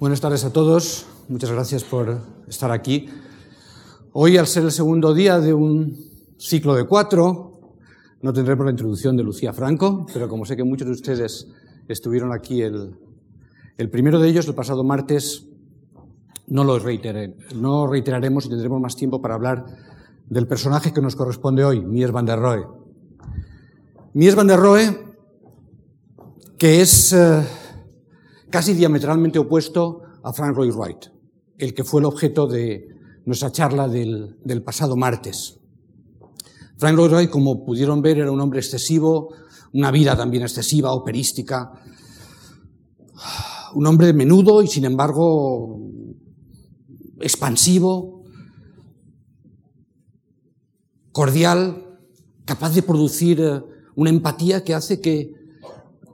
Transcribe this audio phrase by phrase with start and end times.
[0.00, 1.06] Buenas tardes a todos.
[1.28, 3.08] Muchas gracias por estar aquí.
[4.12, 5.98] Hoy, al ser el segundo día de un
[6.38, 7.74] ciclo de cuatro,
[8.22, 11.48] no tendremos la introducción de Lucía Franco, pero como sé que muchos de ustedes
[11.88, 12.96] estuvieron aquí el,
[13.76, 15.48] el primero de ellos, el pasado martes,
[16.46, 19.66] no lo reiteré, no reiteraremos y tendremos más tiempo para hablar
[20.28, 22.68] del personaje que nos corresponde hoy, Mies van der Rohe.
[24.14, 24.96] Mies van der Rohe,
[26.56, 27.42] que es eh,
[28.50, 31.06] casi diametralmente opuesto a Frank Lloyd Wright,
[31.58, 32.88] el que fue el objeto de
[33.24, 35.58] nuestra charla del, pasado martes.
[36.76, 39.34] Frank Lloyd Wright, como pudieron ver, era un hombre excesivo,
[39.72, 41.72] una vida también excesiva, operística,
[43.74, 45.80] un hombre menudo y sin embargo
[47.20, 48.24] expansivo,
[51.12, 51.98] cordial,
[52.44, 53.60] capaz de producir eh,
[53.96, 55.37] una empatía que hace que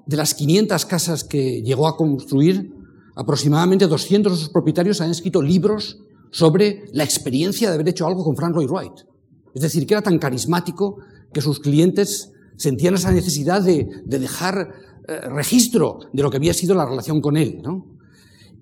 [0.06, 2.72] de las 500 casas que llegó a construir,
[3.16, 5.98] aproximadamente 200 de sus propietarios han escrito libros
[6.30, 9.06] sobre la experiencia de haber hecho algo con Frank Lloyd Wright.
[9.54, 10.98] Es decir, que era tan carismático
[11.32, 14.74] que sus clientes sentían esa necesidad de, de dejar
[15.06, 17.86] eh, registro de lo que había sido la relación con él, ¿no?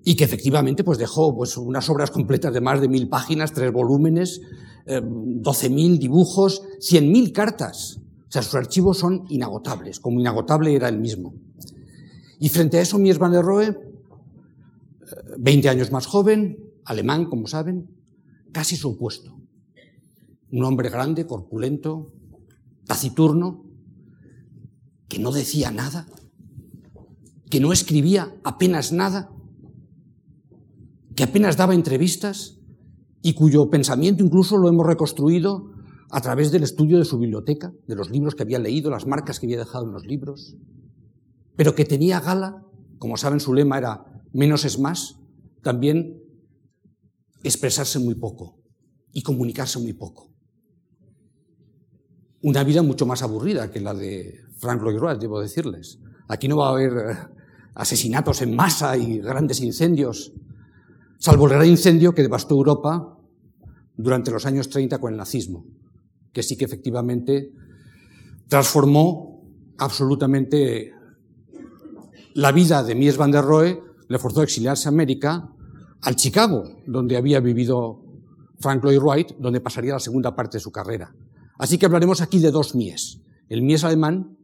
[0.03, 3.71] Y que efectivamente pues dejó pues, unas obras completas de más de mil páginas, tres
[3.71, 4.41] volúmenes,
[4.85, 8.01] eh, 12.000 dibujos, 100.000 cartas.
[8.33, 11.35] Sea, sus archivos son inagotables, como inagotable era él mismo.
[12.39, 13.77] Y frente a eso, Mies van der Rohe,
[15.37, 17.95] 20 años más joven, alemán, como saben,
[18.51, 19.37] casi su opuesto.
[20.51, 22.11] Un hombre grande, corpulento,
[22.87, 23.65] taciturno,
[25.07, 26.07] que no decía nada,
[27.51, 29.29] que no escribía apenas nada,
[31.15, 32.57] que apenas daba entrevistas
[33.21, 35.72] y cuyo pensamiento incluso lo hemos reconstruido
[36.15, 39.39] a través del estudio de su biblioteca, de los libros que había leído, las marcas
[39.39, 40.55] que había dejado en los libros,
[41.55, 42.63] pero que tenía gala,
[42.99, 45.17] como saben su lema era menos es más,
[45.63, 46.21] también
[47.41, 48.59] expresarse muy poco
[49.11, 50.31] y comunicarse muy poco.
[52.43, 55.97] Una vida mucho más aburrida que la de Frank Lloyd Wright, debo decirles.
[56.27, 57.17] Aquí no va a haber eh,
[57.73, 60.31] asesinatos en masa y grandes incendios,
[61.17, 63.17] salvo el gran incendio que devastó Europa
[63.97, 65.65] durante los años 30 con el nazismo,
[66.33, 67.53] que sí que efectivamente
[68.47, 69.41] transformó
[69.77, 70.93] absolutamente
[72.33, 75.49] la vida de Mies van der Rohe, le forzó a exiliarse a América,
[76.01, 78.03] al Chicago, donde había vivido
[78.59, 81.15] Frank Lloyd Wright, donde pasaría la segunda parte de su carrera.
[81.57, 84.37] Así que hablaremos aquí de dos Mies, el Mies alemán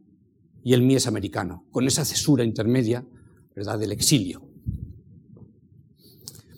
[0.62, 3.04] y el Mies americano, con esa cesura intermedia
[3.54, 3.78] ¿verdad?
[3.78, 4.42] del exilio.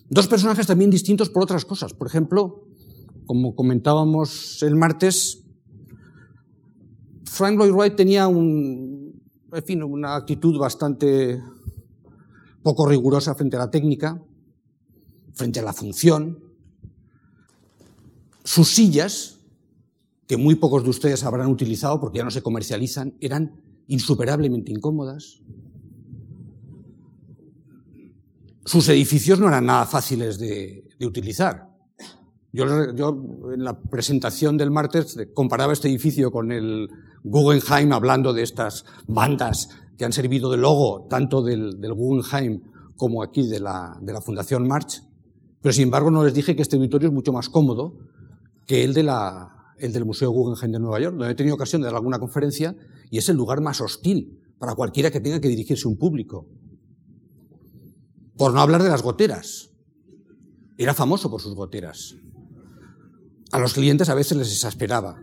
[0.09, 1.95] Dos personajes también distintos por otras cosas.
[1.95, 2.69] Por ejemplo,
[3.27, 5.43] como comentábamos el martes,
[7.25, 9.23] Frank Lloyd Wright tenía un,
[9.65, 11.43] fin, una actitud bastante
[12.63, 14.23] poco rigurosa frente a la técnica,
[15.33, 16.39] frente a la función.
[18.45, 19.39] Sus sillas,
[20.27, 25.41] que muy pocos de ustedes habrán utilizado porque ya no se comercializan, eran insuperablemente incómodas.
[28.65, 31.72] Sus edificios no eran nada fáciles de utilizar.
[32.53, 33.19] Yo, yo,
[33.55, 36.91] en la presentación del martes comparaba este edificio con el
[37.25, 42.61] Guggenheim hablando de estas bandas que han servido de logo tanto del, Guggenheim
[42.97, 45.03] como aquí de la, de la Fundación March.
[45.63, 47.95] Pero sin embargo no les dije que este auditorio es mucho más cómodo
[48.67, 51.81] que el, de la, el del Museo Guggenheim de Nueva York, donde he tenido ocasión
[51.81, 52.77] de dar alguna conferencia
[53.11, 56.47] y es el lugar más hostil para cualquiera que tenga que dirigirse a un público.
[58.37, 59.71] Por no hablar de las goteras.
[60.77, 62.17] Era famoso por sus goteras.
[63.53, 65.23] A los clientes a veces les exasperaba.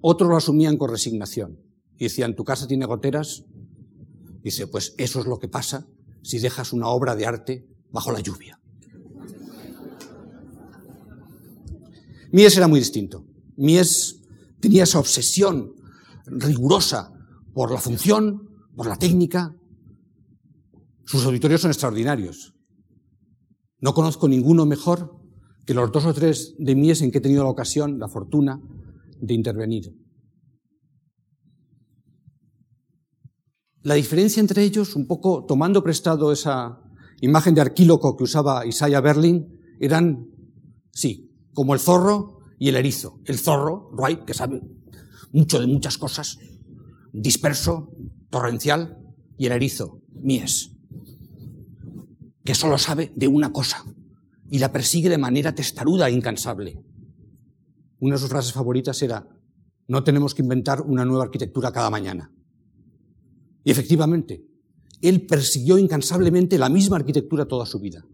[0.00, 1.60] Otros lo asumían con resignación.
[1.98, 3.44] Y decían, ¿tu casa tiene goteras?
[4.42, 5.86] Dice, pues eso es lo que pasa
[6.22, 8.58] si dejas una obra de arte bajo la lluvia.
[12.32, 13.26] Mies era muy distinto.
[13.56, 14.22] Mies
[14.60, 15.74] tenía esa obsesión
[16.26, 17.12] rigurosa
[17.52, 19.54] por la función, por la técnica.
[21.04, 22.54] Sus auditorios son extraordinarios.
[23.80, 25.15] No conozco ninguno mejor
[25.66, 28.60] que los dos o tres de Mies en que he tenido la ocasión, la fortuna
[29.20, 29.92] de intervenir.
[33.82, 36.80] La diferencia entre ellos, un poco tomando prestado esa
[37.20, 40.28] imagen de arquíloco que usaba Isaiah Berlin, eran,
[40.92, 43.20] sí, como el zorro y el erizo.
[43.24, 44.60] El zorro, Wright, que sabe
[45.32, 46.38] mucho de muchas cosas,
[47.12, 47.90] disperso,
[48.30, 48.98] torrencial,
[49.36, 50.72] y el erizo, Mies,
[52.44, 53.84] que solo sabe de una cosa
[54.50, 56.78] y la persigue de manera testaruda e incansable.
[58.00, 59.26] Una de sus frases favoritas era,
[59.88, 62.32] no tenemos que inventar una nueva arquitectura cada mañana.
[63.64, 64.44] Y efectivamente,
[65.02, 68.04] él persiguió incansablemente la misma arquitectura toda su vida.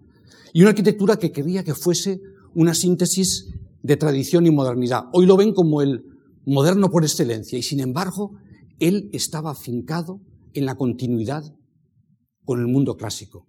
[0.55, 2.21] y una arquitectura que quería que fuese
[2.55, 3.49] una síntesis
[3.83, 5.05] de tradición y modernidad.
[5.15, 6.05] Hoy lo ven como el
[6.45, 8.37] moderno por excelencia y sin embargo
[8.79, 10.21] él estaba afincado
[10.53, 11.57] en la continuidad
[12.45, 13.47] con el mundo clásico.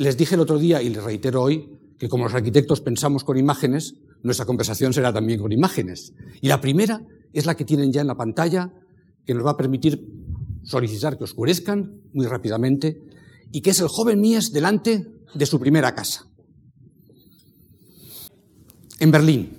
[0.00, 1.68] Les dije el otro día y les reitero hoy
[1.98, 6.14] que como los arquitectos pensamos con imágenes, nuestra conversación será también con imágenes.
[6.40, 8.72] Y la primera es la que tienen ya en la pantalla,
[9.26, 10.02] que nos va a permitir
[10.62, 13.02] solicitar que oscurezcan muy rápidamente,
[13.52, 16.24] y que es el joven Mies delante de su primera casa.
[19.00, 19.50] En Berlín,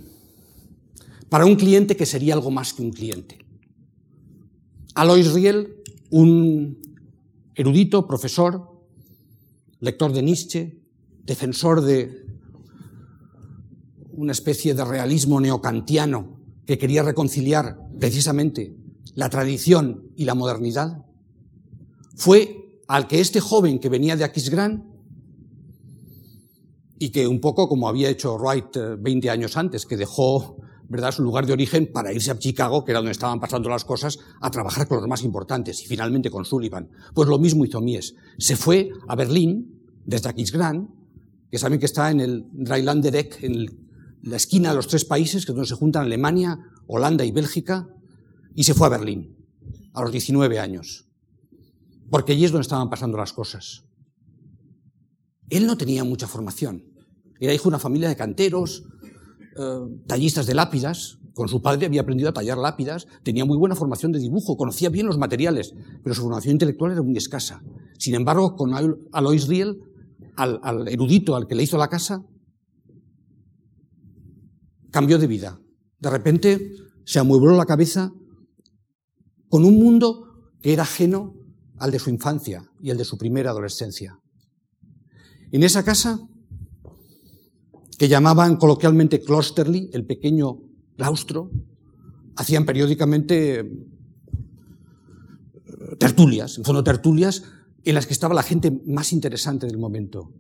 [1.30, 3.46] para un cliente que sería algo más que un cliente.
[4.96, 5.76] Alois Riel,
[6.10, 6.80] un
[7.54, 8.71] erudito, profesor,
[9.82, 10.80] lector de Nietzsche,
[11.26, 12.26] defensor de
[14.14, 18.76] una especie de realismo neocantiano que quería reconciliar precisamente
[19.16, 21.06] la tradición y la modernidad,
[22.16, 24.86] fue al que este joven que venía de Aquisgrán
[27.00, 30.61] y que un poco como había hecho Wright 20 eh, años antes, que dejó
[30.92, 31.14] ¿verdad?
[31.14, 34.20] su lugar de origen para irse a Chicago, que era donde estaban pasando las cosas,
[34.42, 36.90] a trabajar con los más importantes y finalmente con Sullivan.
[37.14, 38.16] Pues lo mismo hizo Mies.
[38.38, 40.90] Se fue a Berlín desde Aquisgrán,
[41.50, 43.68] que saben que está en el Dreiländereck, en
[44.24, 47.88] la esquina de los tres países, que es donde se juntan Alemania, Holanda y Bélgica,
[48.54, 49.38] y se fue a Berlín
[49.94, 51.08] a los 19 años,
[52.10, 53.86] porque allí es donde estaban pasando las cosas.
[55.50, 56.84] Él no tenía mucha formación,
[57.40, 58.84] era hijo de una familia de canteros,
[60.08, 64.12] tallistas de lápidas, con su padre había aprendido a tallar lápidas, tenía muy buena formación
[64.12, 67.62] de dibujo, conocía bien los materiales, pero su formación intelectual era muy escasa.
[67.98, 68.74] Sin embargo, con
[69.12, 69.80] Alois Riel,
[70.36, 72.24] al, al erudito al que le hizo la casa,
[74.92, 75.60] cambió de vida.
[76.00, 76.74] De repente
[77.06, 78.12] se amuebló la cabeza
[79.50, 81.34] con un mundo que era ajeno
[81.78, 84.20] al de su infancia y al de su primera adolescencia.
[85.52, 86.20] En esa casa,
[88.02, 90.58] que llamaban coloquialmente Klosterli, el pequeño
[90.98, 91.52] claustro,
[92.36, 93.66] hacían periódicamente eh,
[96.00, 97.44] tertulias, en fondo tertulias,
[97.84, 100.34] en las que estaba la gente más interesante del momento.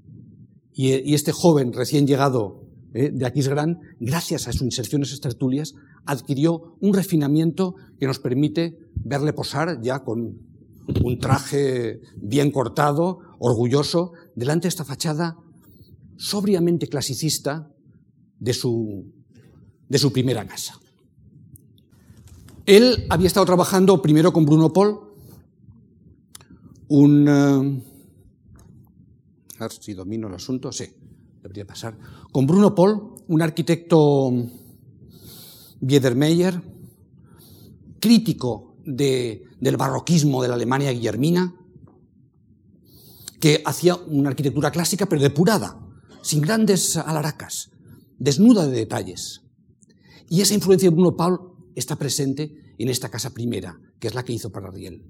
[0.73, 2.65] Y, este joven recién llegado
[2.95, 5.75] eh, de Aquisgrán, gracias a su inserción en esas tertulias,
[6.07, 10.39] adquirió un refinamiento que nos permite verle posar ya con
[11.03, 15.37] un traje bien cortado, orgulloso, delante de esta fachada
[16.21, 17.67] sobriamente clasicista
[18.39, 19.11] de su,
[19.89, 20.79] de su primera casa.
[22.67, 24.99] Él había estado trabajando primero con Bruno Paul,
[26.89, 27.27] un...
[27.27, 27.81] Eh,
[29.79, 30.85] si domino el asunto, sí,
[31.41, 31.97] debería pasar.
[32.31, 34.31] Con Bruno Paul, un arquitecto
[35.79, 36.61] Biedermeier,
[37.99, 41.55] crítico del barroquismo de la Alemania guillermina,
[43.39, 45.90] que hacía una arquitectura clásica pero depurada,
[46.21, 47.71] sin grandes alaracas,
[48.17, 49.41] desnuda de detalles.
[50.29, 51.39] Y esa influencia de Bruno Paul
[51.75, 55.03] está presente en esta casa primera, que es la que hizo para Riel,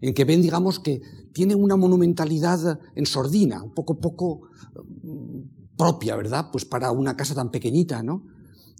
[0.00, 1.00] en que ven, digamos, que
[1.32, 4.48] tiene una monumentalidad en sordina, un poco, poco
[5.02, 6.50] mm, propia, ¿verdad?
[6.52, 8.24] Pues para una casa tan pequeñita, ¿no?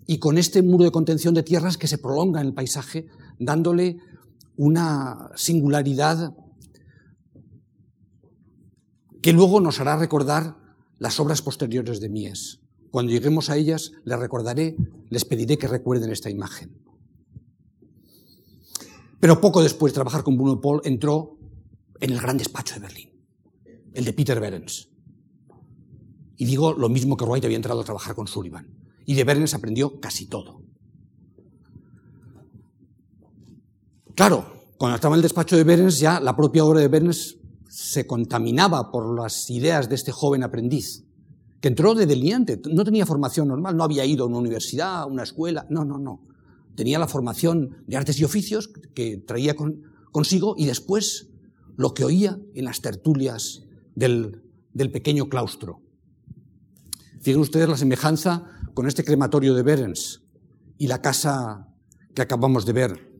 [0.06, 3.99] y con este muro de contención de tierras que se prolonga en el paisaje, dándole
[4.56, 6.35] una singularidad
[9.21, 10.56] que luego nos hará recordar
[10.99, 12.61] las obras posteriores de Mies.
[12.91, 14.76] Cuando lleguemos a ellas, les recordaré,
[15.11, 16.79] les pediré que recuerden esta imagen.
[19.21, 21.38] Pero poco después de trabajar con Bruno Paul, entró
[22.00, 23.11] en el gran despacho de Berlín,
[23.95, 24.88] el de Peter Behrens.
[26.37, 28.69] Y digo lo mismo que Wright había entrado a trabajar con Sullivan.
[29.07, 30.62] Y de Bernes aprendió casi todo.
[34.15, 34.47] Claro,
[34.79, 37.38] cuando estaba en el despacho de Bernes, ya la propia obra de Bernes
[37.76, 41.04] se contaminaba por las ideas de este joven aprendiz,
[41.61, 45.04] que entró de delineante, no tenía formación normal, no había ido a una universidad, a
[45.04, 46.23] una escuela, no, no, no.
[46.75, 49.54] Tenía la formación de artes y oficios que traía
[50.11, 51.28] consigo y después
[51.76, 53.64] lo que oía en las tertulias
[53.95, 54.42] del,
[54.73, 55.83] del pequeño claustro.
[57.21, 60.23] Fíjense ustedes la semejanza con este crematorio de Berens
[60.78, 61.68] y la casa
[62.14, 63.12] que acabamos de ver.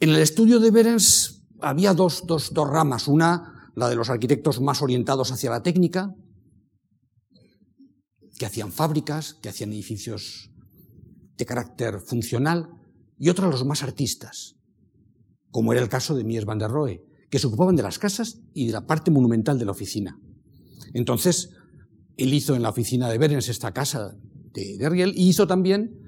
[0.00, 3.08] En el estudio de Berens había dos, dos, dos ramas.
[3.08, 6.14] Una, la de los arquitectos más orientados hacia la técnica,
[8.38, 10.50] que hacían fábricas, que hacían edificios
[11.36, 12.68] de carácter funcional,
[13.18, 14.56] y otra los más artistas,
[15.50, 18.40] como era el caso de Mies van der Rohe, que se ocupaban de las casas
[18.52, 20.18] y de la parte monumental de la oficina.
[20.92, 21.50] Entonces,
[22.16, 24.16] él hizo en la oficina de Berens esta casa
[24.52, 26.01] de, Riel y hizo también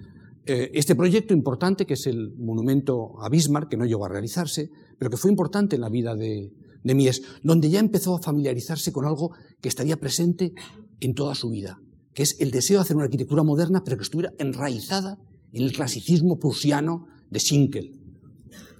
[0.47, 4.71] eh, este proyecto importante que es el monumento a Bismarck, que no llegó a realizarse,
[4.99, 9.07] pero que fue importante en la vida de, Mies, donde ya empezó a familiarizarse con
[9.07, 10.53] algo que estaría presente
[11.01, 11.79] en toda su vida,
[12.13, 15.17] que es el deseo de hacer una arquitectura moderna, pero que estuviera enraizada
[15.53, 18.01] en el clasicismo prusiano de Schinkel,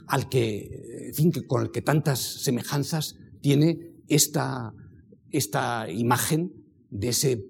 [0.07, 1.13] al que,
[1.47, 4.75] con el que tantas semejanzas tiene esta,
[5.31, 6.53] esta imagen
[6.91, 7.43] de ese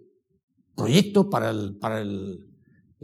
[0.76, 2.38] proyecto para, el, para el,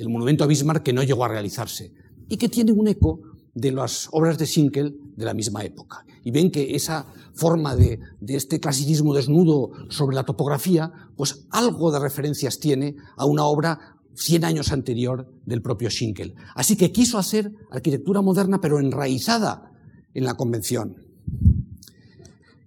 [0.01, 1.93] el, monumento a Bismarck que no llegó a realizarse
[2.29, 3.21] y que tiene un eco
[3.55, 6.05] de las obras de Schinkel de la misma época.
[6.23, 11.91] Y ven que esa forma de, de, este clasicismo desnudo sobre la topografía, pues algo
[11.91, 16.35] de referencias tiene a una obra 100 años anterior del propio Schinkel.
[16.55, 19.73] Así que quiso hacer arquitectura moderna, pero enraizada
[20.15, 20.97] en la convención.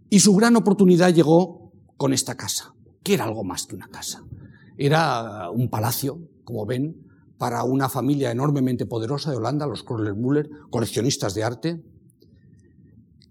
[0.10, 2.74] Y su gran oportunidad llegó con esta casa,
[3.04, 4.24] que era algo más que una casa.
[4.78, 7.03] Era un palacio, como ven,
[7.44, 11.84] para una familia enormemente poderosa de Holanda, los Kröller-Müller, coleccionistas de arte,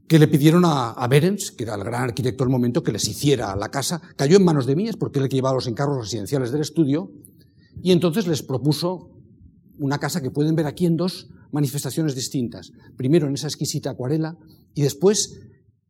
[0.07, 3.57] que le pidieron a, a, que era el gran arquitecto del momento, que les hiciera
[3.57, 4.03] la casa.
[4.17, 7.11] Cayó en manos de Mies, porque él llevaba los encargos residenciales del estudio,
[7.83, 9.09] y entonces les propuso
[9.79, 12.71] una casa que pueden ver aquí en dos manifestaciones distintas.
[12.99, 14.37] Primero en esa exquisita acuarela
[14.75, 15.41] y después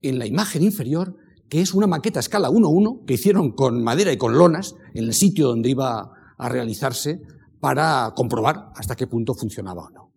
[0.00, 1.16] en la imagen inferior,
[1.48, 5.06] que es una maqueta a escala 1-1 que hicieron con madera y con lonas en
[5.06, 7.20] el sitio donde iba a realizarse
[7.62, 10.12] para comprobar hasta qué punto funcionaba o no.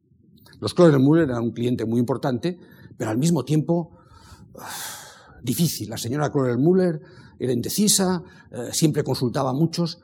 [0.59, 2.57] Los Müller eran un cliente muy importante,
[2.97, 3.99] pero al mismo tiempo
[5.43, 5.91] difícil.
[5.91, 6.99] La señora Müller
[7.37, 10.01] era indecisa, eh, siempre consultaba a muchos,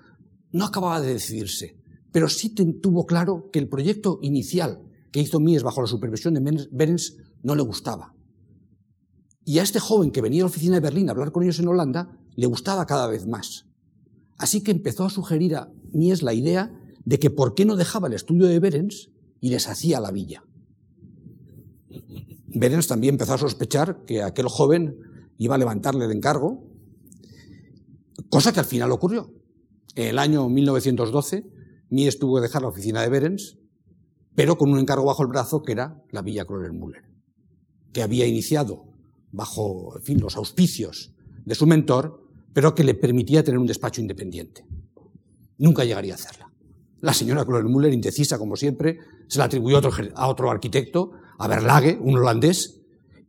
[0.51, 1.79] no acababa de decidirse,
[2.11, 6.67] pero sí tuvo claro que el proyecto inicial que hizo Mies bajo la supervisión de
[6.71, 8.13] Berens no le gustaba.
[9.45, 11.57] Y a este joven que venía a la oficina de Berlín a hablar con ellos
[11.57, 13.65] en Holanda, le gustaba cada vez más.
[14.37, 18.07] Así que empezó a sugerir a Mies la idea de que por qué no dejaba
[18.07, 20.43] el estudio de Berens y les hacía la villa.
[22.47, 24.97] Berens también empezó a sospechar que aquel joven
[25.37, 26.67] iba a levantarle el encargo,
[28.29, 29.33] cosa que al final ocurrió.
[29.95, 31.45] En el año 1912,
[31.89, 33.57] Mies tuvo que dejar la oficina de Berens,
[34.35, 37.03] pero con un encargo bajo el brazo que era la Villa Kroller-Müller,
[37.91, 38.85] que había iniciado
[39.31, 41.13] bajo en fin, los auspicios
[41.45, 44.65] de su mentor, pero que le permitía tener un despacho independiente.
[45.57, 46.50] Nunca llegaría a hacerla.
[47.01, 51.47] La señora Kroller-Müller, indecisa como siempre, se la atribuyó a otro, a otro arquitecto, a
[51.47, 52.81] Berlage, un holandés,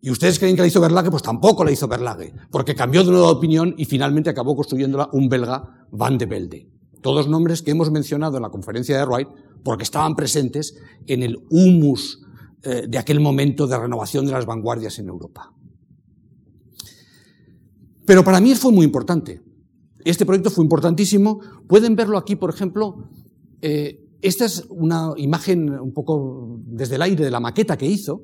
[0.04, 3.12] y ustedes creen que la hizo Berlage, pues tampoco la hizo Berlage, porque cambió de
[3.12, 6.68] nueva opinión y finalmente acabó construyéndola un belga, Van de Velde.
[7.00, 9.28] Todos nombres que hemos mencionado en la conferencia de Wright
[9.62, 10.76] porque estaban presentes
[11.06, 12.20] en el humus
[12.64, 15.52] eh, de aquel momento de renovación de las vanguardias en Europa.
[18.04, 19.40] Pero para mí fue muy importante.
[20.04, 21.40] Este proyecto fue importantísimo.
[21.68, 23.08] Pueden verlo aquí, por ejemplo.
[23.62, 28.22] Eh, esta es una imagen un poco desde el aire de la maqueta que hizo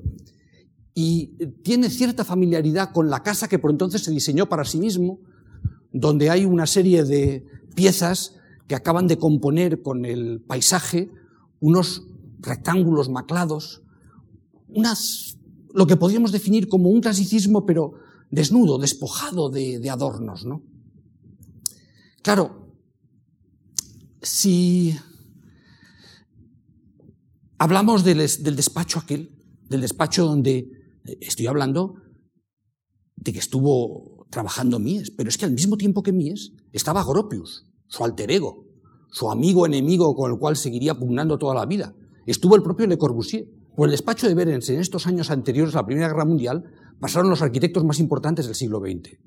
[0.95, 1.29] y
[1.63, 5.21] tiene cierta familiaridad con la casa que por entonces se diseñó para sí mismo,
[5.93, 8.35] donde hay una serie de piezas
[8.67, 11.11] que acaban de componer con el paisaje
[11.61, 12.03] unos
[12.41, 13.83] rectángulos maclados,
[14.69, 15.39] unas,
[15.73, 17.95] lo que podríamos definir como un clasicismo, pero
[18.31, 20.63] desnudo, despojado de, de adornos, ¿no?
[22.23, 22.75] Claro,
[24.21, 24.97] si
[27.59, 29.35] hablamos del, del despacho aquel,
[29.69, 30.79] del despacho donde
[31.21, 31.95] Estoy hablando
[33.17, 37.65] de que estuvo trabajando Mies, pero es que al mismo tiempo que Mies estaba Gropius,
[37.87, 38.67] su alter ego,
[39.11, 41.95] su amigo enemigo con el cual seguiría pugnando toda la vida.
[42.27, 43.49] Estuvo el propio Le Corbusier.
[43.75, 46.65] Por el despacho de Berens en estos años anteriores a la Primera Guerra Mundial
[47.01, 49.19] pasaron los arquitectos más importantes del siglo XX.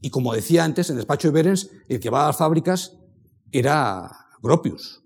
[0.00, 2.96] Y como decía antes, en el despacho de Berens, el que va a las fábricas
[3.50, 5.02] era Gropius.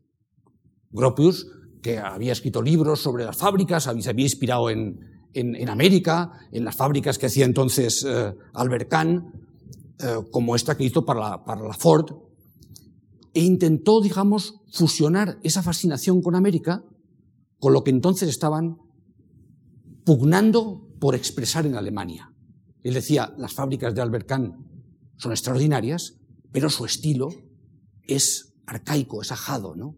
[0.91, 1.47] Gropius,
[1.83, 4.99] que había escrito libros sobre las fábricas, se había inspirado en,
[5.33, 9.33] en, América, en las fábricas que hacía entonces eh, Albert Kahn,
[10.01, 12.07] eh, como esta que hizo para la, para la Ford,
[13.35, 16.83] e intentó, digamos, fusionar esa fascinación con América
[17.59, 18.77] con lo que entonces estaban
[20.05, 22.33] pugnando por expresar en Alemania.
[22.83, 24.53] Él decía, las fábricas de Albert Kahn
[25.17, 26.15] son extraordinarias,
[26.53, 27.29] pero su estilo
[28.05, 29.97] es arcaico, es ajado, ¿no?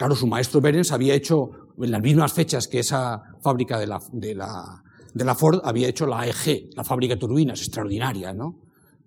[0.00, 5.34] Claro, su maestro Berens había hecho en las mismas fechas que esa fábrica de la,
[5.34, 8.62] Ford había hecho la AEG, la fábrica de turbinas, extraordinaria, ¿no?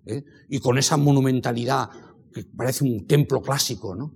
[0.06, 0.22] ¿Eh?
[0.48, 1.90] Y con esa monumentalidad
[2.32, 4.14] que parece un templo clásico, ¿no?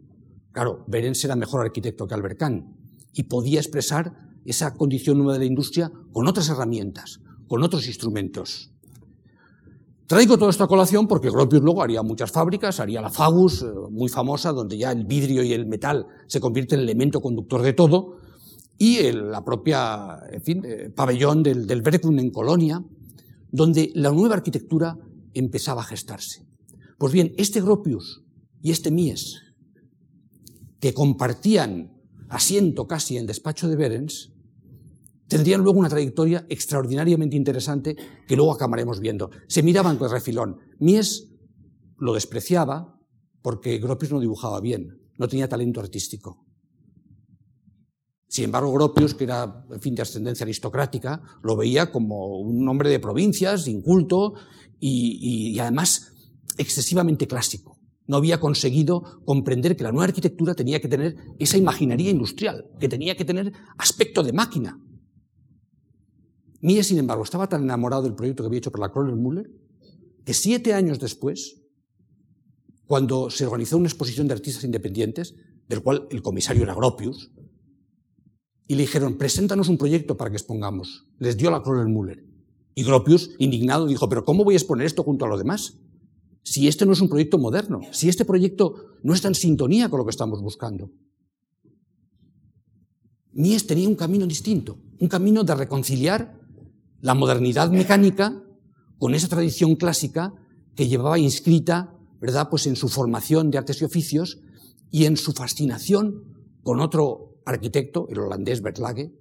[0.53, 2.77] Claro, Berens era mejor arquitecto que Albert Kahn
[3.13, 4.13] y podía expresar
[4.45, 7.19] esa condición nueva de la industria con otras herramientas,
[7.49, 8.73] con otros instrumentos.
[10.09, 13.67] Traigo todo esto a colación porque Gropius luego haría muchas fábricas, haría la Fagus, eh,
[13.91, 17.61] muy famosa, donde ya el vidrio y el metal se convierten en el elemento conductor
[17.61, 18.17] de todo,
[18.79, 22.83] y el, la propia, en fin, eh, pabellón del, del en Colonia,
[23.50, 24.97] donde la nueva arquitectura
[25.35, 26.47] empezaba a gestarse.
[26.97, 28.23] Pues bien, este Gropius
[28.62, 29.43] y este Mies,
[30.81, 31.93] que compartían
[32.31, 34.33] asiento casi en despacho de Berens,
[35.29, 39.31] tendrían luego una trayectoria extraordinariamente interesante que luego acabaremos viendo.
[39.47, 40.59] Se miraban con refilón.
[40.79, 41.29] Mies
[41.99, 42.99] lo despreciaba
[43.43, 46.45] porque Gropius no dibujaba bien, no tenía talento artístico.
[48.29, 52.91] Sin embargo, Gropius, que era, en fin, de ascendencia aristocrática, lo veía como un hombre
[52.91, 54.35] de provincias, inculto
[54.79, 56.13] y, y además
[56.59, 57.79] excesivamente clásico.
[58.07, 62.89] No había conseguido comprender que la nueva arquitectura tenía que tener esa imaginería industrial, que
[62.89, 64.79] tenía que tener aspecto de máquina.
[66.61, 69.50] Mies, sin embargo, estaba tan enamorado del proyecto que había hecho por la Kroller Müller
[70.25, 71.62] que siete años después,
[72.85, 75.35] cuando se organizó una exposición de artistas independientes,
[75.69, 77.31] del cual el comisario era Gropius,
[78.67, 81.07] y le dijeron, preséntanos un proyecto para que expongamos.
[81.19, 82.25] Les dio la Kroller Müller.
[82.75, 85.79] Y Gropius, indignado, dijo, pero ¿cómo voy a exponer esto junto a los demás?
[86.43, 89.99] Si este no es un proyecto moderno, si este proyecto no está en sintonía con
[89.99, 90.91] lo que estamos buscando.
[93.33, 96.38] Mies tenía un camino distinto, un camino de reconciliar
[97.00, 98.43] la modernidad mecánica
[98.99, 100.35] con esa tradición clásica
[100.75, 104.38] que llevaba inscrita, ¿verdad?, pues en su formación de artes y oficios
[104.90, 106.25] y en su fascinación
[106.62, 109.12] con otro arquitecto, el holandés Berlage,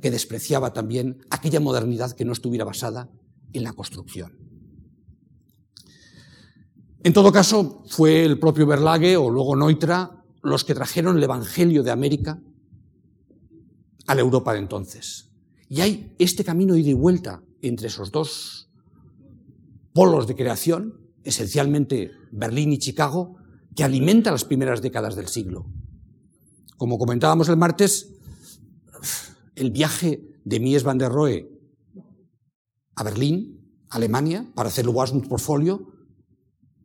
[0.00, 3.10] que despreciaba también aquella modernidad que no estuviera basada
[3.52, 4.36] en la construcción.
[7.02, 11.82] En todo caso, fue el propio Berlage o luego Neutra los que trajeron el Evangelio
[11.82, 12.40] de América
[14.06, 15.27] a la Europa de entonces.
[15.68, 18.70] Y hay este camino ida y vuelta entre esos dos
[19.92, 23.36] polos de creación, esencialmente Berlín y Chicago,
[23.74, 25.66] que alimenta las primeras décadas del siglo.
[26.76, 28.14] Como comentábamos el martes,
[29.56, 31.50] el viaje de Mies van der Rohe
[32.94, 35.92] a Berlín, Alemania, para hacer luego un Portfolio,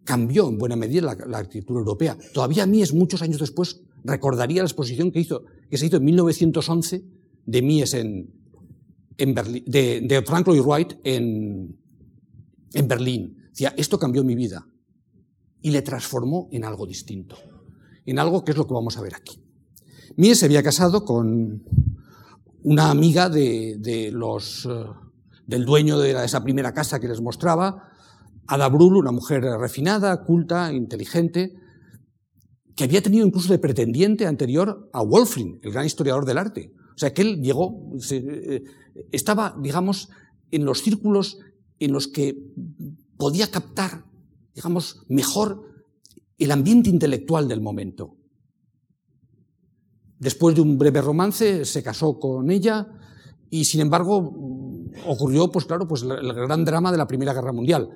[0.04, 2.18] cambió en buena medida la, arquitectura europea.
[2.34, 7.06] Todavía Mies, muchos años después, recordaría la exposición que, hizo, que se hizo en 1911
[7.46, 8.43] de Mies en,
[9.18, 11.78] de, de Frank Lloyd Wright en,
[12.74, 13.38] en Berlín.
[13.50, 14.68] Decía, esto cambió mi vida
[15.62, 17.38] y le transformó en algo distinto,
[18.06, 19.42] en algo que es lo que vamos a ver aquí.
[20.16, 21.64] Mies se había casado con
[22.64, 24.86] una amiga de, los, eh,
[25.48, 27.90] del dueño de esa primera casa que les mostraba,
[28.48, 31.54] Ada Brul, una mujer refinada, culta, inteligente,
[32.76, 36.74] que había tenido incluso de pretendiente anterior a Wolfring, el gran historiador del arte.
[36.96, 38.64] O sea, que él llegó, eh,
[39.12, 40.10] estaba, digamos,
[40.52, 41.40] en los círculos
[41.80, 42.38] en los que
[43.18, 44.06] podía captar,
[44.54, 45.74] digamos, mejor
[46.38, 48.16] el ambiente intelectual del momento.
[50.20, 52.88] Después de un breve romance, se casó con ella
[53.50, 54.34] y, sin embargo,
[55.06, 57.90] ocurrió, pues claro, pues el gran drama de la Primera Guerra Mundial.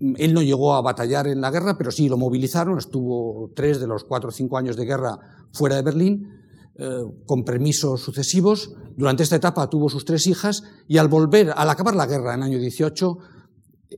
[0.00, 3.86] Él no llegó a batallar en la guerra, pero sí lo movilizaron, estuvo tres de
[3.86, 5.18] los cuatro o cinco años de guerra
[5.52, 6.41] fuera de Berlín,
[7.26, 8.74] con permisos sucesivos.
[8.96, 12.40] Durante esta etapa tuvo sus tres hijas y al volver, al acabar la guerra en
[12.40, 13.18] el año 18,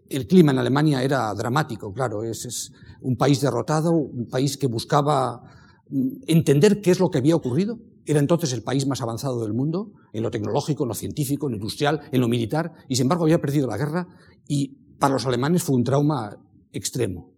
[0.08, 4.66] el clima en Alemania era dramático, claro, es, es un país derrotado, un país que
[4.66, 5.42] buscaba
[6.26, 7.78] entender qué es lo que había ocurrido.
[8.06, 11.52] Era entonces el país más avanzado del mundo, en lo tecnológico, en lo científico, en
[11.52, 14.08] lo industrial, en lo militar, y sin embargo había perdido la guerra
[14.46, 16.36] y para los alemanes fue un trauma
[16.72, 17.32] extremo,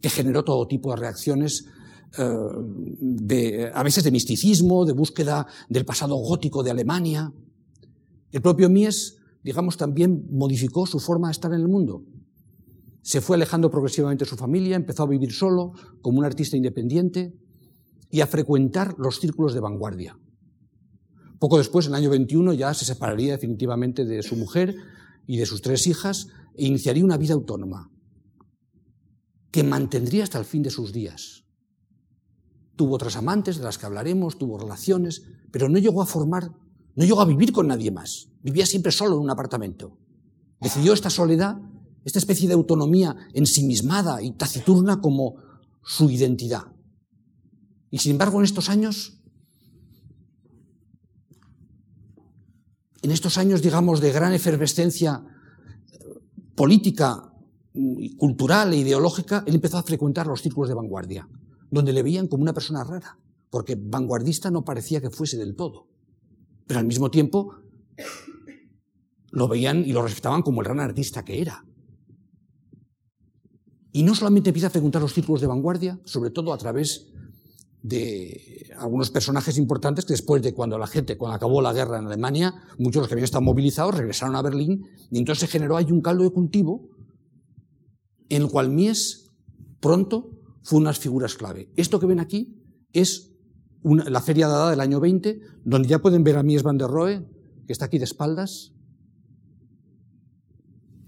[0.00, 1.70] que generó todo tipo de reacciones, eh,
[2.16, 7.32] de, a veces de misticismo, de búsqueda del pasado gótico de Alemania.
[8.32, 12.04] El propio Mies, digamos, también modificó su forma de estar en el mundo.
[13.02, 17.34] Se fue alejando progresivamente de su familia, empezó a vivir solo, como un artista independiente,
[18.10, 20.18] y a frecuentar los círculos de vanguardia.
[21.38, 24.74] Poco después, en el año 21, ya se separaría definitivamente de su mujer
[25.26, 27.90] y de sus tres hijas e iniciaría una vida autónoma
[29.50, 31.44] que mantendría hasta el fin de sus días.
[32.80, 36.50] Tuvo otras amantes de las que hablaremos, tuvo relaciones, pero no llegó a formar,
[36.94, 38.30] no llegó a vivir con nadie más.
[38.42, 39.98] Vivía siempre solo en un apartamento.
[40.62, 41.60] Decidió esta soledad,
[42.06, 45.34] esta especie de autonomía ensimismada y taciturna como
[45.84, 46.72] su identidad.
[47.90, 49.20] Y sin embargo, en estos años,
[53.02, 55.22] en estos años, digamos, de gran efervescencia
[56.54, 57.30] política,
[58.16, 61.28] cultural e ideológica, él empezó a frecuentar los círculos de vanguardia,
[61.70, 63.18] donde le veían como una persona rara,
[63.50, 65.88] porque vanguardista no parecía que fuese del todo.
[66.66, 67.54] Pero al mismo tiempo
[69.30, 71.64] lo veían y lo respetaban como el gran artista que era.
[73.92, 77.08] Y no solamente empieza a frecuentar los círculos de vanguardia, sobre todo a través
[77.82, 82.06] de algunos personajes importantes que después de cuando la gente, cuando acabó la guerra en
[82.06, 85.76] Alemania, muchos de los que habían estado movilizados regresaron a Berlín y entonces se generó
[85.76, 86.88] ahí un caldo de cultivo
[88.28, 89.30] en el cual Mies
[89.80, 91.70] pronto fue unas figuras clave.
[91.76, 92.56] Esto que ven aquí
[92.92, 93.32] es
[93.82, 97.24] la Feria Dada del año 20, donde ya pueden ver a Mies van der Rohe,
[97.66, 98.72] que está aquí de espaldas,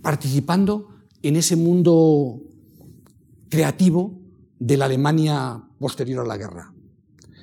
[0.00, 0.88] participando
[1.22, 2.40] en ese mundo
[3.48, 4.20] creativo
[4.58, 6.74] de la Alemania posterior a la guerra.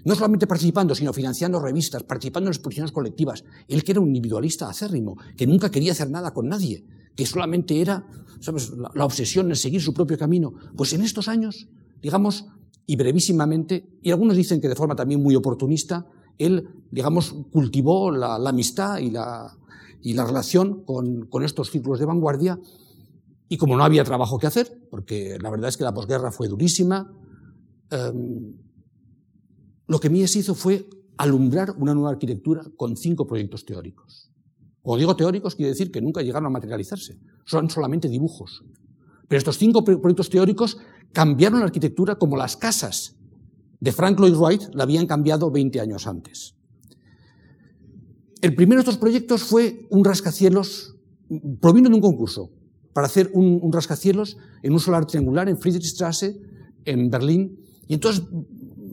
[0.06, 3.43] No solamente participando, sino financiando revistas, participando en exposiciones colectivas.
[3.67, 7.82] Él que era un individualista acérrimo, que nunca quería hacer nada con nadie, que solamente
[7.82, 8.08] era,
[8.39, 10.54] ¿sabes?, la, la obsesión en seguir su propio camino.
[10.76, 11.67] Pues en estos años,
[12.01, 12.47] digamos,
[12.85, 16.07] y brevísimamente, y algunos dicen que de forma también muy oportunista,
[16.38, 19.57] él, digamos, cultivó la, amistad y la,
[20.01, 22.59] y la relación con, con, estos círculos de vanguardia,
[23.47, 26.47] y como no había trabajo que hacer, porque la verdad es que la posguerra fue
[26.47, 27.12] durísima,
[27.89, 28.53] Em,
[29.88, 34.31] lo que Mies hizo fue alumbrar una nueva arquitectura con cinco proyectos teóricos.
[34.81, 38.63] Cuando digo teóricos, quiere decir que nunca llegaron a materializarse, son solamente dibujos.
[39.29, 40.77] Pero estos cinco proyectos teóricos
[41.13, 43.15] cambiaron la arquitectura como las casas
[43.79, 46.55] de Frank Lloyd Wright la habían cambiado 20 años antes.
[48.41, 50.95] El primero de estos proyectos fue un rascacielos,
[51.61, 52.51] provino de un concurso,
[52.93, 56.41] para hacer un, rascacielos en un solar triangular en Friedrichstrasse,
[56.85, 58.23] en Berlín, y entonces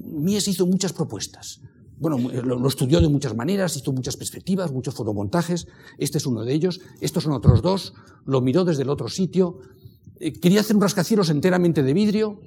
[0.05, 1.61] Mies hizo muchas propuestas.
[1.99, 5.67] Bueno, lo, estudió de muchas maneras, hizo muchas perspectivas, muchos fotomontajes.
[5.97, 6.81] Este es uno de ellos.
[7.01, 7.95] Estos son otros dos.
[8.27, 9.59] Lo miró desde el otro sitio.
[10.21, 12.41] Eh, quería hacer un rascacielos enteramente de vidrio.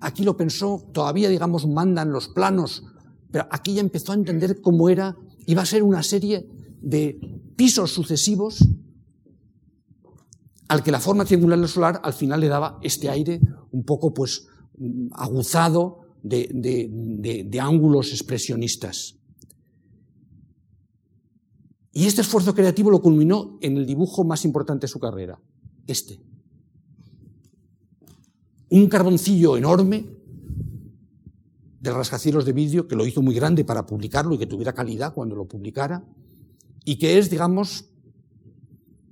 [0.00, 0.88] Aquí lo pensó.
[0.92, 2.84] Todavía, digamos, mandan los planos.
[3.30, 5.16] Pero aquí ya empezó a entender cómo era.
[5.46, 6.48] Iba a ser una serie
[6.80, 7.18] de
[7.56, 8.66] pisos sucesivos
[10.68, 14.12] al que la forma triangular del solar al final le daba este aire un poco,
[14.12, 14.46] pues,
[15.12, 19.16] aguzado de, ángulos expresionistas.
[21.92, 25.40] Y este esfuerzo creativo lo culminó en el dibujo más importante de su carrera,
[25.86, 26.20] este.
[28.70, 30.06] Un carboncillo enorme
[31.80, 35.14] de rascacielos de vidrio que lo hizo muy grande para publicarlo y que tuviera calidad
[35.14, 36.04] cuando lo publicara,
[36.84, 37.90] y que es, digamos,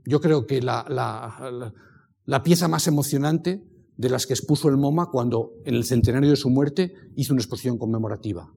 [0.05, 3.65] yo creo que la pieza más emocionante
[3.97, 7.41] de las que expuso el MoMA cuando, en el centenario de su muerte, hizo una
[7.41, 8.53] exposición conmemorativa.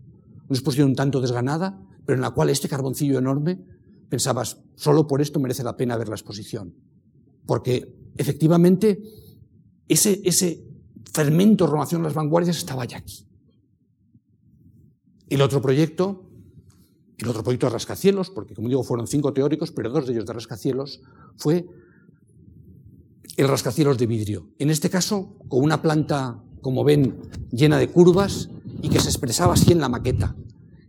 [0.48, 3.60] Una exposición un tanto desganada, pero en la cual este carboncillo enorme
[4.10, 6.76] pensabas, solo por esto merece la pena ver la exposición.
[7.46, 9.02] Porque efectivamente
[9.88, 10.68] ese, ese
[11.14, 13.26] fermento renovación de las vanguardias estaba ya aquí.
[15.30, 16.24] El otro proyecto,
[17.18, 20.26] el otro proyecto de rascacielos, porque como digo fueron cinco teóricos, pero dos de ellos
[20.26, 21.02] de rascacielos,
[21.38, 21.68] fue
[23.38, 24.50] el rascacielos de vidrio.
[24.58, 28.50] En este caso, con una planta, como ven, llena de curvas
[28.82, 30.36] y que se expresaba así en la maqueta,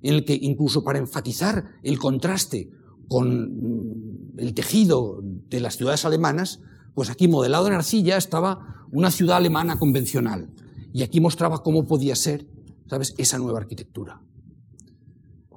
[0.02, 2.70] en el que incluso para enfatizar el contraste
[3.08, 6.60] con mm, el tejido de las ciudades alemanas,
[6.94, 10.48] pues aquí modelado en arcilla estaba una ciudad alemana convencional
[10.92, 12.46] y aquí mostraba cómo podía ser,
[12.88, 14.20] ¿sabes?, esa nueva arquitectura.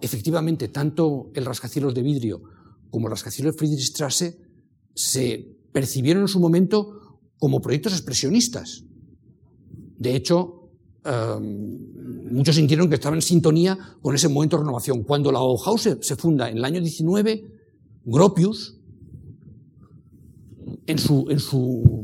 [0.02, 2.43] Efectivamente, tanto el rascacielos de vidrio
[2.89, 4.38] como el rascacielos de Friedrichstrasse
[4.93, 8.84] se percibieron en su momento como proyectos expresionistas.
[9.98, 10.69] De hecho,
[11.04, 15.04] em, muchos sintieron que estaban en sintonía con ese momento de renovación.
[15.04, 17.52] Cuando la Bauhaus se funda en el año 19,
[18.06, 18.78] Gropius,
[20.86, 22.04] en su, en su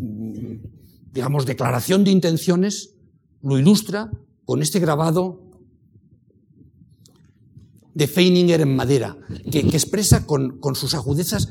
[1.12, 2.96] digamos, declaración de intenciones,
[3.42, 4.12] lo ilustra
[4.46, 5.42] con este grabado
[7.94, 9.18] de Feininger en madera,
[9.52, 11.50] que, expresa con, con, sus agudezas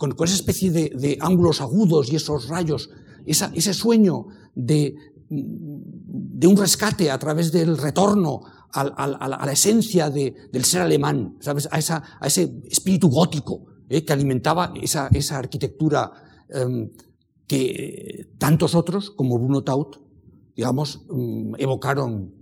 [0.00, 2.88] con, esa especie de, ángulos agudos y esos rayos,
[3.26, 4.96] ese sueño de,
[5.28, 8.40] un rescate a través del retorno
[8.72, 11.68] a, la, esencia del ser alemán, ¿sabes?
[11.70, 11.78] A,
[12.26, 14.02] ese espíritu gótico ¿eh?
[14.04, 16.10] que alimentaba esa, arquitectura
[16.48, 16.88] em,
[17.50, 19.96] que tantos otros, como Bruno Taut,
[20.54, 22.32] digamos, mm, evocaron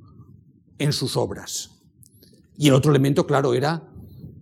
[0.77, 1.71] en sus obras.
[2.59, 3.91] Y el otro elemento, claro, era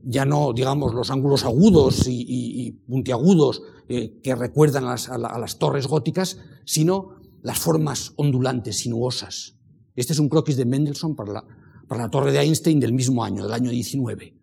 [0.03, 6.39] ya no, digamos, los ángulos agudos y, puntiagudos eh, que recuerdan a las, torres góticas,
[6.65, 9.55] sino las formas ondulantes, sinuosas.
[9.95, 11.45] Este es un croquis de Mendelssohn para la,
[11.87, 14.35] para la torre de Einstein del mismo año, del año 19.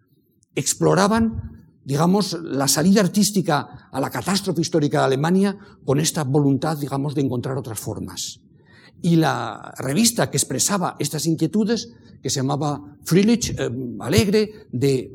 [0.55, 1.52] Exploraban,
[1.85, 7.21] digamos, la salida artística a la catástrofe histórica de Alemania con esta voluntad, digamos, de
[7.21, 8.39] encontrar otras formas.
[9.01, 13.69] Y la revista que expresaba estas inquietudes, que se llamaba Friedrich eh,
[13.99, 15.11] Alegre, de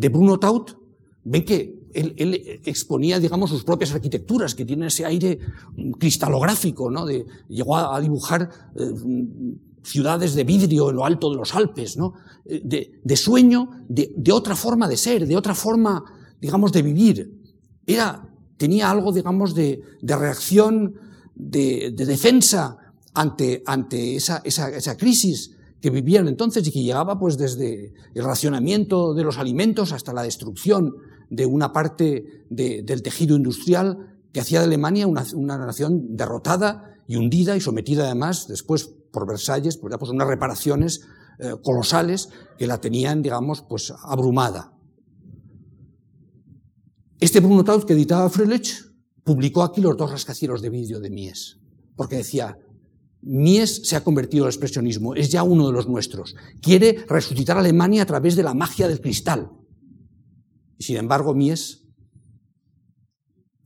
[0.00, 0.76] de Bruno Taut,
[1.24, 5.38] ven que él, exponía, digamos, sus propias arquitecturas, que tienen ese aire
[5.98, 7.04] cristalográfico, ¿no?
[7.04, 8.92] De, llegó a, dibujar eh,
[9.82, 12.14] ciudades de vidrio en lo alto de los Alpes, ¿no?
[12.44, 16.02] Eh, de, sueño, de, otra forma de ser, de otra forma,
[16.40, 17.40] digamos, de vivir.
[17.86, 20.94] Era, tenía algo, digamos, de, reacción,
[21.34, 22.76] de, defensa
[23.14, 24.42] ante, ante esa,
[24.96, 30.12] crisis que vivían entonces y que llegaba pues desde el racionamiento de los alimentos hasta
[30.12, 30.94] la destrucción
[31.30, 35.24] de una parte del tejido industrial que hacía de Alemania una,
[35.56, 41.02] nación derrotada y hundida y sometida además después por Versalles, pues, pues unas reparaciones
[41.38, 44.76] eh, colosales que la tenían, digamos, pues abrumada.
[47.18, 48.90] Este Bruno Taut que editaba Fröhlich
[49.24, 51.58] publicó aquí los dos rascacielos de vidrio de Mies,
[51.96, 52.58] porque decía,
[53.22, 56.34] Mies se ha convertido al expresionismo, es ya uno de los nuestros.
[56.62, 59.50] Quiere resucitar a Alemania a través de la magia del cristal.
[60.78, 61.86] Y sin embargo, Mies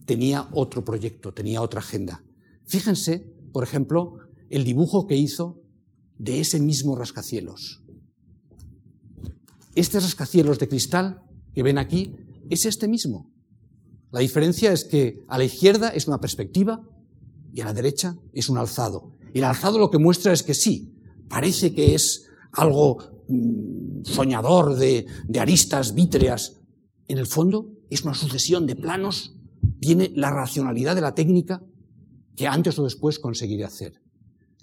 [0.04, 2.24] tenía otro proyecto, tenía otra agenda.
[2.66, 4.18] Fíjense, por ejemplo,
[4.54, 5.60] el dibujo que hizo
[6.16, 7.82] de ese mismo rascacielos.
[9.74, 12.14] Este rascacielos de cristal que ven aquí
[12.50, 13.32] es este mismo.
[14.12, 16.88] La diferencia es que a la izquierda es una perspectiva
[17.52, 19.16] y a la derecha es un alzado.
[19.32, 20.94] El alzado lo que muestra es que sí,
[21.28, 26.60] parece que es algo mm, soñador de, de aristas vítreas.
[27.08, 29.34] En el fondo es una sucesión de planos,
[29.80, 31.64] tiene la racionalidad de la técnica
[32.36, 34.03] que antes o después conseguiré hacer.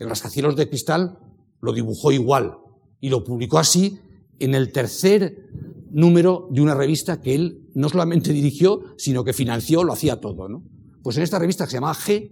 [0.01, 1.19] El rascacielos de cristal
[1.61, 2.57] lo dibujó igual
[2.99, 3.99] y lo publicó así
[4.39, 5.47] en el tercer
[5.91, 10.49] número de una revista que él no solamente dirigió, sino que financió, lo hacía todo.
[10.49, 10.63] ¿no?
[11.03, 12.31] Pues en esta revista que se llamaba G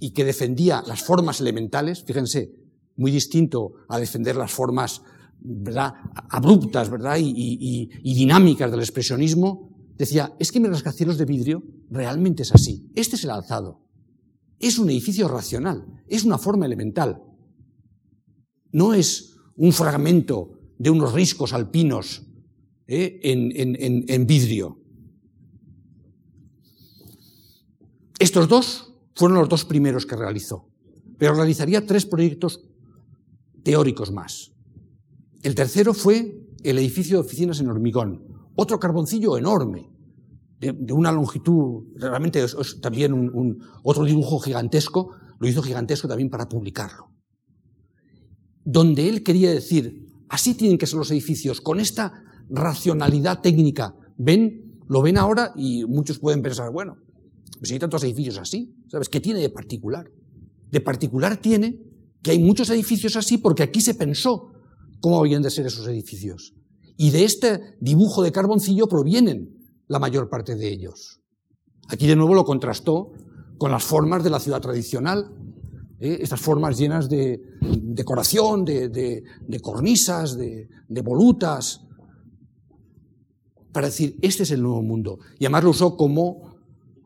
[0.00, 2.52] y que defendía las formas elementales, fíjense,
[2.96, 5.02] muy distinto a defender las formas
[5.40, 5.92] ¿verdad?
[6.30, 7.18] abruptas ¿verdad?
[7.20, 12.90] Y, dinámicas del expresionismo, decía, es que mis rascacielos de vidrio realmente es así.
[12.94, 13.83] Este es el alzado.
[14.64, 17.22] Es un edificio racional, es una forma elemental.
[18.72, 22.22] No es un fragmento de unos riscos alpinos
[22.86, 23.20] ¿eh?
[23.22, 24.80] en, vidrio.
[28.18, 30.70] Estos dos fueron los dos primeros que realizó,
[31.18, 32.64] pero realizaría tres proyectos
[33.64, 34.52] teóricos más.
[35.42, 39.90] El tercero fue el edificio de oficinas en hormigón, otro carboncillo enorme,
[40.72, 43.30] de, una longitud, realmente es, también
[43.82, 47.10] otro dibujo gigantesco, lo hizo gigantesco también para publicarlo.
[48.64, 52.12] Donde él quería decir, así tienen que ser los edificios, con esta
[52.48, 53.94] racionalidad técnica.
[54.16, 56.96] Ven, lo ven ahora y muchos pueden pensar, bueno,
[57.58, 59.08] pues hay tantos edificios así, ¿sabes?
[59.08, 60.06] ¿Qué tiene de particular?
[60.70, 61.80] De particular tiene
[62.22, 64.52] que hay muchos edificios así porque aquí se pensó
[65.00, 66.54] cómo habían de ser esos edificios.
[66.96, 71.20] Y de este dibujo de carboncillo provienen la mayor parte de ellos.
[71.88, 73.12] Aquí de nuevo lo contrastó
[73.58, 75.30] con las formas de la ciudad tradicional,
[76.00, 76.18] ¿eh?
[76.20, 79.22] estas formas llenas de decoración, de,
[79.62, 80.68] cornisas, de,
[81.02, 81.82] volutas,
[83.72, 85.18] para decir, este es el nuevo mundo.
[85.38, 86.56] Y además lo usó como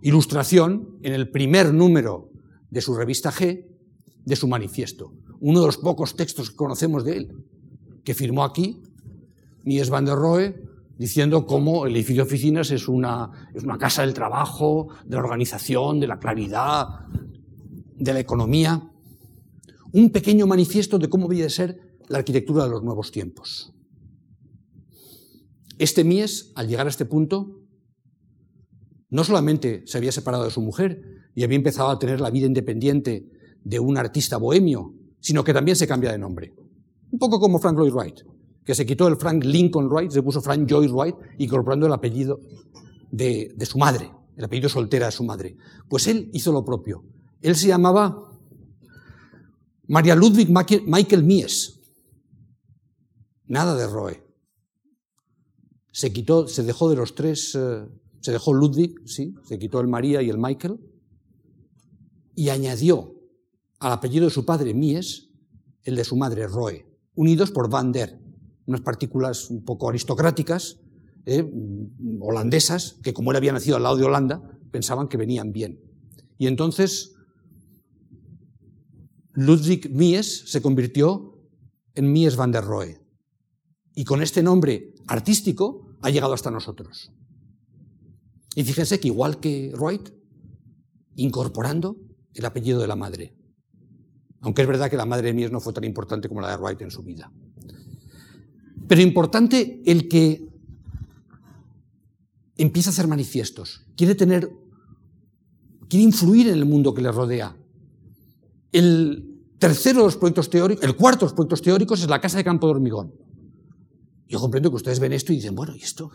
[0.02, 2.30] ilustración en el primer número
[2.70, 3.66] de su revista G,
[4.24, 5.14] de su manifiesto.
[5.40, 7.44] Uno de los pocos textos que conocemos de él,
[8.04, 8.82] que firmó aquí,
[9.64, 10.67] Mies van der Rohe,
[10.98, 15.22] diciendo cómo el edificio de oficinas es una, es una casa del trabajo, de la
[15.22, 16.86] organización, de la claridad,
[17.96, 18.90] de la economía.
[19.92, 23.72] Un pequeño manifiesto de cómo debe ser la arquitectura de los nuevos tiempos.
[25.78, 27.62] Este Mies, al llegar a este punto,
[29.10, 31.00] no solamente se había separado de su mujer
[31.34, 33.30] y había empezado a tener la vida independiente
[33.62, 36.52] de un artista bohemio, sino que también se cambia de nombre.
[37.10, 38.37] Un poco como Frank Lloyd Wright
[38.68, 42.38] que se quitó el Frank Lincoln Wright, se puso Frank Joyce Wright, incorporando el apellido
[43.10, 45.56] de, su madre, el apellido soltera de su madre.
[45.88, 47.02] Pues él hizo lo propio.
[47.40, 48.30] Él se llamaba
[49.86, 51.80] María Ludwig Michael Mies.
[53.46, 54.22] Nada de Roe.
[55.90, 57.86] Se quitó, se dejó de los tres, eh,
[58.20, 60.78] se dejó Ludwig, sí, se quitó el María y el Michael,
[62.34, 63.14] y añadió
[63.78, 65.30] al apellido de su padre Mies
[65.84, 68.27] el de su madre Roe, unidos por Van der,
[68.68, 70.78] unas partículas un poco aristocráticas,
[71.24, 71.50] eh,
[72.20, 75.80] holandesas, que como él había nacido al lado de Holanda, pensaban que venían bien.
[76.36, 77.14] Y entonces
[79.32, 81.34] Ludwig Mies se convirtió
[81.94, 83.00] en Mies van der Rohe.
[83.94, 87.10] Y con este nombre artístico ha llegado hasta nosotros.
[88.54, 90.10] Y fíjense que igual que Wright,
[91.16, 91.96] incorporando
[92.34, 93.34] el apellido de la madre.
[94.40, 96.56] Aunque es verdad que la madre de Mies no fue tan importante como la de
[96.56, 97.32] Wright en su vida.
[98.88, 100.48] Pero importante el que
[102.56, 104.50] empieza a hacer manifiestos, quiere tener,
[105.88, 107.56] quiere influir en el mundo que le rodea.
[108.72, 112.38] El tercero de los proyectos teóricos, el cuarto de los proyectos teóricos es la casa
[112.38, 113.14] de campo de hormigón.
[114.26, 116.10] Yo comprendo que ustedes ven esto y dicen, bueno, ¿y esto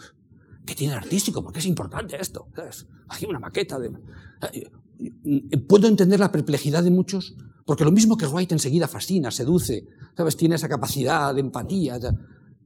[0.65, 1.43] qué tiene artístico?
[1.43, 2.47] ¿Por qué es importante esto?
[3.07, 3.91] Aquí una maqueta de...
[5.67, 10.38] Puedo entender la perplejidad de muchos, porque lo mismo que Wright enseguida fascina, seduce, ¿sabes?
[10.38, 11.99] Tiene esa capacidad de empatía.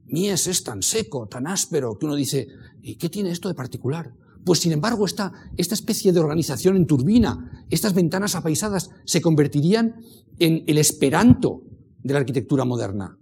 [0.08, 2.48] Mies es tan seco, tan áspero, que uno dice,
[2.82, 4.12] ¿y qué tiene esto de particular?
[4.44, 9.96] Pues sin embargo, esta, esta especie de organización en turbina, estas ventanas apaisadas, se convertirían
[10.38, 11.62] en el esperanto
[12.02, 13.18] de la arquitectura moderna.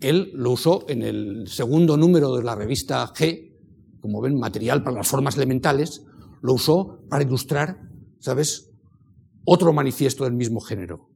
[0.00, 3.52] Él lo usó en el segundo número de la revista G,
[4.00, 6.04] como ven, material para las formas elementales,
[6.42, 7.80] lo usó para ilustrar,
[8.18, 8.68] ¿sabes?,
[9.44, 11.08] otro manifiesto del mismo género.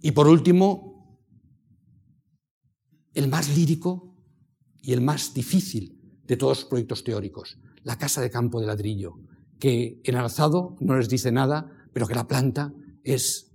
[0.00, 0.97] Y por último,
[3.18, 4.14] el más lírico
[4.80, 9.14] y el más difícil de todos los proyectos teóricos, la casa de campo de ladrillo,
[9.58, 13.50] que en alzado no les dice nada, pero que la planta es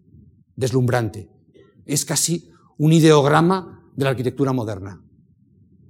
[0.58, 1.30] deslumbrante.
[1.86, 5.02] Es casi un ideograma de la arquitectura moderna.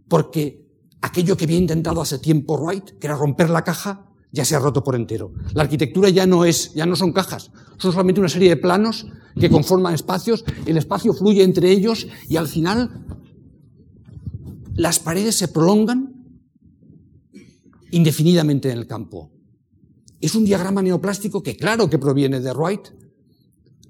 [0.08, 0.68] Porque
[1.02, 4.60] aquello que había intentado hace tiempo Wright, que era romper la caja, ya se ha
[4.60, 5.34] roto por entero.
[5.56, 9.08] La arquitectura ya no es, ya no son cajas, son solamente una serie de planos
[9.40, 13.23] que conforman espacios, el espacio fluye entre ellos y al final
[14.76, 16.14] las paredes se prolongan
[17.92, 19.32] indefinidamente en el campo.
[20.20, 22.88] Es un diagrama neoplástico que claro que proviene de Wright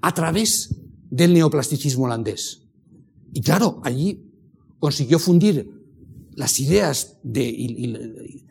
[0.02, 0.76] a través
[1.10, 2.62] del neoplasticismo holandés.
[3.32, 4.30] Y claro, allí
[4.78, 5.70] consiguió fundir
[6.34, 8.44] las ideas de,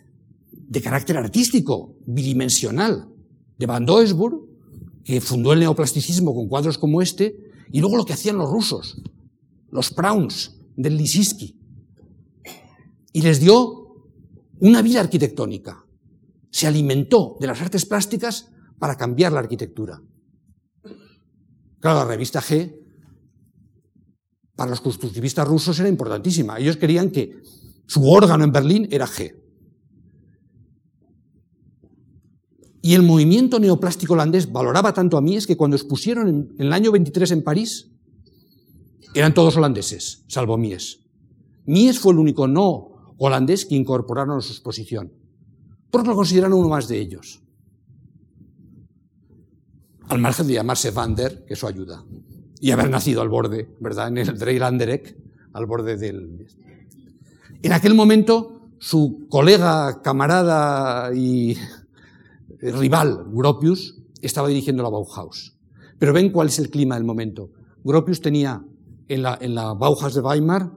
[0.82, 3.10] carácter artístico, bidimensional,
[3.58, 4.41] de Van Doesburg,
[5.04, 7.38] que fundó el neoplasticismo con cuadros como este,
[7.72, 9.02] y luego lo que hacían los rusos,
[9.69, 11.56] los Prauns del Lissinsky,
[13.13, 14.10] y les dio
[14.60, 15.84] una vida arquitectónica
[16.54, 18.47] se alimentó de las artes plásticas
[18.78, 19.99] para cambiar la arquitectura.
[21.80, 22.80] Claro, la revista G
[24.56, 26.60] para los constructivistas rusos era importantísima.
[26.60, 27.41] Ellos querían que
[27.88, 29.36] su órgano en Berlín era G.
[32.84, 36.91] Y el movimiento neoplástico holandés valoraba tanto a Mies que cuando expusieron en, el año
[36.91, 37.89] 23 en París,
[39.15, 40.99] eran todos holandeses, salvo Mies.
[41.65, 45.12] Mies fue el único no holandés que incorporaron a su exposición
[45.93, 47.39] porque lo consideran uno más de ellos.
[50.10, 52.04] Al margen de llamarse Van der, que eso ayuda.
[52.60, 54.08] Y haber nacido al borde, ¿verdad?
[54.08, 55.15] En el
[55.54, 56.47] al borde del...
[57.62, 61.56] En aquel momento, su colega, camarada y
[62.60, 65.56] rival, Gropius, estaba dirigiendo la Bauhaus.
[65.99, 67.52] Pero ven cuál es el clima del momento.
[67.84, 68.65] Gropius tenía,
[69.08, 70.71] en la, en la Bauhaus de Weimar,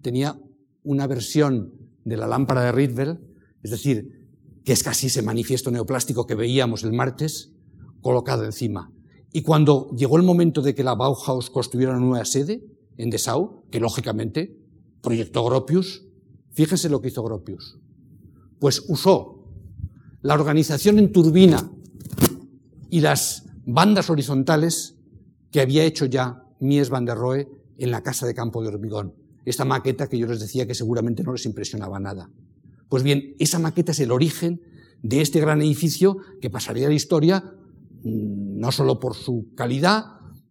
[0.00, 0.40] tenía
[0.84, 1.72] una versión
[2.04, 3.18] de la lámpara de Rietveld,
[3.62, 4.28] es decir,
[4.64, 7.52] que es casi ese manifiesto neoplástico que veíamos el martes,
[8.00, 8.92] colocado encima.
[9.32, 12.64] Y cuando llegó el momento de que la Bauhaus construyera una nueva sede
[12.96, 14.56] en Dessau, que lógicamente
[15.02, 16.06] proyectó Gropius,
[16.52, 17.80] fíjense lo que hizo Gropius.
[18.60, 19.50] Pues usó
[20.22, 21.70] la organización en turbina
[22.90, 24.96] y las bandas horizontales
[25.50, 29.23] que había hecho ya Mies van der Rohe en la casa de campo de hormigón.
[29.44, 32.30] Esta maqueta que yo les decía que seguramente no les impresionaba nada.
[32.88, 34.60] Pues bien, esa maqueta es el origen
[35.02, 37.44] de este gran edificio que pasaría a la historia
[38.02, 40.04] mm, no solo por su calidad,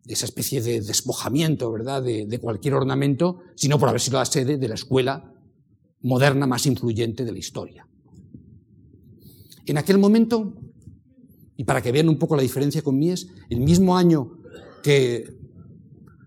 [0.05, 4.57] esa especie de despojamiento, ¿verdad?, de, de, cualquier ornamento, sino por haber sido la sede
[4.57, 5.33] de la escuela
[6.01, 7.87] moderna más influyente de la historia.
[9.65, 10.53] En aquel momento,
[11.55, 14.39] y para que vean un poco la diferencia con Mies, el mismo año
[14.83, 15.37] que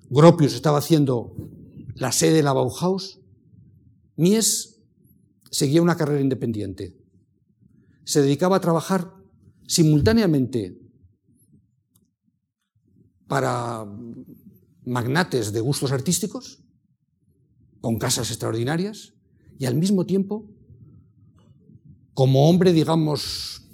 [0.09, 1.35] Gropius estaba haciendo
[1.97, 3.21] la sede de la Bauhaus,
[4.17, 4.83] Mies
[5.51, 6.97] seguía una carrera independiente.
[8.05, 9.13] Se dedicaba a trabajar
[9.67, 10.79] simultáneamente
[13.27, 13.85] para
[14.85, 16.63] magnates de gustos artísticos,
[17.81, 19.15] con casas extraordinarias,
[19.59, 20.49] y al mismo tiempo,
[22.15, 23.69] como hombre, digamos,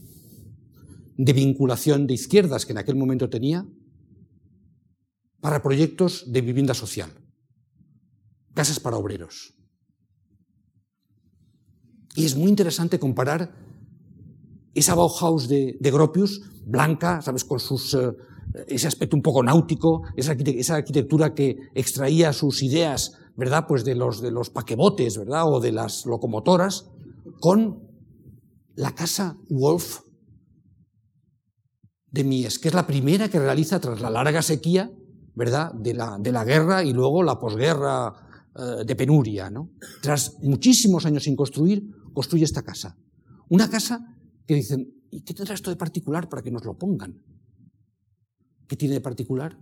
[1.17, 3.67] de vinculación de izquierdas que en aquel momento tenía,
[5.41, 7.13] para proyectos de vivienda social,
[8.55, 9.55] casas para obreros.
[12.14, 13.55] Y es muy interesante comparar
[14.74, 17.45] esa Bauhaus de, Gropius, blanca, ¿sabes?
[17.45, 18.12] Con sus, eh,
[18.68, 20.33] ese aspecto un poco náutico, esa,
[20.74, 23.66] arquitectura que extraía sus ideas, ¿verdad?
[23.66, 25.51] Pues de los, de los paquebotes, ¿verdad?
[25.51, 26.91] O de las locomotoras,
[27.41, 27.89] con
[28.74, 30.01] la casa Wolf
[32.11, 34.91] de Mies, que es la primera que realiza tras la larga sequía,
[35.35, 35.72] ¿verdad?
[35.72, 39.70] De la, de la guerra y luego la posguerra eh, de penuria, ¿no?
[40.00, 42.96] Tras muchísimos años sin construir, construye esta casa.
[43.48, 47.20] Una casa que dicen, ¿y qué tendrá esto de particular para que nos lo pongan?
[48.72, 49.59] ¿qué tiene de particular?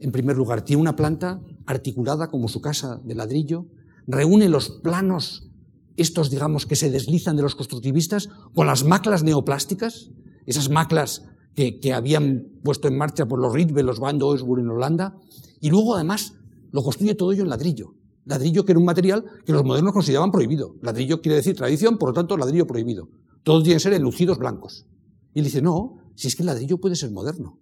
[0.00, 3.66] En primer lugar, tiene una planta articulada como su casa de ladrillo,
[4.08, 5.52] reúne los planos,
[5.96, 10.10] estos digamos que se deslizan de los constructivistas, con las maclas neoplásticas,
[10.46, 15.16] esas maclas que, habían puesto en marcha por los Ritbe, los Van Oesburg en Holanda,
[15.60, 16.34] y luego además
[16.70, 17.94] lo construye todo ello en ladrillo.
[18.24, 20.76] Ladrillo que era un material que los modernos consideraban prohibido.
[20.82, 23.08] Ladrillo quiere decir tradición, por lo tanto ladrillo prohibido.
[23.42, 24.86] Todos tienen que ser enlucidos blancos.
[25.34, 27.58] Y él dice, no, si es que el ladrillo puede ser moderno.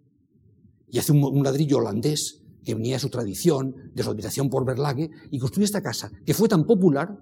[0.88, 5.10] Y hace un, ladrillo holandés que venía de su tradición, de su admiración por Berlage,
[5.30, 7.16] y construye esta casa, que fue tan popular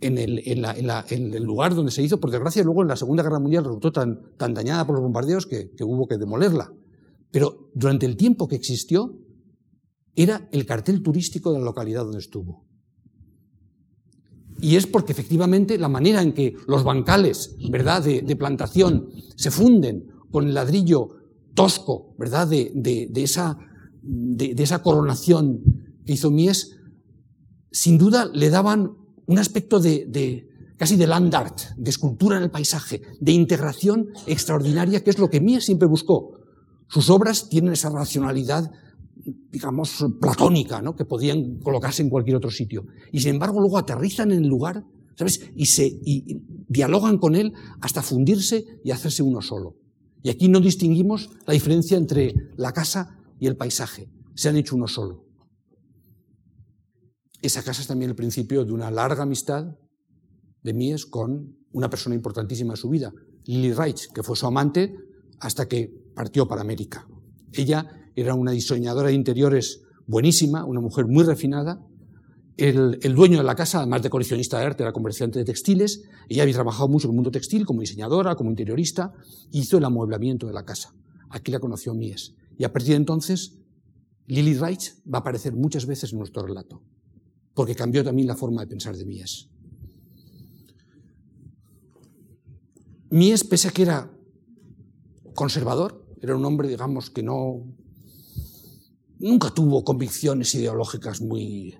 [0.00, 3.92] en el, lugar donde se hizo, por desgracia luego en la Segunda Guerra Mundial resultó
[3.92, 6.72] tan, dañada por los bombardeos que hubo que demolerla.
[7.32, 9.18] Pero durante el tiempo que existió,
[10.14, 12.66] era el cartel turístico de la localidad donde estuvo.
[14.60, 20.06] Y es porque efectivamente la manera en que los bancales, ¿verdad?, de, plantación se funden
[20.30, 21.08] con el ladrillo
[21.54, 23.58] tosco, ¿verdad?, de, esa,
[24.02, 25.62] de, esa, coronación
[26.06, 26.76] que hizo Mies,
[27.72, 28.92] sin duda le daban
[29.26, 35.02] un aspecto de, casi de land art, de escultura en el paisaje, de integración extraordinaria,
[35.02, 36.38] que es lo que Mies siempre buscó.
[36.88, 38.70] Sus obras tienen esa racionalidad
[39.24, 40.96] digamos, platónica, ¿no?
[40.96, 42.86] que podían colocarse en cualquier otro sitio.
[43.12, 44.84] Y sin embargo luego aterrizan en el lugar,
[45.16, 45.40] ¿sabes?
[45.54, 49.76] Y, se, y dialogan con él hasta fundirse y hacerse uno solo.
[50.22, 54.08] Y aquí no distinguimos la diferencia entre la casa y el paisaje.
[54.34, 55.26] Se han hecho uno solo.
[57.40, 59.76] Esa casa es también el principio de una larga amistad
[60.62, 63.12] de Mies con una persona importantísima en su vida,
[63.44, 64.94] Lily Reich, que fue su amante
[65.40, 67.06] hasta que partió para América.
[67.52, 71.84] Ella era una diseñadora de interiores buenísima, una mujer muy refinada.
[72.56, 76.02] El, dueño de la casa, además de coleccionista de arte, era comerciante de textiles.
[76.28, 79.12] Ella había trabajado mucho en el mundo textil como diseñadora, como interiorista,
[79.50, 80.94] hizo el amueblamiento de la casa.
[81.30, 82.34] Aquí la conoció Mies.
[82.58, 83.58] Y a partir de entonces,
[84.26, 86.82] Lily Reich va a aparecer muchas veces en nuestro relato,
[87.54, 89.48] porque cambió también la forma de pensar de Mies.
[93.10, 94.10] Mies, pese a que era
[95.34, 97.64] conservador, era un hombre, digamos, que no
[99.22, 101.78] nunca tuvo convicciones ideológicas muy,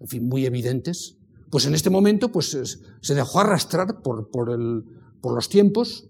[0.00, 1.18] en fin, muy evidentes,
[1.50, 4.84] pues en este momento pues, se dejó arrastrar por, por, el,
[5.20, 6.08] por los tiempos,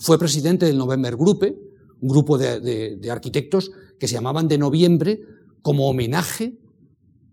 [0.00, 1.56] fue presidente del November Gruppe,
[2.00, 5.20] un grupo de, de, arquitectos que se llamaban de noviembre
[5.62, 6.58] como homenaje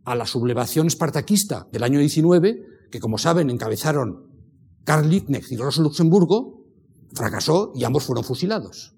[0.05, 4.27] a la sublevación espartaquista del año 19, que como saben encabezaron
[4.83, 6.65] Karl Liebknecht y Rosa Luxemburgo,
[7.13, 8.95] fracasó y ambos fueron fusilados.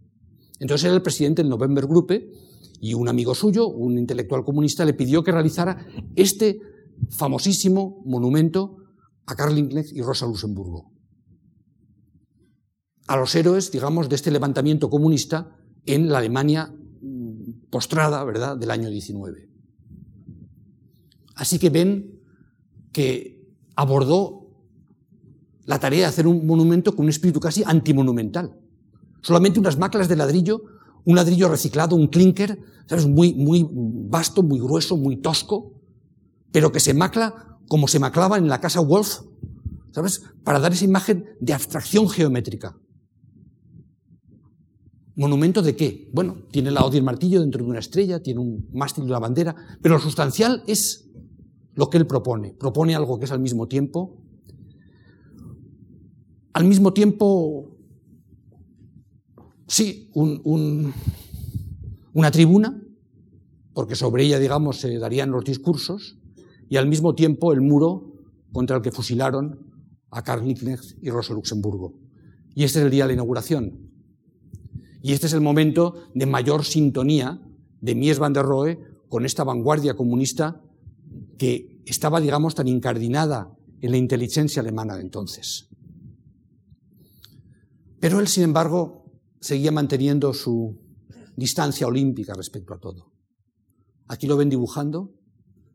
[0.60, 2.30] Entonces era el presidente del November Gruppe
[2.80, 5.86] y un amigo suyo, un intelectual comunista, le pidió que realizara
[6.16, 6.60] este
[7.10, 8.78] famosísimo monumento
[9.26, 10.92] a Karl Liebknecht y Rosa Luxemburgo.
[13.08, 18.72] A los héroes, digamos, de este levantamiento comunista en la Alemania mm, postrada, ¿verdad?, del
[18.72, 19.50] año 19.
[21.36, 22.22] Así que ven
[22.92, 23.44] que
[23.76, 24.44] abordó
[25.66, 28.60] la tarea de hacer un monumento con un espíritu casi antimonumental.
[29.22, 30.64] Solamente unas maclas de ladrillo
[31.06, 33.08] un ladrillo reciclado, un clinker, ¿sabes?
[33.08, 35.82] Muy, muy vasto, muy grueso, muy tosco,
[36.52, 39.22] pero que se macla como se maclaba en la casa Wolf,
[39.92, 40.24] ¿sabes?
[40.44, 42.78] Para dar esa imagen de abstracción geométrica.
[45.16, 46.10] ¿Monumento de qué?
[46.12, 49.12] Bueno, tiene la odio y el martillo dentro de una estrella, tiene un mástil de
[49.12, 51.10] una bandera, pero lo sustancial es
[51.76, 52.54] lo que él propone.
[52.54, 54.18] Propone algo que es al mismo tiempo,
[56.54, 57.73] al mismo tiempo
[59.68, 60.94] Sí, una
[62.32, 62.82] tribuna,
[63.74, 66.18] porque sobre ella, digamos, se darían los discursos,
[66.70, 68.14] y al mismo tiempo el muro
[68.52, 69.72] contra el que fusilaron
[70.10, 71.94] a Karl Liebknecht y Rosa Luxemburgo.
[72.56, 73.90] Y este es el día de la inauguración.
[75.02, 77.42] Y este es el momento de mayor sintonía
[77.82, 80.62] de Mies van der Rohe con esta vanguardia comunista
[81.38, 85.70] que estaba, digamos, tan incardinada en la inteligencia alemana de entonces.
[88.00, 89.03] Pero él, sin embargo,
[89.44, 90.80] seguía manteniendo su
[91.36, 93.12] distancia olímpica respecto a todo.
[94.08, 95.14] Aquí lo ven dibujando,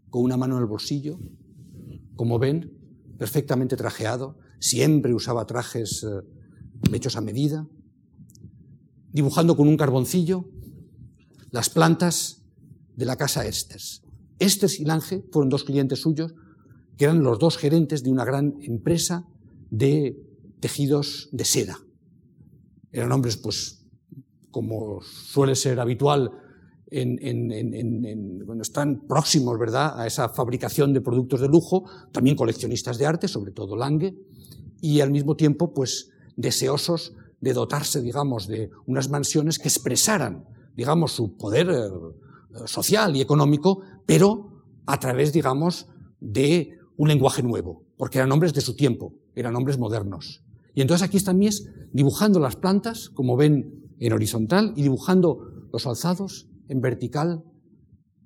[0.08, 1.18] con una mano en el bolsillo,
[2.16, 2.72] como ven,
[3.18, 7.68] perfectamente trajeado, siempre usaba trajes eh, hechos a medida,
[9.12, 10.48] dibujando con un carboncillo
[11.50, 12.42] las plantas
[12.96, 14.02] de la casa Esters.
[14.38, 16.34] Esters y Lange fueron dos clientes suyos
[16.96, 19.26] que eran los dos gerentes de una gran empresa
[19.70, 20.16] de
[20.60, 21.78] tejidos de seda.
[22.92, 23.84] Eran hombres, pues,
[24.50, 26.32] como suele ser habitual
[28.46, 33.28] cuando están próximos, ¿verdad?, a esa fabricación de productos de lujo, también coleccionistas de arte,
[33.28, 34.16] sobre todo Lange,
[34.80, 40.46] y al mismo tiempo, pues, deseosos de dotarse, digamos, de unas mansiones que expresaran
[40.78, 45.88] digamos, su poder eh, social y económico, pero a través, digamos,
[46.20, 50.44] de un lenguaje nuevo, porque eran hombres de su tiempo, eran hombres modernos.
[50.74, 55.86] Y entonces aquí está Mies dibujando las plantas, como ven, en horizontal y dibujando los
[55.86, 57.42] alzados en vertical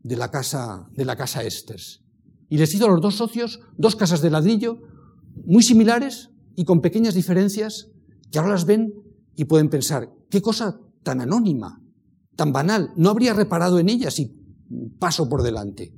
[0.03, 2.03] de la casa, de la casa Esters.
[2.49, 4.82] Y les hizo a los dos socios dos casas de ladrillo
[5.47, 7.88] muy similares y con pequeñas diferencias
[8.30, 8.93] que ahora las ven
[9.34, 11.82] y pueden pensar, qué cosa tan anónima,
[12.36, 14.36] tan banal, no habría reparado en ella si
[14.99, 15.95] paso por delante.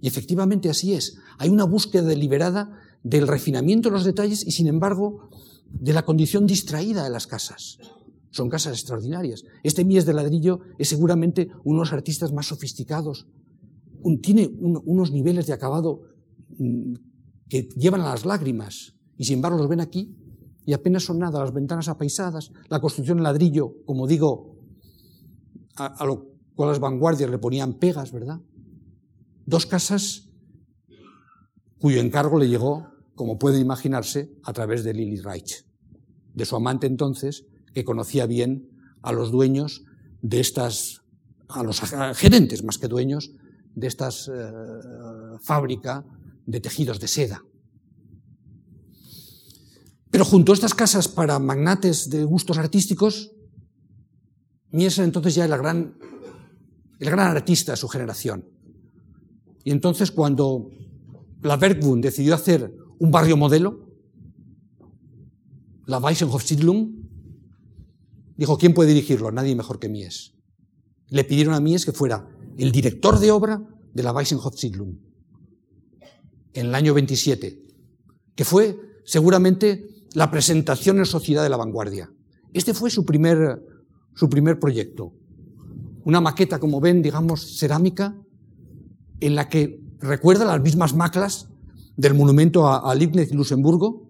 [0.00, 1.16] Y efectivamente así es.
[1.38, 5.30] Hay una búsqueda deliberada del refinamiento de los detalles y, sin embargo,
[5.70, 7.78] de la condición distraída de las casas.
[8.30, 9.44] Son casas extraordinarias.
[9.62, 13.26] Este Mies de ladrillo es seguramente uno de los artistas más sofisticados.
[14.22, 16.02] tiene unos niveles de acabado
[16.58, 16.94] mm,
[17.48, 18.94] que llevan a las lágrimas.
[19.16, 20.14] Y sin embargo los ven aquí
[20.66, 21.40] y apenas son nada.
[21.40, 24.58] Las ventanas apaisadas, la construcción en ladrillo, como digo,
[25.76, 28.40] a, a lo cual las vanguardias le ponían pegas, ¿verdad?
[29.46, 30.28] Dos casas
[31.78, 35.64] cuyo encargo le llegó, como pueden imaginarse, a través de Lily Reich,
[36.34, 38.68] de su amante entonces, que conocía bien
[39.02, 39.82] a los dueños
[40.20, 41.02] de estas,
[41.48, 41.80] a los
[42.14, 43.32] gerentes más que dueños,
[43.74, 44.32] de estas eh,
[45.40, 46.04] fábrica
[46.46, 47.42] de tejidos de seda.
[50.10, 53.32] Pero junto a estas casas para magnates de gustos artísticos,
[54.70, 55.98] Mies entonces ya era el gran,
[56.98, 58.44] el gran artista de su generación.
[59.64, 60.70] Y entonces cuando
[61.42, 63.86] la Bergbund decidió hacer un barrio modelo,
[65.86, 67.08] la Weissenhof-Siedlung,
[68.36, 69.30] dijo, ¿quién puede dirigirlo?
[69.30, 70.34] Nadie mejor que Mies.
[71.08, 72.28] Le pidieron a Mies que fuera
[72.58, 73.62] el director de obra
[73.94, 74.98] de la Weissenhof-Siedlung
[76.54, 77.62] en el año 27,
[78.34, 82.10] que fue seguramente la presentación en sociedad de la vanguardia.
[82.52, 83.62] Este fue su primer,
[84.14, 85.12] su primer proyecto.
[86.04, 88.16] Una maqueta, como ven, digamos, cerámica,
[89.20, 91.48] en la que recuerda las mismas maclas
[91.96, 94.08] del monumento a, a Leibniz y Luxemburgo,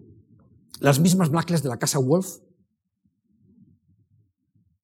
[0.79, 2.37] las mismas maclas de la Casa Wolf,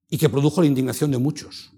[0.09, 1.73] y que produjo la indignación de muchos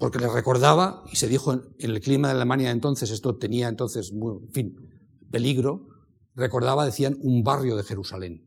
[0.00, 4.10] porque les recordaba, y se dijo en, el clima de Alemania entonces, esto tenía entonces,
[4.10, 4.76] en fin,
[5.30, 5.88] peligro,
[6.34, 8.42] recordaba, decían, un barrio de Jerusalén,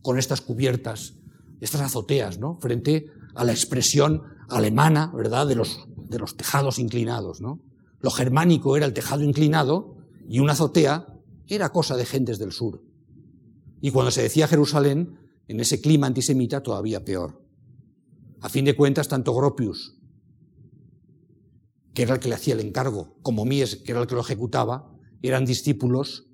[0.00, 1.14] con estas cubiertas,
[1.60, 2.58] estas azoteas, ¿no?
[2.60, 7.60] Frente a la expresión alemana, ¿verdad?, de los, de los tejados inclinados, ¿no?
[8.00, 9.96] Lo germánico era el tejado inclinado
[10.28, 11.06] y una azotea
[11.46, 12.82] era cosa de gentes del sur.
[13.80, 17.42] Y cuando se decía Jerusalén, en ese clima antisemita, todavía peor.
[18.40, 19.96] A fin de cuentas, tanto Gropius,
[21.94, 24.20] que era el que le hacía el encargo, como Mies, que era el que lo
[24.20, 24.92] ejecutaba,
[25.22, 26.26] eran discípulos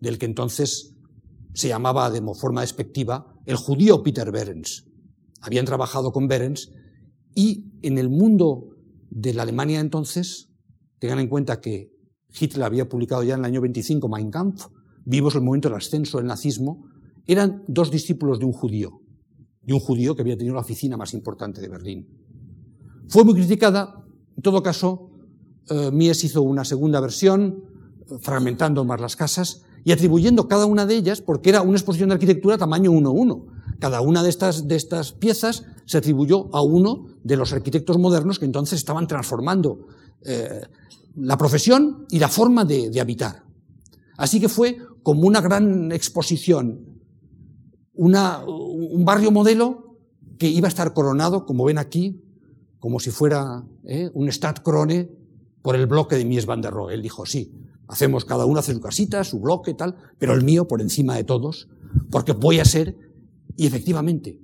[0.00, 0.96] del que entonces
[1.54, 4.86] se llamaba de forma despectiva el judío Peter Behrens.
[5.40, 6.72] Habían trabajado con Behrens
[7.34, 8.70] y en el mundo
[9.10, 10.51] de la Alemania entonces,
[11.02, 11.90] tengan en cuenta que
[12.30, 14.66] Hitler había publicado ya en el año 25 Mein Kampf,
[15.04, 16.86] vivos el momento del ascenso del nazismo,
[17.26, 19.00] eran dos discípulos de un judío,
[19.62, 22.06] de un judío que había tenido la oficina más importante de Berlín.
[23.08, 24.04] Fue muy criticada,
[24.36, 25.10] en todo caso,
[25.70, 27.64] eh, Mies hizo una segunda versión,
[28.08, 32.10] eh, fragmentando más las casas y atribuyendo cada una de ellas, porque era una exposición
[32.10, 33.46] de arquitectura tamaño 1-1.
[33.80, 38.38] Cada una de estas, de estas piezas se atribuyó a uno de los arquitectos modernos
[38.38, 39.88] que entonces estaban transformando
[40.24, 40.62] eh,
[41.16, 43.44] la profesión y la forma de, de habitar.
[44.16, 46.92] Así que fue como una gran exposición
[47.94, 49.98] un barrio modelo
[50.38, 52.22] que iba a estar coronado, como ven aquí,
[52.78, 54.10] como si fuera ¿eh?
[54.14, 55.10] un Stadtkrone
[55.62, 56.94] por el bloque de Mies van der Rohe.
[56.94, 57.52] Él dijo, sí,
[57.86, 61.24] hacemos cada uno hace su casita, su bloque, tal, pero el mío por encima de
[61.24, 61.68] todos,
[62.10, 62.96] porque voy a ser,
[63.56, 64.40] y efectivamente,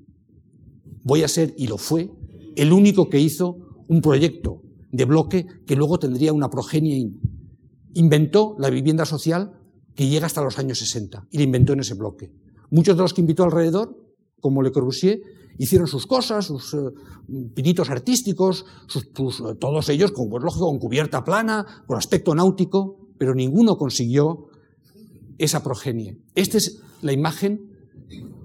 [1.02, 2.12] voy a ser, y lo fue,
[2.54, 7.10] el único que hizo un proyecto de bloque que luego tendría una progenie.
[7.94, 9.52] Inventó la vivienda social
[9.94, 12.30] que llega hasta los años 60 y la inventó en ese bloque.
[12.70, 13.96] Muchos de los que invitó alrededor,
[14.40, 15.20] como Le Corbusier,
[15.58, 16.78] hicieron sus cosas, sus eh,
[17.54, 18.64] pinitos artísticos,
[18.94, 24.50] eh, todos ellos con, pues, lógico, con cubierta plana, con aspecto náutico, pero ninguno consiguió
[25.38, 26.18] esa progenie.
[26.34, 27.68] Esta es la imagen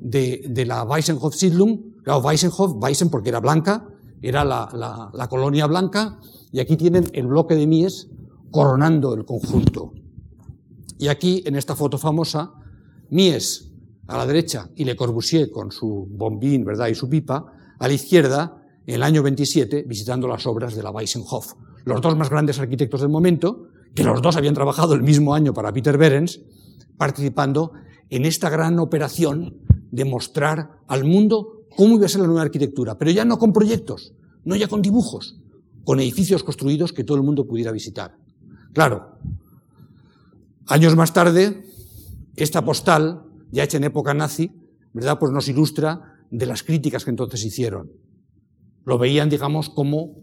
[0.01, 2.01] de, la Weissenhof-Siedlung.
[2.03, 3.87] Claro, Weissenhof, Weissen porque era blanca,
[4.21, 6.19] era la colonia blanca,
[6.53, 8.07] y aquí tienen el bloque de Mies
[8.51, 9.91] coronando el conjunto.
[10.99, 12.53] Y aquí, en esta foto famosa,
[13.09, 13.71] Mies
[14.07, 16.87] a la derecha y Le Corbusier con su bombín ¿verdad?
[16.87, 20.91] y su pipa, a la izquierda, en el año 27, visitando las obras de la
[20.91, 21.53] Weissenhof.
[21.85, 25.53] Los dos más grandes arquitectos del momento, que los dos habían trabajado el mismo año
[25.53, 26.39] para Peter Behrens,
[26.97, 27.71] participando
[28.11, 29.57] en esta gran operación
[29.91, 33.53] de mostrar al mundo cómo iba a ser la nueva arquitectura, pero ya no con
[33.53, 35.39] proyectos, no ya con dibujos,
[35.83, 38.15] con edificios construidos que todo el mundo pudiera visitar.
[38.73, 39.17] Claro,
[40.67, 41.65] años más tarde,
[42.35, 44.51] esta postal, ya hecha en época nazi,
[44.93, 45.19] ¿verdad?
[45.19, 47.91] Pues nos ilustra de las críticas que entonces hicieron.
[48.85, 50.15] Lo veían, digamos, como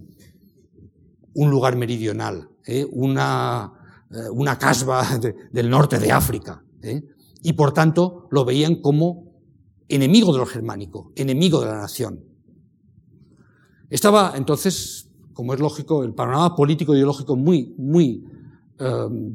[1.35, 2.87] un lugar meridional, ¿eh?
[2.91, 3.73] una,
[4.11, 5.07] eh, una casba
[5.53, 6.63] del norte de África.
[6.83, 7.03] ¿eh?
[7.43, 9.31] Y por tanto lo veían como
[9.89, 12.25] enemigo de lo germánico, enemigo de la nación.
[13.89, 15.10] Estaba entonces,
[15.41, 18.27] como es lógico, el panorama político ideológico muy, muy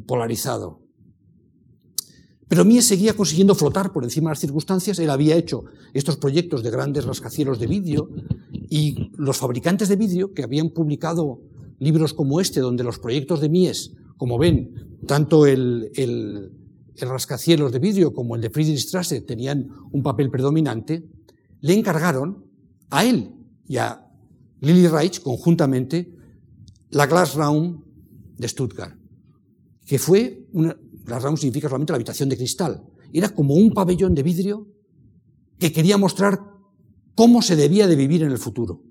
[0.06, 0.82] polarizado.
[2.47, 4.99] Pero Mies seguía consiguiendo flotar por encima de las circunstancias.
[4.99, 5.64] Él había hecho
[5.95, 8.12] estos proyectos de grandes rascacielos de vidrio
[8.51, 11.41] y los fabricantes de vidrio que habían publicado
[11.80, 16.51] libros como este, donde los proyectos de Mies, como ven, tanto el, el,
[17.01, 21.03] rascacielos de vidrio como el de Friedrichstrasse tenían un papel predominante,
[21.62, 22.45] le encargaron
[22.91, 23.34] a él
[23.68, 24.05] y a
[24.62, 26.16] Lily Reich conjuntamente
[26.89, 27.84] la Glass Raum
[28.38, 28.97] de Stuttgart,
[29.86, 32.84] que fue una, Glass Raum significa solamente la habitación de cristal.
[33.14, 34.68] Era como un pabellón de vidrio
[35.60, 36.39] que quería mostrar
[37.14, 38.84] cómo se debía de vivir en el futuro.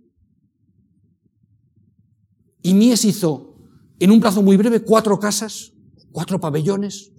[2.63, 3.57] Y Mies hizo,
[3.99, 5.73] en un plazo muy breve, cuatro casas,
[6.13, 7.13] cuatro pabellones,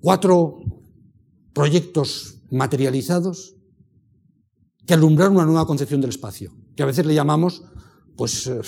[0.00, 0.60] cuatro
[1.52, 3.56] proyectos materializados
[4.86, 7.64] que alumbraron una nueva concepción del espacio, que a veces le llamamos,
[8.14, 8.60] pues, eh,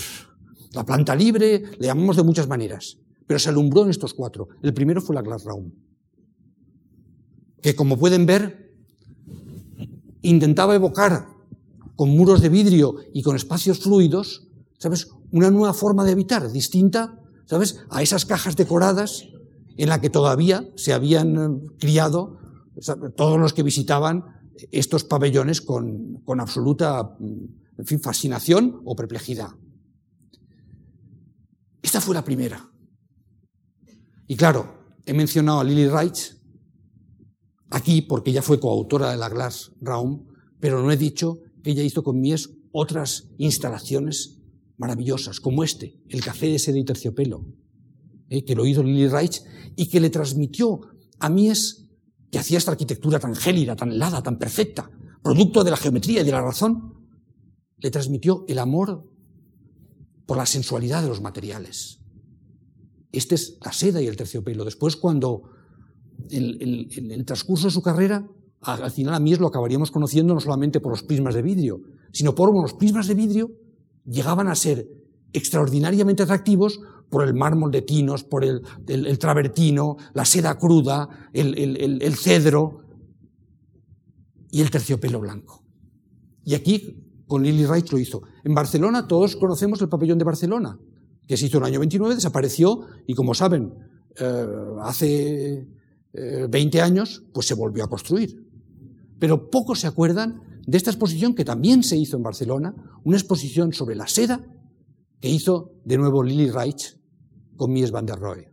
[0.72, 4.48] la planta libre, le llamamos de muchas maneras, pero se alumbró en estos cuatro.
[4.64, 5.44] El primero fue la Glass
[7.62, 8.74] que como pueden ver,
[10.22, 11.28] intentaba evocar
[11.94, 15.12] con muros de vidrio y con espacios fluidos, ¿sabes?
[15.30, 19.28] una nueva forma de habitar, distinta, ¿sabes?, a esas cajas decoradas
[19.76, 22.40] en la que todavía se habían eh, criado
[23.14, 24.24] todos los que visitaban
[24.72, 27.16] estos pabellones con, con absoluta
[27.80, 29.48] en fin, fascinación o perplejidad.
[31.80, 32.70] Esta fue la primera.
[34.26, 36.36] Y claro, he mencionado a Lily Reich
[37.70, 40.26] aquí porque ella fue coautora de la Glass Raum,
[40.60, 44.42] pero no he dicho que ella hizo con Mies otras instalaciones
[44.76, 47.46] maravillosas, como este, el café de terciopelo,
[48.28, 49.42] eh, que lo hizo Lily Reich
[49.74, 50.82] y que le transmitió
[51.18, 51.88] a Mies,
[52.30, 54.90] que hacía esta arquitectura tan gélida, tan helada, tan perfecta,
[55.22, 56.99] producto de la geometría y de la razón,
[57.80, 59.04] le transmitió el amor
[60.26, 61.98] por la sensualidad de los materiales.
[63.12, 64.64] Este es la seda y el terciopelo.
[64.64, 65.42] Después, cuando
[66.30, 68.28] en el, transcurso de su carrera,
[68.60, 71.80] al final a Mies lo acabaríamos conociendo no solamente por los prismas de vidrio,
[72.12, 73.50] sino por los prismas de vidrio
[74.04, 74.88] llegaban a ser
[75.32, 78.62] extraordinariamente atractivos por el mármol de tinos, por el,
[79.18, 82.84] travertino, la seda cruda, el, cedro
[84.50, 85.64] y el terciopelo blanco.
[86.44, 88.22] Y aquí con Lily Wright lo hizo.
[88.42, 90.80] En Barcelona todos conocemos el pabellón de Barcelona,
[91.28, 93.72] que se hizo en el año 29, desapareció y como saben,
[94.16, 94.46] eh,
[94.82, 95.64] hace
[96.12, 98.44] 20 eh, años, pues se volvió a construir.
[99.20, 102.74] Pero pocos se acuerdan de esta exposición que también se hizo en Barcelona,
[103.04, 104.44] una exposición sobre la seda
[105.20, 106.98] que hizo de nuevo Lily Reich
[107.56, 108.50] con Mies van der Rohe.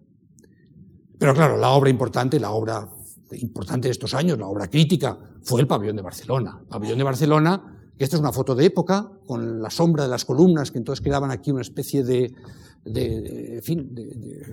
[1.17, 2.88] Pero claro, la obra importante, la obra
[3.32, 6.59] importante de estos años, la obra crítica, fue el pabellón de Barcelona.
[6.61, 10.26] El pabellón de Barcelona, esta es una foto de época, con la sombra de las
[10.26, 12.34] columnas, que entonces quedaban aquí una especie de,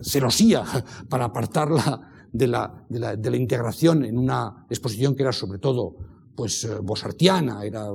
[0.02, 0.64] celosía
[1.08, 5.58] para apartarla de la, de la, de la integración en una exposición que era sobre
[5.58, 5.96] todo
[6.34, 7.86] pues eh, bosartiana, era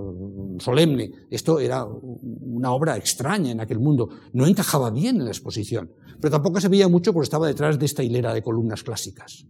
[0.60, 1.12] solemne.
[1.30, 4.10] Esto era una obra extraña en aquel mundo.
[4.34, 7.86] No encajaba bien en la exposición, pero tampoco se veía mucho porque estaba detrás de
[7.86, 9.46] esta hilera de columnas clásicas.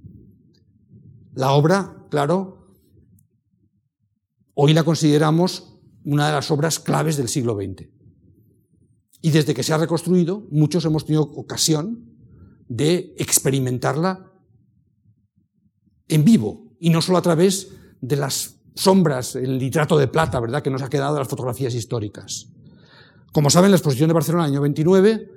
[1.34, 2.58] La obra, claro,
[4.56, 5.69] hoy la consideramos
[6.04, 7.88] una de las obras claves del siglo XX.
[9.22, 12.10] Y desde que se ha reconstruido, muchos hemos tenido ocasión
[12.68, 14.32] de experimentarla
[16.08, 17.72] en vivo, y no solo a través
[18.02, 21.74] de las sombras, el litrato de plata, ¿verdad?, que nos ha quedado de las fotografías
[21.76, 22.50] históricas.
[23.32, 25.30] Como saben, la exposición de Barcelona año 29,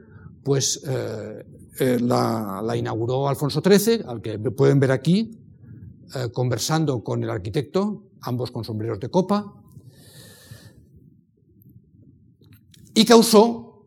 [0.44, 1.44] pues eh,
[1.78, 5.38] eh, la, inauguró Alfonso XIII, al que pueden ver aquí,
[6.14, 9.61] eh, conversando con el arquitecto, ambos con sombreros de copa,
[12.94, 13.86] y causó,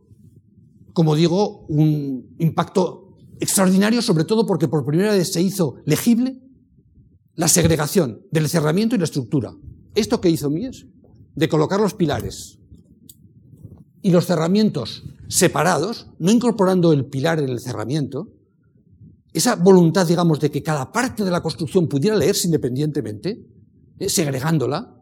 [0.93, 6.41] como digo, un impacto extraordinario, sobre todo porque por primera vez se hizo legible
[7.35, 9.53] la segregación del cerramiento y la estructura.
[9.93, 10.87] Esto que hizo Mies,
[11.35, 12.59] de colocar los pilares
[14.01, 18.31] y los cerramientos separados, no incorporando el pilar en el cerramiento,
[19.33, 23.45] esa voluntad, digamos, de que cada parte de la construcción pudiera leerse independientemente,
[23.99, 24.94] eh, segregándola,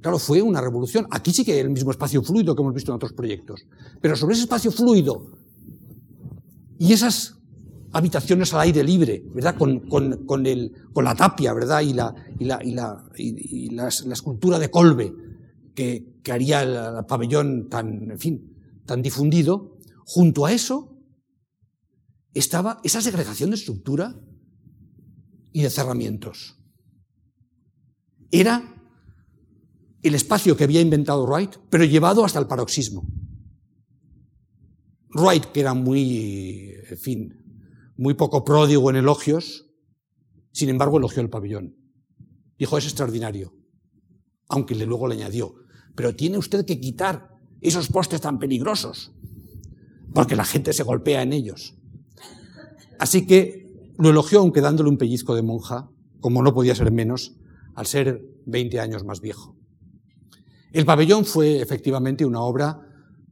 [0.00, 1.06] Claro, fue una revolución.
[1.10, 3.66] Aquí sí que hay el mismo espacio fluido que hemos visto en otros proyectos.
[4.00, 5.38] Pero sobre ese espacio fluido
[6.78, 7.36] y esas
[7.92, 9.56] habitaciones al aire libre, ¿verdad?
[9.58, 11.82] Con, con, con, el, con la tapia, ¿verdad?
[11.82, 15.12] Y la, y la, y la, y la, escultura de Colbe
[15.74, 19.76] que, que haría el, el, pabellón tan, en fin, tan difundido.
[20.06, 20.96] Junto a eso
[22.32, 24.18] estaba esa segregación de estructura
[25.52, 26.56] y de cerramientos.
[28.30, 28.79] Era
[30.02, 33.06] el espacio que había inventado Wright, pero llevado hasta el paroxismo.
[35.14, 37.40] Wright, que era muy, en fin,
[37.96, 39.66] muy poco pródigo en elogios,
[40.52, 41.76] sin embargo elogió el pabellón.
[42.58, 43.54] Dijo, es extraordinario.
[44.48, 45.54] Aunque luego le añadió,
[45.94, 47.28] pero tiene usted que quitar
[47.60, 49.12] esos postes tan peligrosos,
[50.14, 51.76] porque la gente se golpea en ellos.
[52.98, 55.90] Así que lo elogió aunque dándole un pellizco de monja,
[56.20, 57.36] como no podía ser menos,
[57.74, 59.59] al ser 20 años más viejo.
[60.72, 62.86] El pabellón fue efectivamente una obra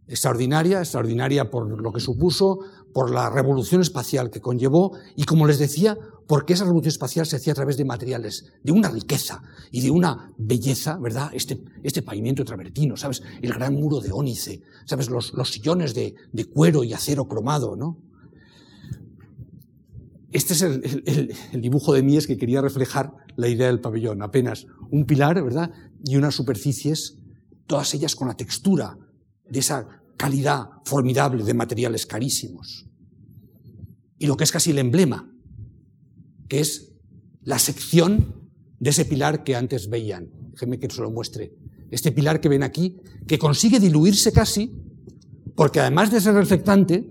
[0.08, 2.60] extraordinaria, extraordinaria por lo que supuso,
[2.92, 7.36] por la revolución espacial que conllevó y, como les decía, porque esa revolución espacial se
[7.36, 11.30] hacía a través de materiales de una riqueza y de una belleza, ¿verdad?
[11.32, 13.22] Este, este pavimento travertino, ¿sabes?
[13.40, 15.10] El gran muro de ónice, ¿sabes?
[15.10, 17.98] Los, los sillones de, de, cuero y acero cromado, ¿no?
[20.32, 24.20] Este es el, el, dibujo de Mies que quería reflejar la idea del pabellón.
[24.22, 25.70] Apenas un pilar, ¿verdad?
[26.04, 27.17] Y unas superficies,
[27.68, 28.98] todas ellas con la textura
[29.48, 32.86] de esa calidad formidable de materiales carísimos.
[34.18, 35.30] Y lo que es casi el emblema,
[36.48, 36.94] que es
[37.42, 38.50] la sección
[38.80, 40.30] de ese pilar que antes veían.
[40.52, 41.54] Déjenme que se lo muestre.
[41.90, 42.96] Este pilar que ven aquí,
[43.28, 44.72] que consigue diluirse casi,
[45.54, 47.08] porque además de ser reflectante,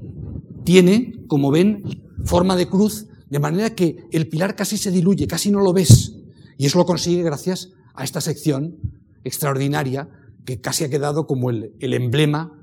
[0.65, 1.83] tiene, como ven,
[2.25, 6.15] forma de cruz, de manera que el pilar casi se diluye, casi no lo ves.
[6.57, 8.77] Y eso lo consigue gracias a esta sección
[9.23, 10.09] extraordinaria
[10.47, 12.57] que casi ha quedado como el, el emblema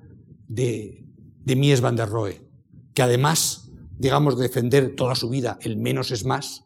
[0.49, 1.05] de,
[1.45, 2.41] de Mies van der Rohe,
[2.95, 6.65] que además, digamos, de defender toda su vida el menos es más,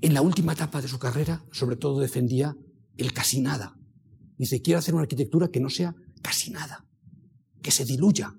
[0.00, 2.56] en la última etapa de su carrera, sobre todo defendía
[2.96, 3.76] el casi nada.
[4.38, 6.86] Dice, quiero hacer una arquitectura que no sea casi nada,
[7.60, 8.34] que se diluya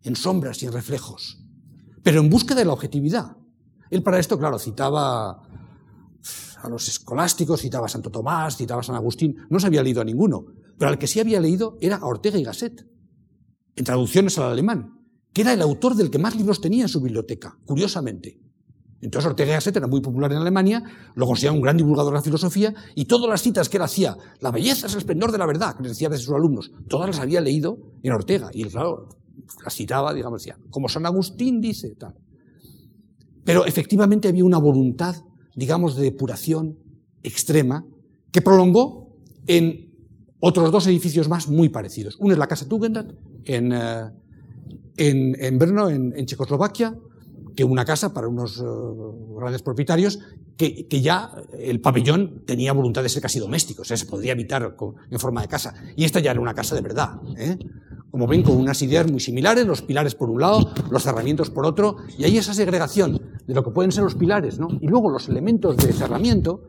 [0.00, 1.44] en sombras y en reflejos,
[2.02, 3.36] pero en busca de la objetividad.
[3.90, 5.46] Él para esto, claro, citaba
[6.62, 10.00] a los escolásticos, citaba a Santo Tomás, citaba a San Agustín, no se había leído
[10.00, 10.44] a ninguno,
[10.78, 12.86] pero al que sí había leído era a Ortega y Gasset,
[13.76, 15.00] en traducciones al alemán,
[15.32, 18.38] que era el autor del que más libros tenía en su biblioteca, curiosamente.
[19.00, 20.82] Entonces Ortega y Gasset era muy popular en Alemania,
[21.14, 24.16] lo consideraba un gran divulgador de la filosofía, y todas las citas que él hacía,
[24.40, 27.08] la belleza es el esplendor de la verdad, que les decía a sus alumnos, todas
[27.08, 29.08] las había leído en Ortega, y él, claro,
[29.64, 32.14] las citaba, digamos, decía, como San Agustín dice, tal.
[33.44, 35.16] Pero efectivamente había una voluntad
[35.54, 36.78] digamos, de depuración
[37.22, 37.84] extrema,
[38.30, 39.92] que prolongó en
[40.40, 42.16] otros dos edificios más muy parecidos.
[42.18, 43.12] Uno es la Casa Tugendhat
[43.44, 44.10] en, uh,
[44.96, 46.96] en, en, Brno, en, en, Checoslovaquia,
[47.54, 50.18] que una casa para unos uh, grandes propietarios,
[50.56, 54.32] que, que, ya el pabellón tenía voluntad de ser casi doméstico, o sea, se podría
[54.32, 54.76] habitar
[55.10, 55.74] en forma de casa.
[55.96, 57.20] Y esta ya era una casa de verdad.
[57.36, 57.58] ¿eh?
[58.12, 61.64] Como ven, con unas ideas muy similares, los pilares por un lado, los cerramientos por
[61.64, 64.68] otro, y hay esa segregación de lo que pueden ser los pilares, ¿no?
[64.82, 66.68] Y luego los elementos de cerramiento,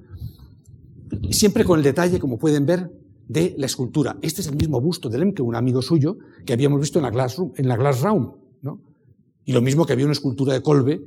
[1.31, 2.89] siempre con el detalle, como pueden ver,
[3.27, 4.17] de la escultura.
[4.21, 7.11] Este es el mismo busto de Lemke, un amigo suyo, que habíamos visto en la
[7.11, 8.31] Glass, Room, Round,
[8.61, 8.79] ¿no?
[9.43, 11.01] Y lo mismo que había una escultura de Colbe,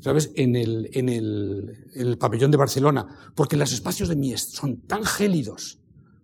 [0.00, 4.78] ¿sabes?, en el, en el, el pabellón de Barcelona, porque los espacios de Mies son
[4.86, 5.80] tan gélidos,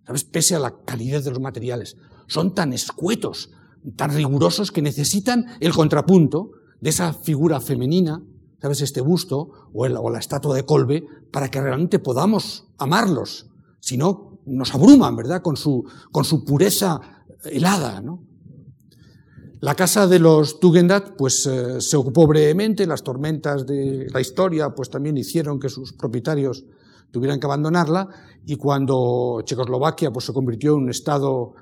[0.07, 3.51] ¿sabes?, pese a la calidad de los materiales, son tan escuetos,
[3.95, 8.21] tan rigurosos que necesitan el contrapunto de esa figura femenina,
[8.61, 8.81] ¿sabes?
[8.81, 13.47] Este busto o, la estatua de Colbe, para que realmente podamos amarlos.
[13.79, 15.41] Si no, nos abruman, ¿verdad?
[15.41, 16.99] Con su, con su pureza
[17.43, 18.23] helada, ¿no?
[19.61, 24.69] La casa de los Tugendhat, pues eh, se ocupó brevemente, las tormentas de la historia,
[24.69, 26.63] pues también hicieron que sus propietarios
[27.11, 28.07] tuvieran que abandonarla,
[28.45, 31.55] y cuando Checoslovaquia, pues se convirtió en un estado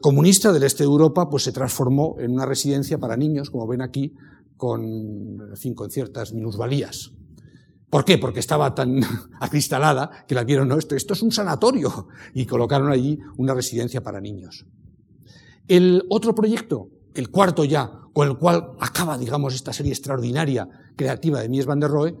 [0.00, 3.82] comunista del este de Europa, pues se transformó en una residencia para niños, como ven
[3.82, 4.14] aquí,
[4.56, 4.82] con,
[5.50, 7.12] en fin, con ciertas minusvalías.
[7.90, 8.16] ¿Por qué?
[8.16, 9.00] Porque estaba tan
[9.40, 14.02] acristalada que la vieron, no, esto, esto es un sanatorio, y colocaron allí una residencia
[14.02, 14.66] para niños.
[15.68, 21.40] El otro proyecto, el cuarto ya, con el cual acaba, digamos, esta serie extraordinaria creativa
[21.40, 22.16] de Mies van der Rohe,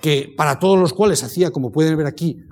[0.00, 2.42] que para todos los cuales hacía, como pueden ver aquí,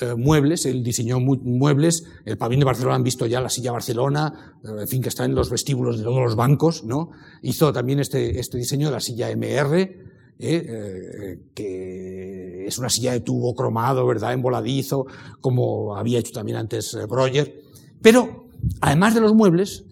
[0.00, 4.56] eh, muebles, él diseñó muebles, el pabellón de Barcelona han visto ya la silla Barcelona,
[4.64, 7.10] eh, en fin, que está en los vestíbulos de todos los bancos, ¿no?
[7.42, 9.96] Hizo también este, este diseño de la silla MR,
[10.38, 14.32] eh, que es una silla de tubo cromado, ¿verdad?
[14.32, 15.06] En voladizo,
[15.40, 17.60] como había hecho también antes Breuer.
[18.00, 18.48] Pero,
[18.80, 19.84] además de los muebles,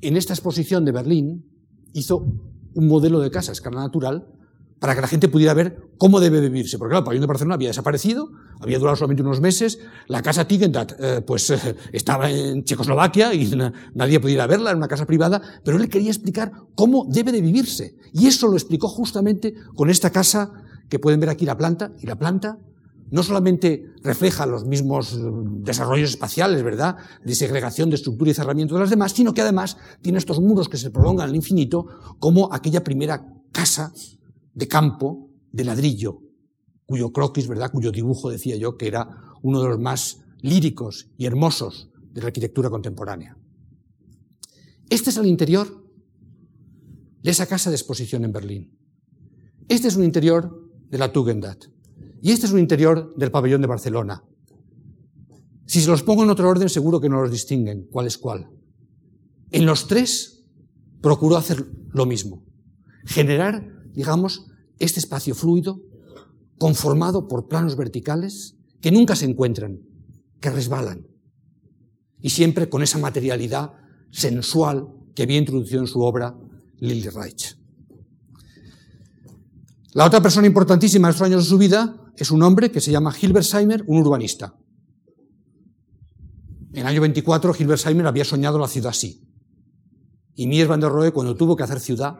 [0.00, 1.44] en esta exposición de Berlín
[1.92, 2.24] hizo
[2.74, 4.37] un modelo de casa a escala natural
[4.80, 6.78] para que la gente pudiera ver cómo debe vivirse.
[6.78, 10.46] Porque claro, el pabellón de Barcelona había desaparecido, había durado solamente unos meses, la casa
[10.46, 13.50] Tigendat eh, pues eh, estaba en Checoslovaquia y
[13.94, 17.96] nadie podía verla, era una casa privada, pero él quería explicar cómo debe de vivirse.
[18.12, 20.52] Y eso lo explicó justamente con esta casa
[20.88, 22.58] que pueden ver aquí la planta, y la planta
[23.10, 25.18] no solamente refleja los mismos
[25.62, 29.76] desarrollos espaciales, ¿verdad?, de segregación de estructura y cerramiento de las demás, sino que además
[30.02, 31.86] tiene estos muros que se prolongan al infinito
[32.18, 33.92] como aquella primera casa
[34.58, 36.20] de campo de ladrillo,
[36.84, 39.08] cuyo croquis, ¿verdad?, cuyo dibujo decía yo que era
[39.42, 43.38] uno de los más líricos y hermosos de la arquitectura contemporánea.
[44.90, 45.84] Este es el interior
[47.22, 48.76] de esa casa de exposición en Berlín.
[49.68, 51.66] Este es un interior de la Tugendhat.
[52.20, 54.24] Y este es un interior del pabellón de Barcelona.
[55.66, 58.48] Si se los pongo en otro orden, seguro que no los distinguen cuál es cuál.
[59.52, 60.42] En los tres
[61.00, 62.44] procuró hacer lo mismo.
[63.04, 64.46] Generar digamos,
[64.78, 65.80] este espacio fluido,
[66.58, 69.80] conformado por planos verticales que nunca se encuentran,
[70.40, 71.06] que resbalan,
[72.20, 73.72] y siempre con esa materialidad
[74.10, 76.36] sensual que había introducido en su obra
[76.78, 77.56] Lily Reich.
[79.94, 82.92] La otra persona importantísima en estos años de su vida es un hombre que se
[82.92, 84.54] llama Hilbersheimer, un urbanista.
[86.72, 89.24] En el año 24, Hilbersheimer había soñado la ciudad así.
[90.34, 92.18] Y Mies van der Rohe, cuando tuvo que hacer ciudad,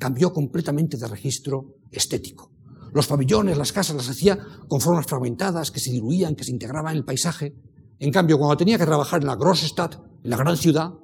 [0.00, 2.50] cambió completamente de registro estético.
[2.92, 6.92] Los pabellones, las casas las hacía con formas fragmentadas que se diluían, que se integraban
[6.92, 7.54] en el paisaje.
[8.00, 9.94] En cambio, cuando tenía que trabajar en la Großstadt,
[10.24, 10.94] en la gran ciudad,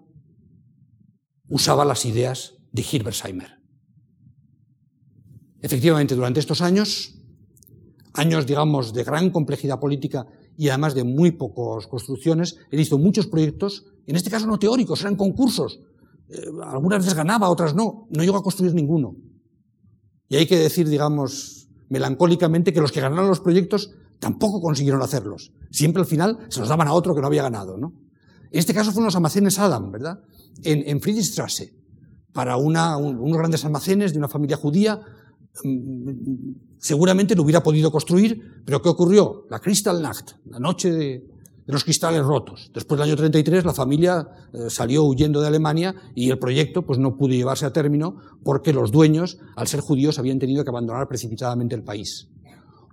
[1.49, 3.51] usaba las ideas de Hilbersheimer.
[5.61, 7.15] Efectivamente, durante estos años,
[8.15, 10.27] años, digamos, de gran complejidad política
[10.57, 15.03] y además de muy pocas construcciones, él hizo muchos proyectos, en este caso no teóricos,
[15.03, 15.81] eran concursos,
[16.29, 19.17] eh, algunas veces ganaba, otras no, no llegó a construir ninguno.
[20.29, 25.53] Y hay que decir, digamos, melancólicamente que los que ganaron los proyectos tampoco consiguieron hacerlos.
[25.71, 27.93] Siempre al final se los daban a otro que no había ganado, ¿no?
[28.51, 30.21] En este caso fueron los almacenes Adam, ¿verdad?
[30.63, 31.75] En, en Friedrichstrasse,
[32.33, 35.01] para unos grandes almacenes de una familia judía.
[35.65, 39.47] Mm, seguramente lo hubiera podido construir, pero ¿qué ocurrió?
[39.51, 41.27] La Kristallnacht, la noche de,
[41.67, 42.71] de los cristales rotos.
[42.73, 46.99] Después del año 33 la familia eh, salió huyendo de Alemania y el proyecto pues,
[46.99, 51.09] no pudo llevarse a término porque los dueños, al ser judíos, habían tenido que abandonar
[51.09, 52.29] precipitadamente el país.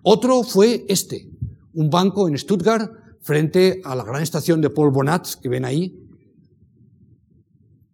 [0.02, 1.30] Otro fue este,
[1.74, 6.00] un banco en Stuttgart frente a la gran estación de Paul Bonat que ven ahí,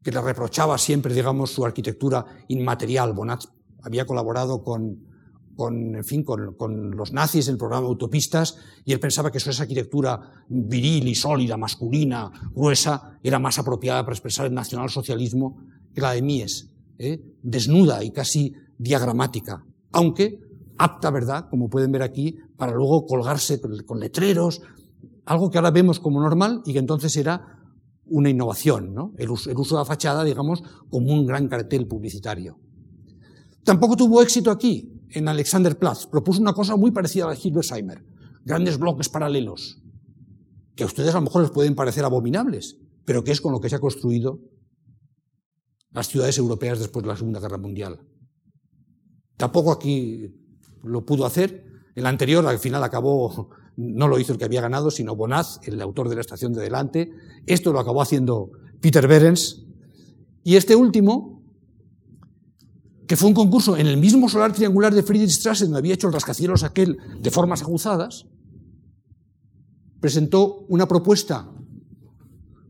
[0.02, 3.14] que le reprochaba siempre, digamos, su arquitectura inmaterial.
[3.14, 3.44] Bonat
[3.84, 5.09] había colaborado con
[5.60, 8.56] con, en fin, con, los nazis en el programa Autopistas,
[8.86, 14.14] y él pensaba que esa arquitectura viril y sólida, masculina, gruesa, era más apropiada para
[14.14, 15.58] expresar el nacionalsocialismo
[15.94, 17.22] que la de Mies, ¿eh?
[17.44, 20.40] desnuda y casi diagramática, aunque
[20.78, 24.62] apta, ¿verdad?, como pueden ver aquí, para luego colgarse con letreros,
[25.26, 27.60] algo que ahora vemos como normal y que entonces era
[28.06, 29.12] una innovación, ¿no?
[29.18, 32.58] el uso de la fachada, digamos, como un gran cartel publicitario.
[33.66, 36.08] Tampoco tuvo éxito aquí, en Alexanderplatz.
[36.08, 38.04] Propuso una cosa muy parecida a la de Hilbersheimer.
[38.46, 39.82] Grandes bloques paralelos,
[40.76, 43.60] que a ustedes a lo mejor les pueden parecer abominables, pero que es con lo
[43.60, 44.40] que se ha construido
[45.92, 48.00] las ciudades europeas después de la Segunda Guerra Mundial.
[49.38, 50.36] Tampoco aquí
[50.84, 51.66] lo pudo hacer.
[51.96, 55.82] El anterior, al final, acabó, no lo hizo el que había ganado, sino Bonaz, el
[55.82, 57.12] autor de la estación de delante.
[57.46, 58.52] Esto lo acabó haciendo
[58.82, 59.66] Peter Behrens.
[60.44, 61.39] Y este último,
[63.10, 66.14] que fue un concurso en el mismo solar triangular de Friedrichstrasse, donde había hecho el
[66.14, 68.28] rascacielos aquel de formas aguzadas,
[70.00, 71.50] presentó una propuesta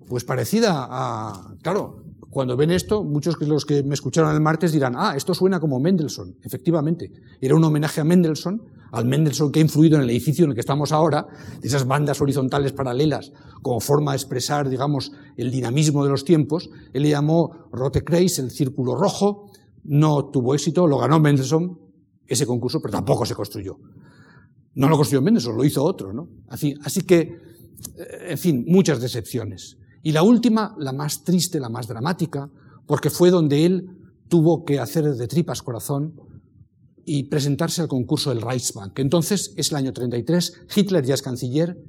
[0.08, 4.72] pues parecida a, claro, cuando ven esto, muchos de los que me escucharon el martes
[4.72, 6.38] dirán, ah, esto suena como Mendelssohn.
[6.42, 7.12] Efectivamente,
[7.42, 8.62] era un homenaje a Mendelssohn,
[8.94, 11.28] al Mendelssohn que ha influido en el edificio en el que estamos ahora,
[11.60, 16.70] de esas bandas horizontales paralelas, como forma de expresar, digamos, el dinamismo de los tiempos.
[16.94, 19.50] Él le llamó Rote Kreis, el círculo rojo,
[19.90, 21.78] no tuvo éxito, lo ganó Mendelssohn,
[22.28, 23.80] ese concurso, pero tampoco se construyó.
[24.76, 26.30] No lo construyó Mendelssohn, lo hizo otro, ¿no?
[26.48, 29.78] Así, así que, eh, en fin, muchas decepciones.
[30.04, 32.52] Y la última, la más triste, la más dramática,
[32.86, 33.90] porque fue donde él
[34.28, 36.14] tuvo que hacer de tripas corazón
[37.04, 39.00] y presentarse al concurso del Reichsbank.
[39.00, 41.84] Entonces es el año 33, Hitler ya es canciller,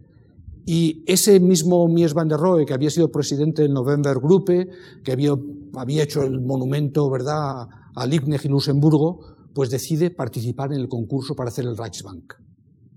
[0.65, 4.71] y ese mismo Mies van der Rohe, que había sido presidente del November Gruppe,
[5.05, 5.35] que había,
[5.75, 11.35] había hecho el monumento, ¿verdad?, a Liebknecht y Luxemburgo, pues decide participar en el concurso
[11.35, 12.35] para hacer el Reichsbank,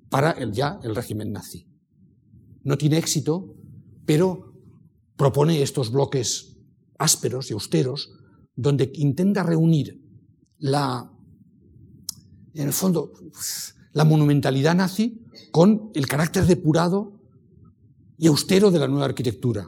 [0.10, 1.68] para el, ya el régimen nazi.
[2.64, 3.56] No tiene éxito,
[4.06, 4.54] pero
[5.16, 6.58] propone estos bloques
[6.98, 8.12] ásperos y austeros,
[8.56, 10.02] donde intenta reunir
[10.60, 11.12] la,
[12.54, 13.12] en el fondo,
[13.94, 17.20] la monumentalidad nazi con el carácter depurado
[18.18, 19.68] y austero de la nueva arquitectura.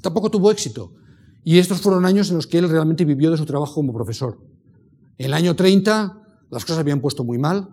[0.00, 0.94] Tampoco tuvo éxito,
[1.44, 4.38] y estos fueron años en los que él realmente vivió de su trabajo como profesor.
[5.18, 7.70] En el año 30 las cosas habían puesto muy mal.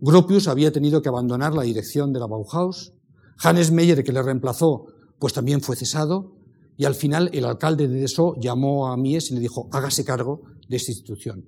[0.00, 2.92] Gropius había tenido que abandonar la dirección de la Bauhaus.
[3.38, 4.86] Hannes Meyer, que le reemplazó,
[5.18, 6.36] pues también fue cesado.
[6.76, 10.42] Y al final el alcalde de Dessau llamó a Mies y le dijo, hágase cargo
[10.68, 11.44] de esta institución.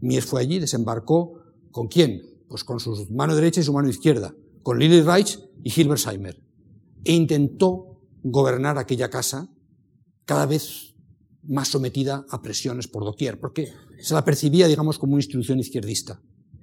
[0.00, 1.40] Mies fue allí, desembarcó.
[1.70, 2.22] ¿Con quién?
[2.48, 4.34] Pues con su mano derecha y su mano izquierda.
[4.62, 6.42] Con Lili Reich y Hilbersheimer.
[7.04, 9.48] E intentó gobernar aquella casa
[10.24, 10.94] cada vez
[11.46, 16.20] más sometida a presiones por doquier, porque se la percibía, digamos, como una institución izquierdista.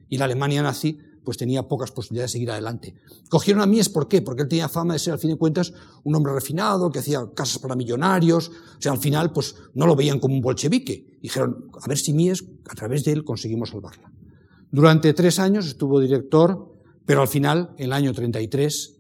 [0.09, 2.95] Y la Alemania nazi pues tenía pocas posibilidades de seguir adelante.
[3.30, 4.22] Cogieron a Mies, ¿por qué?
[4.22, 5.72] Porque él tenía fama de ser, al fin de cuentas,
[6.03, 8.49] un hombre refinado, que hacía casas para millonarios.
[8.49, 11.20] O sea, al final, pues no lo veían como un bolchevique.
[11.22, 14.12] Dijeron, a ver si Mies, a través de él, conseguimos salvarla.
[14.72, 18.97] Durante tres años estuvo director, pero al final, en el año 33,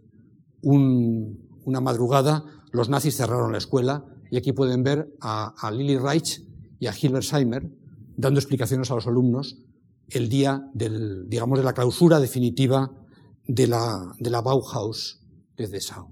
[0.61, 6.41] un, una madrugada, los nazis cerraron la escuela y aquí pueden ver a, Lili Reich
[6.79, 7.69] y a Hilbersheimer
[8.15, 9.57] dando explicaciones a los alumnos
[10.07, 12.91] el día del, digamos, de la clausura definitiva
[13.45, 15.21] de la, de la Bauhaus
[15.57, 16.07] de Dessau.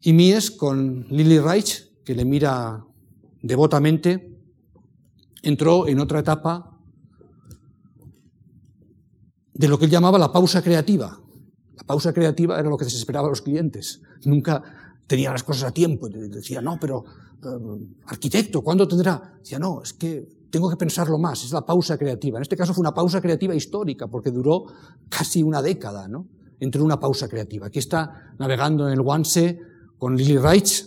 [0.00, 2.84] Y Mies, con Lili Reich, que le mira
[3.40, 4.36] devotamente,
[5.42, 6.76] entró en otra etapa
[9.54, 11.20] de lo que él llamaba la pausa creativa.
[11.76, 14.02] La pausa creativa era lo que desesperaba a los clientes.
[14.24, 14.62] Nunca
[15.08, 16.08] tenía las cosas a tiempo.
[16.08, 17.04] Decía, no, pero
[17.42, 17.48] eh,
[18.06, 19.34] arquitecto, ¿cuándo tendrá?
[19.40, 22.38] Decía, no, es que tengo que pensarlo más, es la pausa creativa.
[22.38, 24.66] En este caso fue una pausa creativa histórica, porque duró
[25.08, 26.28] casi una década, ¿no?
[26.60, 27.66] Entre una pausa creativa.
[27.66, 29.58] Aquí está navegando en el Wannsee
[29.98, 30.86] con Lili Reich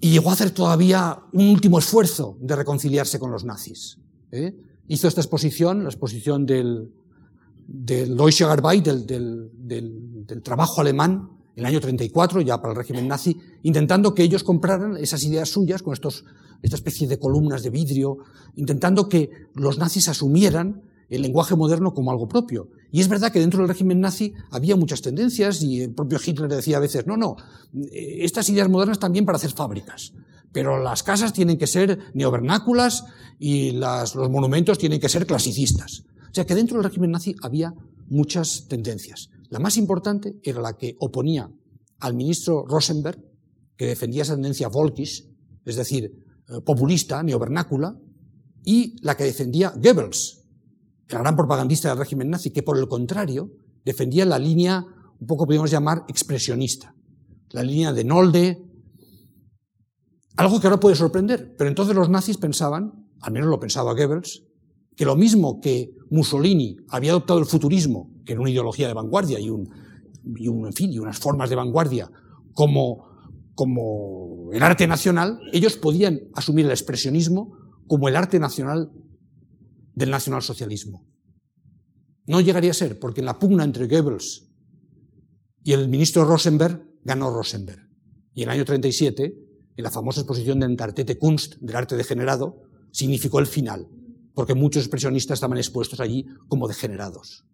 [0.00, 3.98] y llegó a hacer todavía un último esfuerzo de reconciliarse con los nazis.
[4.30, 4.54] ¿eh?
[4.86, 6.92] Hizo esta exposición, la exposición del,
[7.68, 9.50] del Deutsche Arbeit, del, del,
[10.26, 14.42] del, trabajo alemán, en el año 34, ya para el régimen nazi, intentando que ellos
[14.42, 16.24] compraran esas ideas suyas con estos,
[16.62, 18.18] esta especie de columnas de vidrio,
[18.56, 22.68] intentando que los nazis asumieran el lenguaje moderno como algo propio.
[22.90, 26.48] Y es verdad que dentro del régimen nazi había muchas tendencias y el propio Hitler
[26.48, 27.36] decía a veces, no, no,
[27.92, 30.14] estas ideas modernas también para hacer fábricas,
[30.52, 33.04] pero las casas tienen que ser neovernáculas
[33.38, 36.04] y las, los monumentos tienen que ser clasicistas.
[36.30, 37.74] O sea que dentro del régimen nazi había
[38.08, 39.30] muchas tendencias.
[39.50, 41.50] La más importante era la que oponía
[42.00, 43.18] al ministro Rosenberg,
[43.76, 45.24] que defendía esa tendencia volkisch,
[45.64, 46.04] es decir,
[46.48, 47.98] eh, populista, neovernácula,
[48.64, 50.44] y la que defendía Goebbels,
[51.08, 53.50] el gran propagandista del régimen nazi, que por el contrario
[53.84, 54.84] defendía la línea,
[55.18, 56.94] un poco podríamos llamar expresionista,
[57.50, 58.64] la línea de Nolde,
[60.36, 64.44] algo que ahora puede sorprender, pero entonces los nazis pensaban, al menos lo pensaba Goebbels,
[64.98, 69.38] que lo mismo que Mussolini había adoptado el futurismo, que era una ideología de vanguardia
[69.38, 69.70] y, un,
[70.24, 72.10] en fin, y unas formas de vanguardia,
[72.52, 73.06] como,
[73.54, 78.90] como el arte nacional, ellos podían asumir el expresionismo como el arte nacional
[79.94, 81.06] del nacionalsocialismo.
[82.26, 84.50] No llegaría a ser, porque en la pugna entre Goebbels
[85.62, 87.88] y el ministro Rosenberg, ganó Rosenberg.
[88.34, 89.34] Y en el año 37,
[89.76, 93.86] en la famosa exposición de Entartete Kunst, del arte degenerado, significó el final
[94.38, 97.44] porque muchos expresionistas estaban expuestos allí como degenerados.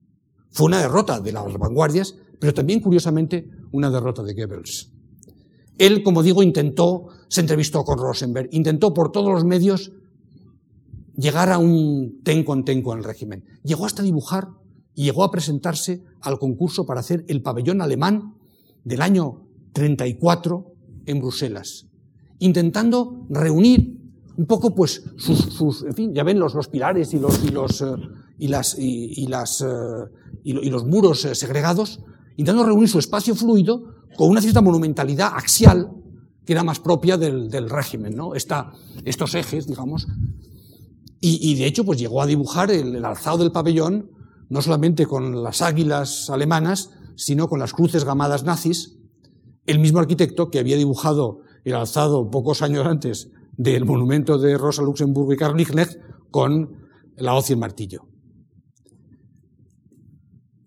[0.51, 4.93] Fue una derrota de las vanguardias, pero también, curiosamente, una derrota de Goebbels.
[5.79, 9.93] Él, como digo, intentó, se entrevistó con Rosenberg, intentó por todos los medios
[11.17, 13.45] llegar a un ten con ten con el régimen.
[13.63, 14.49] Llegó hasta dibujar
[14.95, 18.35] y llegó a presentarse al concurso para hacer el pabellón alemán
[18.85, 20.67] del año 34
[21.07, 21.87] en Bruselas,
[22.41, 24.04] intentando reunir
[24.37, 27.81] un poco pues sus, en fin, ya ven los, los pilares y los, y los,
[27.83, 27.95] eh,
[28.39, 29.67] y las, y, las, eh,
[30.43, 32.01] y, los muros eh, segregados,
[32.37, 35.91] intentando reunir su espacio fluido con una cierta monumentalidad axial
[36.45, 38.35] que era más propia del, del régimen, ¿no?
[38.35, 38.73] Esta,
[39.05, 40.07] estos ejes, digamos.
[41.21, 44.11] Y, y, de hecho, pues llegó a dibujar el, el alzado del pabellón,
[44.51, 48.99] no solamente con las águilas alemanas, sino con las cruces gamadas nazis,
[49.65, 54.83] el mismo arquitecto que había dibujado el alzado pocos años antes del monumento de Rosa
[54.83, 55.99] Luxemburgo y Karl Liebknecht
[56.31, 58.07] con la hoz y el martillo.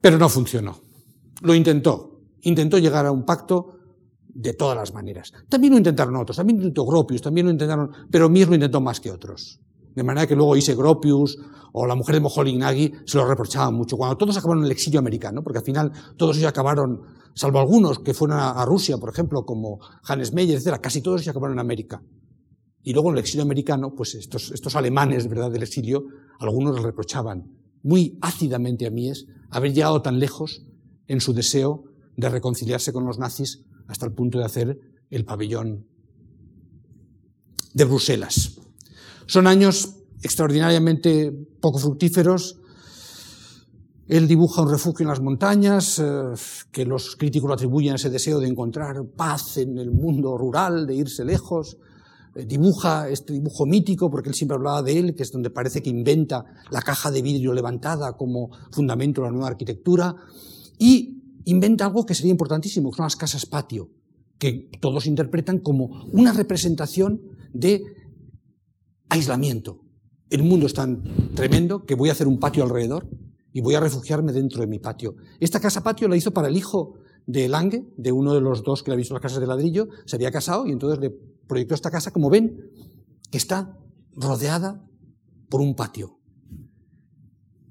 [0.01, 0.79] Pero no funcionó.
[1.41, 2.21] Lo intentó.
[2.41, 3.77] Intentó llegar a un pacto
[4.27, 5.33] de todas las maneras.
[5.49, 8.79] También lo intentaron otros, también lo intentó Gropius, también lo intentaron, pero Mies lo intentó
[8.79, 9.59] más que otros.
[9.95, 11.39] De manera que luego hice Gropius
[11.73, 13.97] o la mujer de Moholy-Nagy se lo reprochaban mucho.
[13.97, 17.01] Cuando todos acabaron en el exilio americano, porque al final todos ellos acabaron,
[17.33, 21.31] salvo algunos que fueron a, Rusia, por ejemplo, como Hannes Meyer, etc., casi todos ellos
[21.31, 22.01] acabaron en América.
[22.87, 26.05] Y luego en el exilio americano, pues estos, estos alemanes, ¿verdad?, del exilio,
[26.39, 27.51] algunos les reprochaban
[27.83, 30.63] muy ácidamente a Mies haber llegado tan lejos
[31.05, 31.83] en su deseo
[32.15, 34.79] de reconciliarse con los nazis hasta el punto de hacer
[35.09, 35.85] el pabellón
[37.73, 38.57] de Bruselas.
[39.25, 42.57] Son años extraordinariamente poco fructíferos.
[44.07, 46.05] Él dibuja un refugio en las montañas, eh,
[46.71, 50.87] que los críticos lo atribuyen a ese deseo de encontrar paz en el mundo rural,
[50.87, 51.75] de irse lejos.
[52.37, 55.81] Eh, dibuja este dibujo mítico, porque él siempre hablaba de él, que es donde parece
[55.81, 60.15] que inventa la caja de vidrio levantada como fundamento de la nueva arquitectura.
[60.77, 63.89] Y inventa algo que sería importantísimo, que son las casas patio,
[64.37, 67.21] que todos interpretan como una representación
[67.53, 67.81] de
[69.09, 69.81] aislamiento.
[70.29, 73.09] El mundo es tan tremendo que voy a hacer un patio alrededor
[73.51, 75.15] y voy a refugiarme dentro de mi patio.
[75.39, 78.83] Esta casa patio la hizo para el hijo de Lange, de uno de los dos
[78.83, 81.15] que le ha visto las casas de ladrillo, se había casado y entonces le
[81.47, 82.71] proyectó esta casa, como ven,
[83.31, 83.77] que está
[84.15, 84.85] rodeada
[85.49, 86.19] por un patio.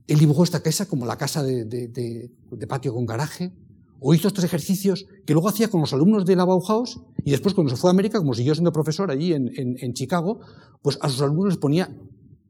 [0.07, 2.31] Él dibujó esta casa como la casa de,
[2.69, 3.53] patio con garaje,
[3.99, 7.55] o hizo estos ejercicios que luego hacía con los alumnos de la Bauhaus y después
[7.55, 10.41] cuando se fue a América, como siguió siendo profesor allí en Chicago,
[10.83, 11.97] pues a sus alumnos les ponía,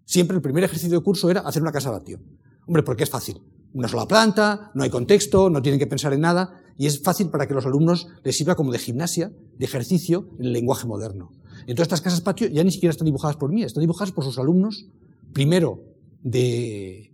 [0.07, 2.21] siempre el primer ejercicio de curso era hacer una casa patio.
[2.67, 3.43] Hombre, porque es fácil.
[3.75, 7.31] Una sola planta, no hay contexto, no tienen que pensar en nada, y es fácil
[7.31, 11.33] para que los alumnos les sirva como de gimnasia, de ejercicio en el lenguaje moderno.
[11.61, 14.39] Entonces estas casas patio ya ni siquiera están dibujadas por mí, están dibujadas por sus
[14.39, 14.87] alumnos,
[15.33, 15.83] primero
[16.23, 17.13] de,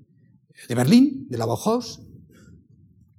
[0.69, 2.01] de Berlín, de la Bauhaus,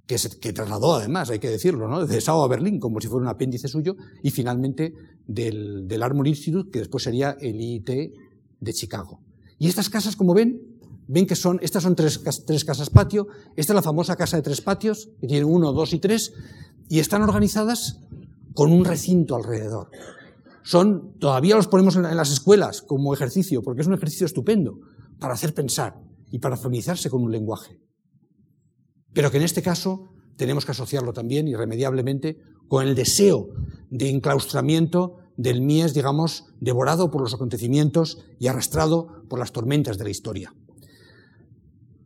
[0.06, 2.06] que, trasladó además, hay que decirlo, ¿no?
[2.06, 4.92] de Sao a Berlín, como si fuera un apéndice suyo, y finalmente
[5.26, 7.90] del, del Institute, que después sería el IIT
[8.60, 9.20] de Chicago.
[9.58, 10.73] Y estas casas, como ven,
[11.06, 13.26] ven que son, estas son tres, tres casas patio,
[13.56, 16.32] esta es la famosa casa de tres patios, que tiene uno, dos y tres,
[16.88, 18.00] y están organizadas
[18.54, 19.90] con un recinto alrededor.
[20.62, 24.78] Son, todavía los ponemos en las escuelas como ejercicio, porque es un ejercicio estupendo
[25.18, 26.00] para hacer pensar
[26.30, 27.80] y para fonizarse con un lenguaje.
[29.12, 32.38] Pero que en este caso tenemos que asociarlo también irremediablemente
[32.68, 33.48] con el deseo
[33.90, 40.04] de enclaustramiento del Mies, digamos, devorado por los acontecimientos y arrastrado por las tormentas de
[40.04, 40.54] la historia.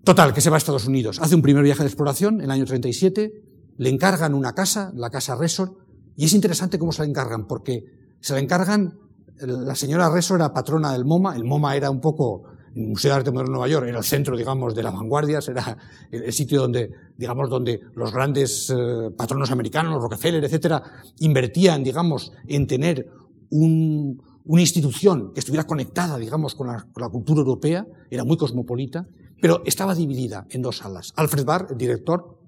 [0.09, 1.21] Total, que se va a Estados Unidos.
[1.21, 3.31] Hace un primer viaje de exploración en el año 37,
[3.77, 5.77] le encargan una casa, la casa Resor,
[6.17, 7.85] y es interesante cómo se la encargan, porque
[8.19, 8.99] se la encargan,
[9.39, 12.45] la señora Resor era patrona del MoMA, el MoMA era un poco,
[12.75, 15.41] el Museo de Arte Moderno de Nueva York, era el centro, digamos, de la vanguardia,
[15.47, 15.77] era
[16.11, 20.83] el sitio donde, digamos, donde los grandes eh, patronos americanos, Rockefeller, etcétera,
[21.19, 23.11] invertían, digamos, en tener
[23.51, 29.07] una institución que estuviera conectada, digamos, con la cultura europea, era muy cosmopolita,
[29.41, 31.13] pero estaba dividida en dos salas.
[31.17, 32.39] Alfred Barr, el director,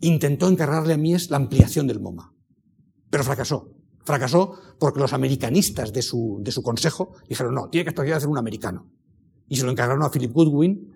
[0.00, 2.34] intentó encargarle a Mies la ampliación del MoMA,
[3.10, 3.70] pero fracasó.
[4.04, 8.38] Fracasó porque los americanistas de su, de su consejo dijeron, no, tiene que hacer un
[8.38, 8.90] americano.
[9.48, 10.92] Y se lo encargaron a Philip Goodwin.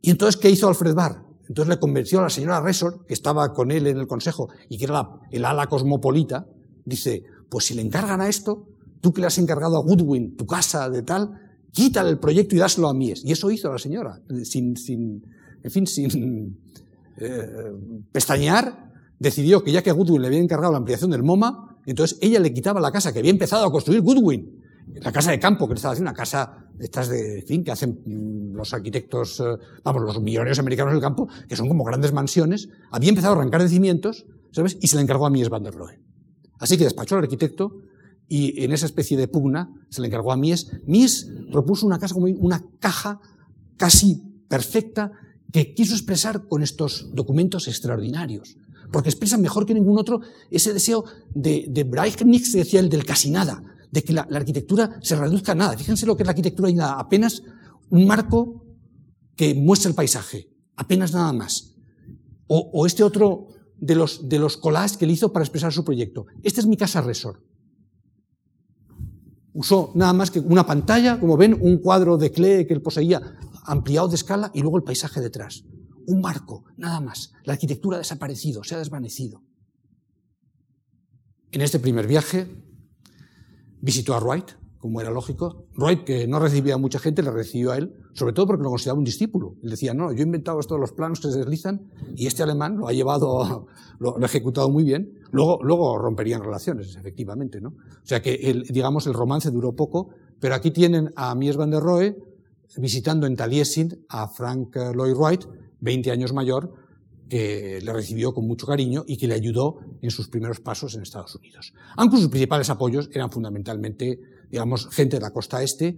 [0.00, 1.24] Y entonces, ¿qué hizo Alfred Barr?
[1.48, 4.78] Entonces le convenció a la señora Resor, que estaba con él en el consejo y
[4.78, 6.46] que era el ala cosmopolita,
[6.84, 8.66] dice, pues si le encargan a esto,
[9.00, 11.43] tú que le has encargado a Goodwin tu casa de tal,
[11.74, 13.24] quítale el proyecto y dáselo a Mies.
[13.24, 15.24] Y eso hizo la señora, sin, sin
[15.62, 16.58] en fin, sin
[17.16, 17.72] eh,
[18.12, 22.38] pestañear, decidió que ya que Goodwin le había encargado la ampliación del MoMA, entonces ella
[22.38, 24.62] le quitaba la casa que había empezado a construir Goodwin,
[24.94, 28.52] la casa de campo que le estaba haciendo, una casa estas de, fin, que hacen
[28.52, 29.44] los arquitectos, eh,
[29.82, 33.62] vamos, los millonarios americanos del campo, que son como grandes mansiones, había empezado a arrancar
[33.62, 34.76] de cimientos, ¿sabes?
[34.80, 35.98] Y se le encargó a Mies van der Rohe.
[36.58, 37.80] Así que despachó al arquitecto
[38.28, 40.70] y en esa especie de pugna se le encargó a Mies.
[40.86, 43.20] Mies propuso una casa como una caja
[43.76, 45.12] casi perfecta
[45.52, 48.56] que quiso expresar con estos documentos extraordinarios,
[48.90, 50.20] porque expresan mejor que ningún otro
[50.50, 54.98] ese deseo de, de Breitnich, se decía el del casi nada, de que la, arquitectura
[55.00, 55.76] se reduzca a nada.
[55.76, 57.42] Fíjense lo que es la arquitectura y nada, apenas
[57.90, 58.64] un marco
[59.36, 61.76] que muestra el paisaje, apenas nada más.
[62.46, 63.48] O, o este otro
[63.78, 66.26] de los, de los collages que él hizo para expresar su proyecto.
[66.42, 67.40] Esta es mi casa resort.
[69.54, 73.22] Usó nada más que una pantalla, como ven, un cuadro de Klee que él poseía
[73.64, 75.64] ampliado de escala y luego el paisaje detrás.
[76.06, 77.32] Un marco, nada más.
[77.44, 79.42] La arquitectura ha desaparecido, se ha desvanecido.
[81.52, 82.48] En este primer viaje
[83.80, 84.50] visitó a Wright,
[84.84, 85.64] como era lógico.
[85.78, 88.68] Wright, que no recibía a mucha gente, le recibió a él, sobre todo porque lo
[88.68, 89.54] consideraba un discípulo.
[89.62, 92.76] Él decía, no, yo he inventado estos los planos que se deslizan y este alemán
[92.76, 93.66] lo ha llevado,
[93.98, 95.20] lo, ha ejecutado muy bien.
[95.32, 97.70] Luego, luego romperían relaciones, efectivamente, ¿no?
[97.70, 101.82] O sea que, digamos, el romance duró poco, pero aquí tienen a Mies van der
[101.82, 102.18] Rohe
[102.76, 105.46] visitando en Taliesin a Frank Lloyd Wright,
[105.80, 106.74] 20 años mayor,
[107.26, 111.00] que le recibió con mucho cariño y que le ayudó en sus primeros pasos en
[111.00, 111.72] Estados Unidos.
[111.96, 114.20] Aunque sus principales apoyos eran fundamentalmente,
[114.54, 115.96] digamos, gente de la costa este,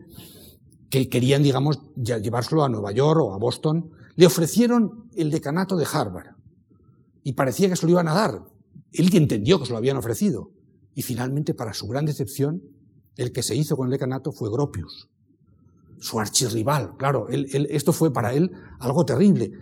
[0.88, 3.90] que querían, digamos, llevárselo a Nueva York o a Boston.
[4.14, 6.36] Le ofrecieron el decanato de Harvard
[7.22, 8.46] y parecía que se lo iban a dar.
[8.92, 10.52] Él entendió que se lo habían ofrecido.
[10.94, 12.62] Y finalmente, para su gran decepción,
[13.18, 15.10] el que se hizo con el decanato fue Gropius,
[16.00, 16.96] su archirrival.
[16.96, 19.52] Claro, esto fue para él algo terrible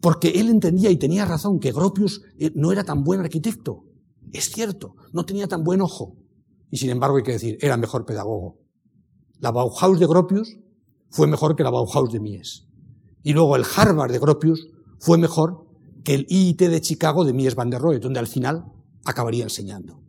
[0.00, 3.84] porque él entendía y tenía razón que Gropius eh, no era tan buen arquitecto.
[4.32, 6.16] Es cierto, no tenía tan buen ojo.
[6.74, 8.58] Y sin embargo hay que decir, era mejor pedagogo.
[9.38, 10.58] La Bauhaus de Gropius
[11.08, 12.66] fue mejor que la Bauhaus de Mies.
[13.22, 14.66] Y luego el Harvard de Gropius
[14.98, 15.68] fue mejor
[16.02, 18.64] que el IIT de Chicago de Mies van der Rohe, donde al final
[19.04, 20.02] acabaría enseñando.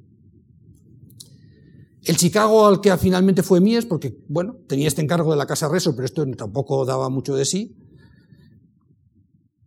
[2.02, 5.70] El Chicago al que finalmente fue Mies, porque, bueno, tenía este encargo de la Casa
[5.70, 7.78] Reso, pero esto tampoco daba mucho de sí,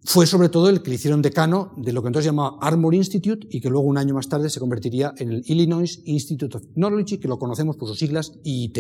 [0.09, 3.47] fue sobre todo el que le hicieron decano de lo que entonces llamaba Armour Institute
[3.51, 7.19] y que luego un año más tarde se convertiría en el Illinois Institute of Technology,
[7.19, 8.79] que lo conocemos por sus siglas IIT.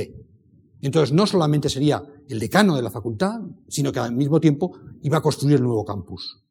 [0.80, 4.72] Entonces no solamente sería el decano de la facultad, sino que al mismo tiempo
[5.02, 6.42] iba a construir el nuevo campus.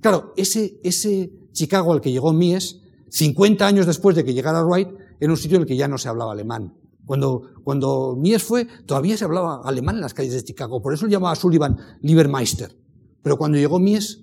[0.00, 4.88] Claro, ese, ese Chicago al que llegó Mies, 50 años después de que llegara Wright,
[5.20, 6.72] era un sitio en el que ya no se hablaba alemán.
[7.04, 11.04] Cuando, cuando Mies fue, todavía se hablaba alemán en las calles de Chicago, por eso
[11.04, 12.80] lo llamaba Sullivan Liebermeister.
[13.22, 14.22] Pero cuando llegó Mies,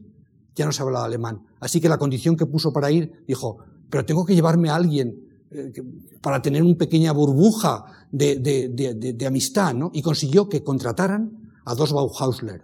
[0.56, 1.46] ya no se hablaba alemán.
[1.60, 3.60] Así que la condición que puso para ir, dijo,
[3.90, 5.72] pero tengo que llevarme a alguien eh,
[6.22, 9.92] para tener una pequeña burbuja de, amistad, ¿no?
[9.94, 12.64] Y consiguió que contrataran a dos Bauhausler,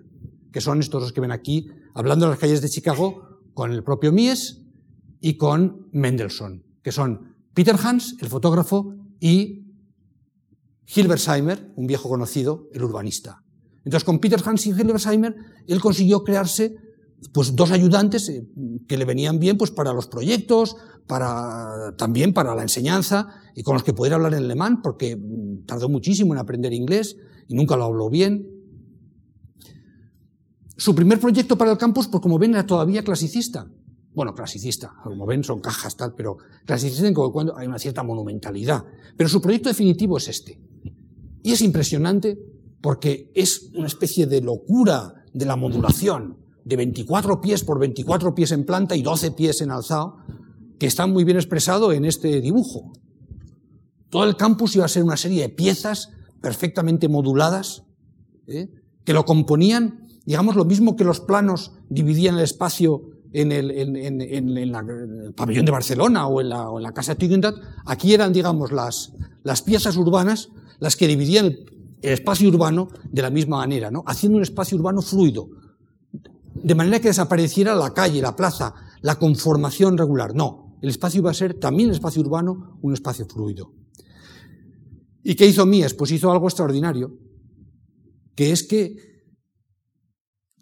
[0.51, 3.84] que son estos los que ven aquí, hablando en las calles de Chicago, con el
[3.84, 4.61] propio Mies
[5.22, 9.64] y con Mendelssohn, que son Peter Hans, el fotógrafo, y
[10.93, 13.43] Hilbersheimer, un viejo conocido, el urbanista.
[13.85, 15.35] Entonces, con Peter Hans y Hilbersheimer,
[15.68, 16.76] él consiguió crearse
[17.34, 18.47] pues, dos ayudantes eh,
[18.88, 20.77] que le venían bien pues, para los proyectos,
[21.07, 25.65] para, también para la enseñanza, y con los que poder hablar en alemán, porque mm,
[25.65, 28.49] tardó muchísimo en aprender inglés y nunca lo habló bien.
[30.77, 33.69] Su primer proyecto para el campus, pues como ven, era todavía clasicista.
[34.15, 38.85] Bueno, clasicista, como ven, son cajas tal, pero clasicista en cuando hay una cierta monumentalidad.
[39.18, 40.61] Pero su proyecto definitivo es este.
[41.41, 42.38] Y es impresionante
[42.84, 48.51] porque es una especie de locura de la modulación, de 24 pies por 24 pies
[48.51, 50.18] en planta y 12 pies en alzado,
[50.77, 52.91] que está muy bien expresado en este dibujo.
[54.10, 56.10] Todo el campus iba a ser una serie de piezas
[56.41, 57.84] perfectamente moduladas,
[58.47, 58.69] ¿eh?
[59.05, 65.65] que lo componían, digamos, lo mismo que los planos dividían el espacio en el, pabellón
[65.65, 67.55] de Barcelona o en la, casa de Tugendhat,
[67.85, 70.49] aquí eran, digamos, las, las piezas urbanas
[70.80, 71.65] las que dividían el,
[72.04, 74.04] el espacio urbano de la misma manera, ¿no?
[74.06, 75.50] haciendo un espacio urbano fluido,
[76.54, 80.36] de manera que desapareciera la calle, la plaza, la conformación regular.
[80.36, 83.74] No, el espacio iba a ser también el espacio urbano un espacio fluido.
[85.24, 85.94] ¿Y qué hizo Mies?
[85.94, 87.18] Pues hizo algo extraordinario,
[88.36, 88.98] que es que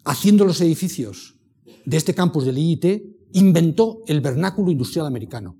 [0.04, 1.40] haciendo los edificios
[1.84, 2.84] de este campus del IIT,
[3.32, 5.56] inventó el vernáculo industrial americano.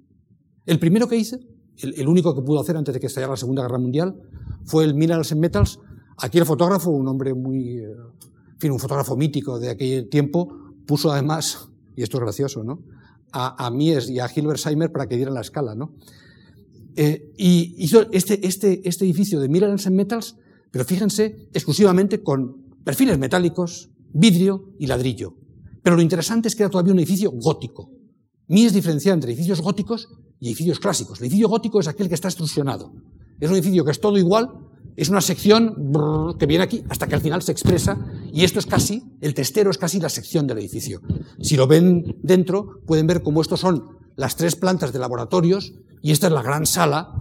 [0.65, 3.63] El primero que el, el único que pudo hacer antes de que estallara la Segunda
[3.63, 4.15] Guerra Mundial,
[4.65, 5.79] fue el Minerals and Metals.
[6.19, 11.13] Aquí el fotógrafo, un hombre muy, en fin, un fotógrafo mítico de aquel tiempo, puso
[11.13, 12.83] además, y esto es gracioso, ¿no?
[13.35, 15.95] A, Mies y a Hilbersheimer para que dieran la escala, ¿no?
[16.97, 20.37] Eh, y hizo este, este, este edificio de Minerals and Metals,
[20.71, 25.35] pero fíjense, exclusivamente con perfiles metálicos, vidrio y ladrillo.
[25.83, 27.91] Pero lo interesante es que era todavía un edificio gótico.
[28.49, 30.09] Mies diferencia entre edificios góticos
[30.39, 31.19] y edificios clásicos.
[31.19, 32.93] El edificio gótico es aquel que está extrusionado,
[33.43, 34.51] es un edificio que es todo igual,
[34.95, 35.93] es una sección
[36.39, 37.99] que viene aquí hasta que al final se expresa
[38.33, 41.01] y esto es casi, el testero es casi la sección del edificio.
[41.41, 46.13] Si lo ven dentro, pueden ver cómo estos son las tres plantas de laboratorios y
[46.13, 47.21] esta es la gran sala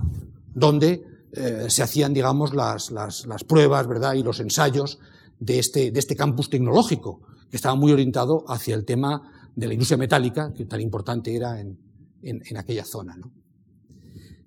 [0.53, 4.13] donde eh, se hacían, digamos, las, las, pruebas, ¿verdad?
[4.13, 4.99] Y los ensayos
[5.39, 9.73] de este, de este campus tecnológico, que estaba muy orientado hacia el tema de la
[9.73, 11.79] industria metálica, que tan importante era en,
[12.21, 13.31] en, en aquella zona, ¿no?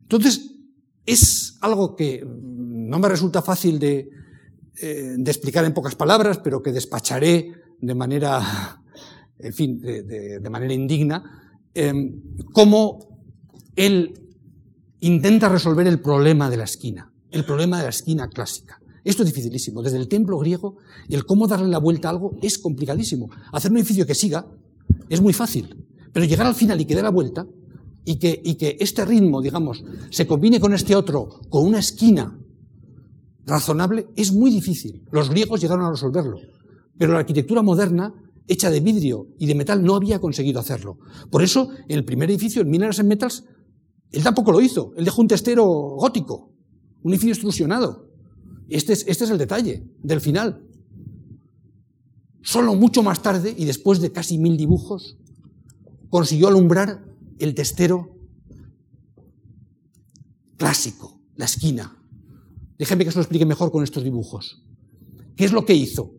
[0.03, 0.54] Entonces,
[1.07, 4.09] es algo que no me resulta fácil de,
[4.81, 8.83] eh, explicar en pocas palabras, pero que despacharé de manera,
[9.39, 12.21] en fin, de, manera indigna, em,
[12.53, 13.21] cómo
[13.77, 14.21] él
[15.01, 17.11] intenta resolver el problema de la esquina.
[17.31, 18.81] el problema de la esquina clásica.
[19.03, 19.83] Esto es dificilísimo.
[19.83, 20.77] Desde el templo griego,
[21.09, 23.29] el cómo darle la vuelta a algo es complicadísimo.
[23.53, 24.47] Hacer un edificio que siga
[25.09, 27.45] es muy fácil, pero llegar al final y que dé la vuelta
[28.05, 32.39] y que, este ritmo, digamos, se combine con este otro, con una esquina
[33.47, 35.05] razonable, es muy difícil.
[35.11, 36.39] Los griegos llegaron a resolverlo,
[36.99, 38.15] pero la arquitectura moderna,
[38.47, 40.99] hecha de vidrio y de metal, no había conseguido hacerlo.
[41.31, 43.45] Por eso, el primer edificio, en Minerals and Metals,
[44.11, 44.93] él tampoco lo hizo.
[44.97, 46.53] Él dejó un testero gótico,
[47.03, 48.11] un edificio extrusionado.
[48.69, 50.67] Este es, este es el detalle del final.
[52.43, 55.17] Solo mucho más tarde, y después de casi mil dibujos,
[56.11, 58.17] consiguió alumbrar el testero
[60.57, 61.97] clásico, la esquina.
[62.79, 64.65] Déjenme que se lo explique mejor con estos dibujos.
[65.37, 66.15] ¿Qué es lo que hizo?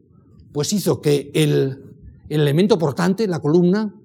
[0.52, 1.98] Pues hizo que el,
[2.30, 3.96] el elemento portante, la columna,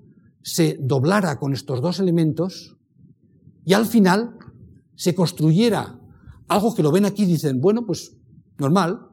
[0.42, 2.76] se doblara con estos dos elementos
[3.64, 4.36] y al final
[4.94, 6.00] se construyera
[6.48, 8.16] algo que lo ven aquí y dicen, bueno, pues
[8.58, 9.06] normal.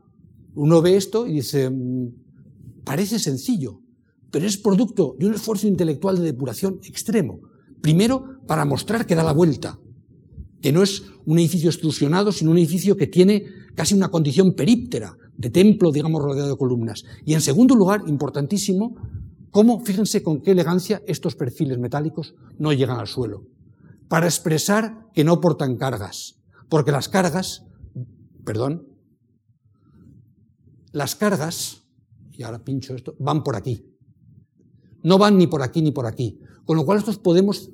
[0.56, 3.82] Uno ve esto y dice, mm, parece sencillo,
[4.32, 7.40] pero es producto de un esfuerzo intelectual de depuración extremo.
[7.82, 9.80] Primero, para mostrar que da la vuelta,
[10.62, 13.45] que no es un edificio extrusionado, sino un edificio que tiene
[13.76, 17.04] casi una condición períptera, de templo, digamos, rodeado de columnas.
[17.24, 18.95] Y en segundo lugar, importantísimo,
[19.52, 23.45] cómo, fíjense con qué elegancia estos perfiles metálicos no llegan al suelo
[24.08, 26.40] para expresar que no portan cargas,
[26.70, 27.66] porque las cargas,
[28.45, 28.88] perdón,
[30.91, 31.84] las cargas,
[32.32, 33.86] y ahora pincho esto, van por aquí.
[35.04, 36.40] No van ni por aquí ni por aquí.
[36.68, 37.72] Con lo cual estos podemos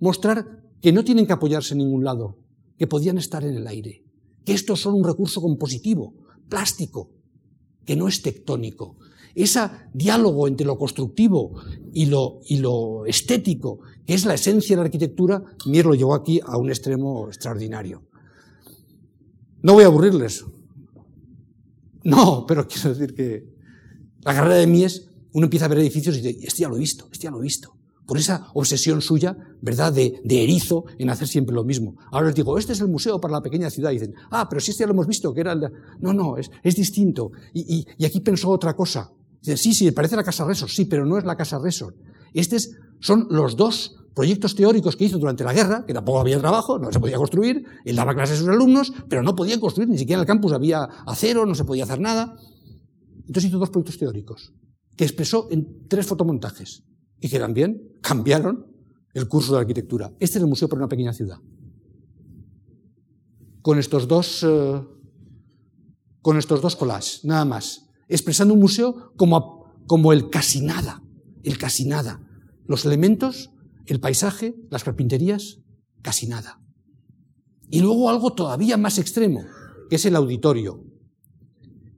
[0.00, 2.36] mostrar que no tienen que apoyarse en ningún lado,
[2.76, 4.04] que podían estar en el aire,
[4.44, 6.12] que estos son un recurso compositivo,
[6.48, 7.12] plástico,
[7.86, 8.98] que no es tectónico,
[9.34, 9.60] ese
[9.94, 11.54] diálogo entre lo constructivo
[11.92, 16.14] y lo, y lo estético, que es la esencia de la arquitectura, Mir lo llevó
[16.14, 18.02] aquí a un extremo extraordinario.
[19.62, 20.44] No voy a aburrirles.
[22.02, 23.46] No, pero quiero decir que
[24.22, 26.80] la carrera de Mies, uno empieza a ver edificios y dice, este ya lo he
[26.80, 27.74] visto, este ya lo he visto.
[28.12, 31.96] Por esa obsesión suya, ¿verdad?, de, erizo en hacer siempre lo mismo.
[32.10, 33.90] Ahora les digo, este es el museo para la pequeña ciudad.
[33.90, 35.62] Y dicen, ah, pero si este ya lo hemos visto, que era el...
[35.98, 37.30] No, no, es, distinto.
[37.54, 39.10] Y, aquí pensó otra cosa.
[39.40, 41.96] Dicen, sí, sí, parece la Casa Resort, sí, pero no es la Casa Resort.
[42.34, 46.78] Estos son los dos proyectos teóricos que hizo durante la guerra, que tampoco había trabajo,
[46.78, 49.96] no se podía construir, él daba clases a sus alumnos, pero no podían construir, ni
[49.96, 52.36] siquiera en el campus había acero, no se podía hacer nada.
[53.26, 54.52] Entonces hizo dos proyectos teóricos,
[54.98, 56.82] que expresó en tres fotomontajes,
[57.22, 58.66] y que también cambiaron
[59.14, 60.12] el curso de arquitectura.
[60.18, 61.38] Este es el Museo para una pequeña ciudad.
[63.62, 64.82] Con estos dos, eh,
[66.20, 71.02] con estos dos collages, nada más expresando un museo como, como el casi nada,
[71.44, 72.20] el casi nada.
[72.66, 73.50] Los elementos,
[73.86, 75.60] el paisaje, las carpinterías,
[76.02, 76.60] casi nada.
[77.70, 79.44] Y luego algo todavía más extremo,
[79.88, 80.84] que es el auditorio.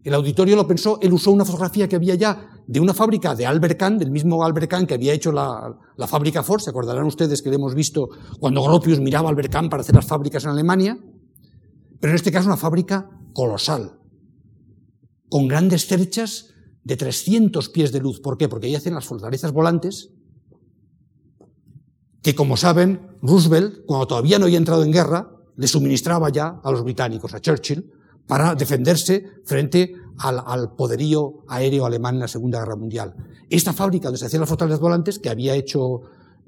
[0.05, 3.47] El auditorio lo pensó, él usó una fotografía que había ya de una fábrica de
[3.47, 7.41] Albert Kahn, del mismo Albert Kahn que había hecho la, fábrica Ford, se acordarán ustedes
[7.41, 10.51] que le hemos visto cuando Gropius miraba a Albert Kahn para hacer las fábricas en
[10.51, 10.99] Alemania,
[12.01, 13.99] pero en este caso una fábrica colosal,
[15.31, 16.51] con grandes cerchas
[16.83, 18.21] de 300 pies de luz.
[18.21, 18.47] ¿Por qué?
[18.47, 20.11] Porque ahí hacen las fortalezas volantes
[22.23, 26.71] que, como saben, Roosevelt, cuando todavía no había entrado en guerra, le suministraba ya a
[26.71, 27.91] los británicos, a Churchill,
[28.27, 33.15] para defenderse frente al, poderío aéreo alemán en la Segunda Guerra Mundial.
[33.51, 36.03] Esta fábrica donde se hacían las fortalezas volantes que había hecho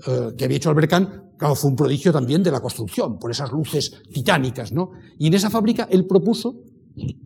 [0.07, 3.31] eh, que había hecho Albert Kahn, claro, fue un prodigio también de la construcción, por
[3.31, 4.91] esas luces titánicas, ¿no?
[5.19, 6.63] Y en esa fábrica él propuso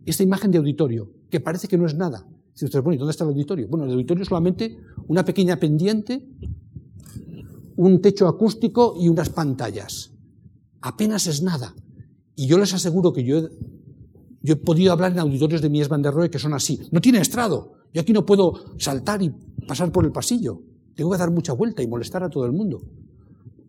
[0.05, 2.25] esta imagen de auditorio, que parece que no es nada.
[2.53, 3.67] Si usted pone, ¿dónde está el auditorio?
[3.67, 6.25] Bueno, el auditorio es solamente una pequeña pendiente,
[7.75, 10.13] un techo acústico y unas pantallas.
[10.81, 11.75] Apenas es nada.
[12.35, 13.49] Y yo les aseguro que yo he,
[14.43, 16.79] yo he podido hablar en auditorios de Mies van der Rohe que son así.
[16.91, 17.73] No tiene estrado.
[17.93, 19.31] Yo aquí no puedo saltar y
[19.67, 20.63] pasar por el pasillo.
[20.95, 22.81] Tengo que dar mucha vuelta y molestar a todo el mundo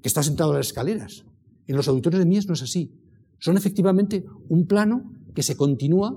[0.01, 1.25] que está sentado en las escaleras.
[1.67, 2.91] En los auditorios de Mies no es así.
[3.39, 6.17] Son efectivamente un plano que se continúa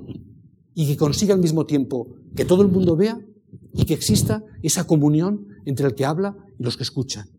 [0.74, 3.20] y que consiga al mismo tiempo que todo el mundo vea
[3.74, 7.30] y que exista esa comunión entre el que habla y los que escuchan,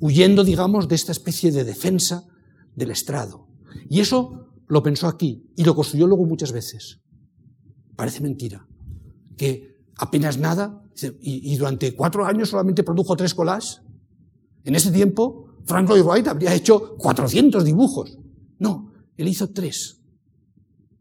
[0.00, 2.26] huyendo, digamos, de esta especie de defensa
[2.74, 3.46] del estrado.
[3.88, 7.00] Y eso lo pensó aquí y lo construyó luego muchas veces.
[7.96, 8.66] Parece mentira,
[9.36, 10.82] que apenas nada,
[11.20, 13.82] y, durante cuatro años solamente produjo tres collages.
[14.64, 18.18] En ese tiempo, Frank Lloyd Wright habría hecho 400 dibujos.
[18.58, 20.00] No, él hizo tres.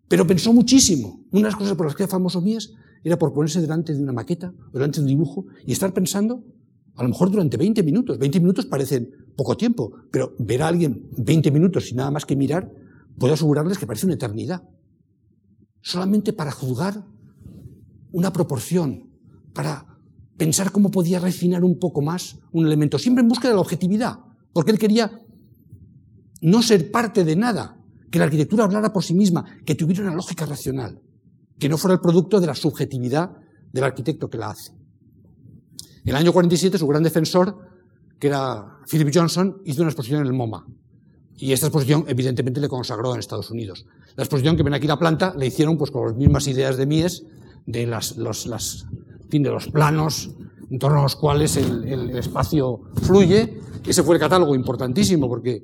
[0.08, 1.26] Pero pensó muchísimo.
[1.32, 2.74] Una de las cosas por las que era famoso Mies
[3.04, 6.44] era por ponerse delante de una maqueta delante de un dibujo y estar pensando,
[6.96, 8.18] a lo mejor durante 20 minutos.
[8.18, 12.36] 20 minutos parecen poco tiempo, pero ver a alguien 20 minutos sin nada más que
[12.36, 12.72] mirar,
[13.18, 14.64] puedo asegurarles que parece una eternidad.
[15.82, 17.06] solamente para juzgar
[18.12, 19.10] una proporción,
[19.54, 19.98] para
[20.36, 24.20] pensar cómo podía refinar un poco más un elemento, siempre en búsqueda de la objetividad,
[24.52, 25.22] porque él quería
[26.42, 27.78] no ser parte de nada,
[28.12, 31.02] que la arquitectura hablara por sí misma, que tuviera una lógica racional,
[31.58, 33.38] que no fuera el producto de la subjetividad
[33.72, 34.72] del arquitecto que la hace.
[36.04, 37.58] En el año 47, su gran defensor,
[38.20, 40.66] que era Philip Johnson, hizo una exposición en el MoMA.
[41.38, 43.86] Y esta exposición, evidentemente, le consagró en Estados Unidos.
[44.16, 46.88] La exposición que ven aquí la planta le hicieron pues, con las mismas ideas de
[46.88, 47.24] Mies,
[47.66, 48.88] de, las, los,
[49.30, 50.32] fin, de los planos
[50.70, 53.60] en torno a los cuales el, el, espacio fluye.
[53.86, 55.64] Ese fue el catálogo importantísimo, porque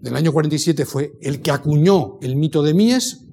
[0.00, 3.24] del año 47 fue el que acuñó el mito de Mies,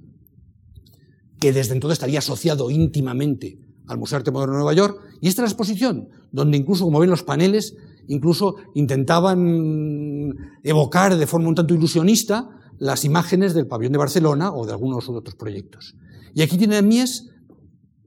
[1.39, 5.27] que desde entonces estaría asociado íntimamente al Museo de Arte Moderno de Nueva York, y
[5.27, 7.75] esta es la exposición, donde incluso, como ven los paneles,
[8.07, 10.20] incluso intentaban
[10.63, 15.07] evocar de forma un tanto ilusionista las imágenes del pabellón de Barcelona o de algunos
[15.07, 15.95] otros proyectos.
[16.33, 17.29] Y aquí tiene Mies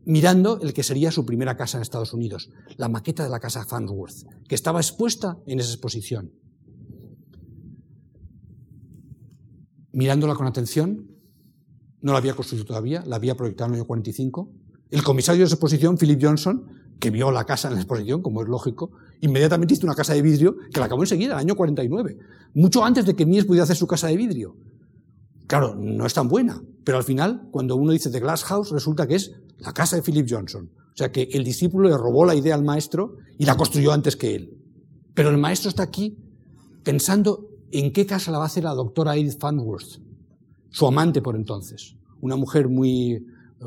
[0.04, 3.64] mirando el que sería su primera casa en Estados Unidos, la maqueta de la casa
[3.64, 6.32] Farnsworth, que estaba expuesta en esa exposición.
[9.92, 11.08] Mirándola con atención,
[12.00, 14.52] no la había construido todavía, la había proyectado en el año 45.
[14.90, 16.66] El comisario de esa exposición, Philip Johnson,
[17.00, 18.90] que vio la casa en la exposición, como es lógico,
[19.24, 22.18] inmediatamente hizo una casa de vidrio que la acabó enseguida, en el año 49,
[22.54, 24.56] mucho antes de que Mies pudiera hacer su casa de vidrio.
[25.46, 29.06] Claro, no es tan buena, pero al final, cuando uno dice The Glass House, resulta
[29.06, 30.70] que es la casa de Philip Johnson.
[30.76, 34.14] O sea que el discípulo le robó la idea al maestro y la construyó antes
[34.14, 34.58] que él.
[35.14, 36.18] Pero el maestro está aquí
[36.82, 40.00] pensando en qué casa la va a hacer la doctora Edith Farnsworth,
[40.70, 41.96] su amante por entonces.
[42.20, 43.26] Una mujer muy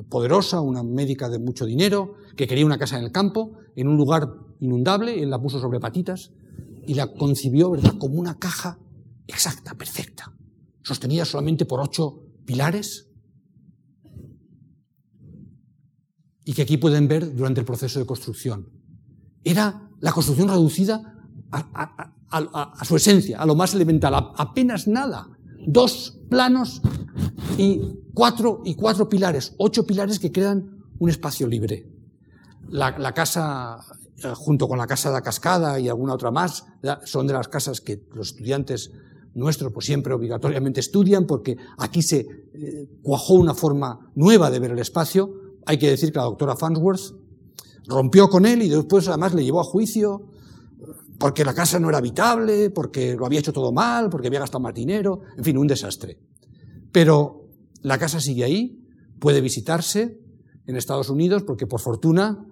[0.10, 3.98] poderosa, una médica de mucho dinero, que quería una casa en el campo, en un
[3.98, 6.32] lugar inundable, él la puso sobre patitas
[6.86, 8.80] y la concibió, ¿verdad?, como una caja
[9.28, 10.34] exacta, perfecta,
[10.84, 13.10] sostenida solamente por ocho pilares,
[16.46, 18.70] y que aquí pueden ver durante el proceso de construcción.
[19.44, 21.14] Era la construcción reducida
[21.52, 25.28] a su esencia, a lo más elemental, apenas nada.
[25.68, 26.82] Dos planos
[27.58, 27.82] y
[28.14, 31.88] cuatro, y cuatro pilares, ocho pilares que crean un espacio libre.
[32.70, 33.80] La, casa,
[34.18, 36.66] eh, junto con la casa de la cascada y alguna otra más,
[37.06, 38.92] son de las casas que los estudiantes
[39.34, 44.72] nuestros pues siempre obligatoriamente estudian porque aquí se eh, cuajó una forma nueva de ver
[44.72, 45.32] el espacio.
[45.66, 47.14] Hay que decir que la doctora Farnsworth
[47.86, 50.28] rompió con él y después además le llevó a juicio
[51.20, 54.60] porque la casa no era habitable, porque lo había hecho todo mal, porque había gastado
[54.60, 56.20] más dinero, en fin, un desastre.
[56.92, 57.50] Pero
[57.82, 58.84] la casa sigue ahí,
[59.20, 60.20] puede visitarse
[60.66, 62.46] en Estados Unidos porque por fortuna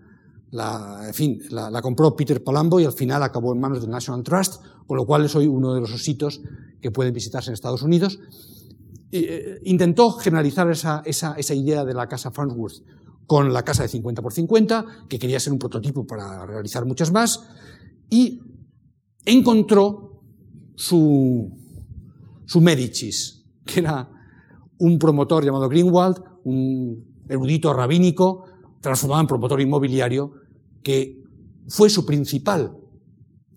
[0.52, 4.24] la, en fin, la, compró Peter Palambo y al final acabó en manos del National
[4.24, 6.42] Trust, con lo cual es hoy uno de los sitios
[6.82, 8.20] que pueden visitarse en Estados Unidos.
[9.12, 11.04] Eh, intentó generalizar esa,
[11.54, 12.84] idea de la casa Farnsworth
[13.26, 17.12] con la casa de 50 por 50, que quería ser un prototipo para realizar muchas
[17.12, 17.44] más,
[18.10, 18.40] y
[19.26, 20.22] encontró
[20.76, 21.50] su,
[22.46, 24.15] su Medicis, que era
[24.80, 28.46] un promotor llamado Greenwald, un erudito rabínico,
[28.82, 30.34] transformado en promotor inmobiliario,
[30.84, 31.24] que
[31.68, 32.78] fue su principal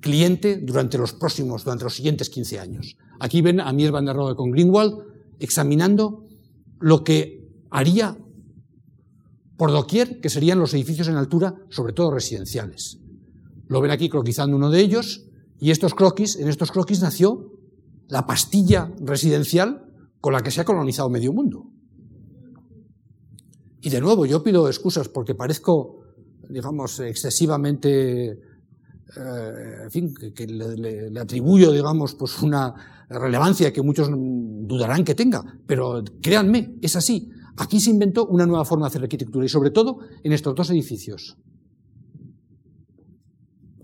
[0.00, 2.96] cliente durante los próximos, durante los siguientes 15 años.
[3.20, 4.94] Aquí ven a Mies van der Rohe con Greenwald
[5.38, 6.24] examinando
[6.80, 8.16] lo que haría
[9.56, 12.98] por doquier, que serían los edificios en altura, sobre todo residenciales.
[13.66, 15.26] Lo ven aquí croquizando uno de ellos,
[15.60, 17.52] y estos croquis, en estos croquis nació
[18.06, 19.87] la pastilla residencial
[20.20, 21.66] con la que se ha colonizado medio mundo.
[23.80, 26.00] Y de nuevo, yo pido excusas porque parezco,
[26.48, 28.38] digamos, excesivamente, eh,
[29.84, 32.74] en fin, que, le, le, atribuyo, digamos, pues una
[33.08, 37.30] relevancia que muchos dudarán que tenga, pero créanme, es así.
[37.56, 40.70] Aquí se inventó una nueva forma de hacer arquitectura y sobre todo en estos dos
[40.70, 41.36] edificios.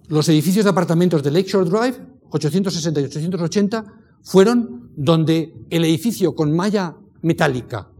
[0.09, 1.97] Los edificios de apartamentos de Lakeshore Drive,
[2.31, 3.85] 860 y 880,
[4.23, 7.91] fueron donde el edificio con malla metálica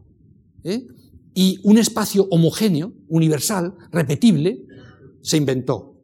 [0.63, 0.87] ¿eh?
[1.35, 4.65] y un espacio homogéneo, universal, repetible,
[5.23, 6.03] se inventó.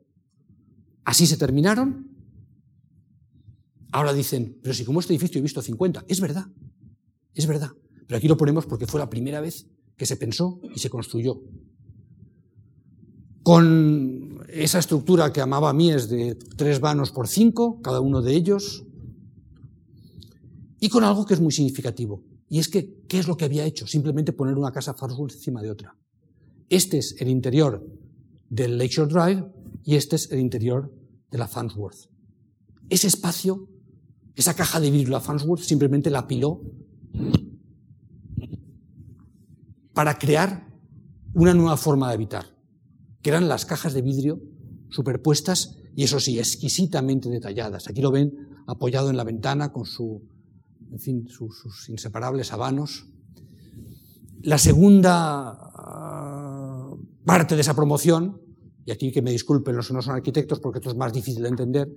[1.05, 2.09] Así se terminaron.
[3.93, 6.47] Ahora dicen, pero si como este edificio he visto 50, es verdad,
[7.35, 7.71] es verdad.
[8.07, 11.41] Pero aquí lo ponemos porque fue la primera vez que se pensó y se construyó.
[13.43, 18.85] Con esa estructura que amaba Mies de tres vanos por cinco, cada uno de ellos,
[20.81, 22.24] y con algo que es muy significativo.
[22.48, 23.86] Y es que, ¿qué es lo que había hecho?
[23.86, 25.97] Simplemente poner una casa Farnsworth encima de otra.
[26.69, 27.86] Este es el interior
[28.48, 29.44] del Lakeshore Drive
[29.85, 30.93] y este es el interior
[31.31, 32.09] de la Farnsworth.
[32.89, 33.69] Ese espacio,
[34.35, 36.62] esa caja de vidrio la Farnsworth, simplemente la apiló
[39.93, 40.66] para crear
[41.35, 42.57] una nueva forma de habitar,
[43.23, 44.40] que eran las cajas de vidrio
[44.89, 47.89] superpuestas y eso sí, exquisitamente detalladas.
[47.89, 50.23] Aquí lo ven apoyado en la ventana con su,
[50.93, 53.07] en fin, sus, inseparables habanos.
[54.43, 56.91] La segunda ah,
[57.25, 58.41] parte de esa promoción,
[58.85, 61.43] y aquí que me disculpen los que no son arquitectos porque esto es más difícil
[61.43, 61.89] de entender,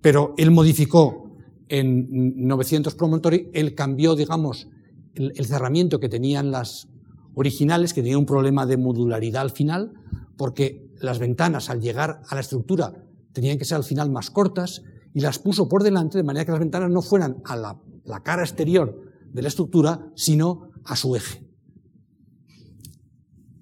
[0.00, 1.26] pero él modificó
[1.68, 4.68] en 900 Promontory, él cambió, digamos,
[5.14, 6.88] el, cerramiento que tenían las
[7.34, 9.92] originales, que tenían un problema de modularidad al final,
[10.36, 12.92] porque las ventanas al llegar a la estructura
[13.32, 14.82] tenían que ser al final más cortas
[15.12, 18.22] y las puso por delante de manera que las ventanas no fueran a la, la
[18.22, 19.00] cara exterior
[19.32, 21.46] de la estructura, sino a su eje.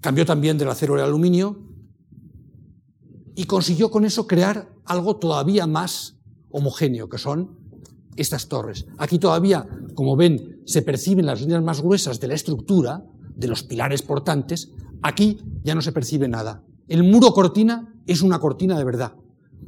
[0.01, 1.67] Cambió también del acero al aluminio
[3.35, 6.19] y consiguió con eso crear algo todavía más
[6.51, 7.59] homogéneo, que son
[8.17, 8.87] estas torres.
[8.99, 13.05] Aquí todavía, como ven, se perciben las líneas más gruesas de la estructura,
[13.35, 14.71] de los pilares portantes.
[15.03, 16.63] Aquí ya no se percibe nada.
[16.87, 19.15] El muro cortina es una cortina de verdad.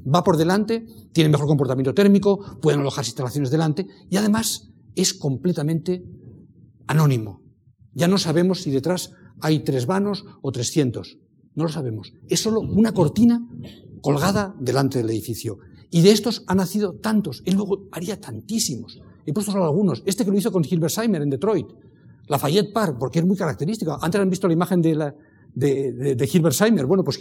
[0.07, 6.05] Va por delante, tiene mejor comportamiento térmico, pueden alojarse instalaciones delante y además es completamente
[6.87, 7.43] anónimo.
[7.93, 11.19] Ya no sabemos si detrás hay tres vanos o trescientos.
[11.55, 12.13] No lo sabemos.
[12.29, 13.41] Es solo una cortina
[14.03, 15.59] colgada delante del edificio.
[15.91, 17.43] Y de estos han nacido tantos.
[17.47, 19.01] Él luego haría tantísimos.
[19.25, 20.03] He puesto solo algunos.
[20.07, 21.67] Este que lo hizo con Hilbersheimer en Detroit.
[22.29, 23.99] Lafayette Park, porque es muy característico.
[24.01, 25.15] Antes han visto la imagen de, la,
[25.57, 26.85] de, de, de.
[26.85, 27.19] Bueno, pues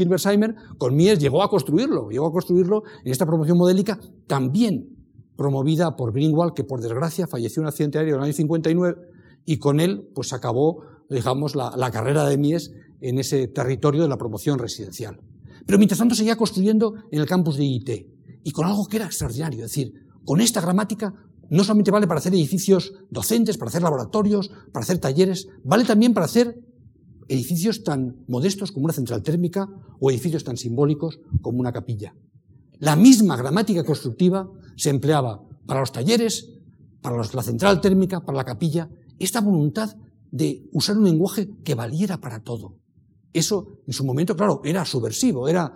[0.77, 2.09] con Mies llegó a construirlo.
[2.09, 4.89] Llegó a construirlo en esta promoción modélica también
[5.37, 8.95] promovida por Greenwald, que por desgracia falleció en un accidente aéreo en el año 59
[9.45, 12.71] y con él pues acabó, digamos, la, la carrera de Mies
[13.01, 15.19] en ese territorio de la promoción residencial.
[15.65, 17.89] Pero mientras tanto seguía construyendo en el campus de IT
[18.43, 19.93] y con algo que era extraordinario, es decir,
[20.25, 21.13] con esta gramática
[21.49, 26.13] no solamente vale para hacer edificios docentes, para hacer laboratorios, para hacer talleres, vale también
[26.13, 26.59] para hacer
[27.27, 29.69] edificios tan modestos como una central térmica
[29.99, 32.15] o edificios tan simbólicos como una capilla.
[32.80, 36.52] La misma gramática constructiva se empleaba para los talleres,
[37.02, 38.89] para la central térmica, para la capilla,
[39.19, 39.95] esta voluntad
[40.31, 42.77] de usar un lenguaje que valiera para todo.
[43.31, 45.73] Eso, en su momento, claro, era subversivo, era...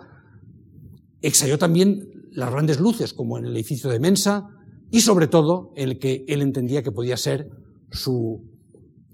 [1.22, 4.48] Exhalló también las grandes luces, como en el edificio de Mensa,
[4.90, 7.50] y sobre todo el que él entendía que podía ser
[7.90, 8.42] su,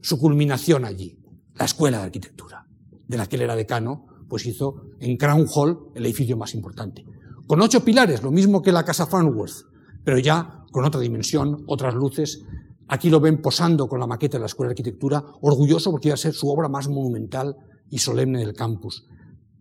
[0.00, 1.18] su culminación allí,
[1.58, 2.66] la Escuela de Arquitectura,
[3.06, 7.04] de la que él era decano, pues hizo en Crown Hall el edificio más importante.
[7.46, 9.66] Con ocho pilares, lo mismo que la Casa Farnworth,
[10.04, 12.42] pero ya con otra dimensión, otras luces.
[12.88, 16.14] Aquí lo ven posando con la maqueta de la Escuela de Arquitectura, orgulloso porque iba
[16.14, 17.56] a ser su obra más monumental
[17.90, 19.06] y solemne del campus.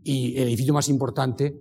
[0.04, 1.60] Y el edificio más importante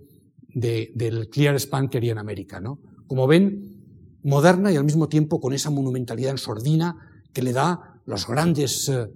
[0.49, 2.59] de, del Clear Span que haría en América.
[2.59, 2.79] ¿no?
[3.07, 6.95] Como ven, moderna y al mismo tiempo con esa monumentalidad en sordina
[7.33, 9.07] que le da las grandes eh,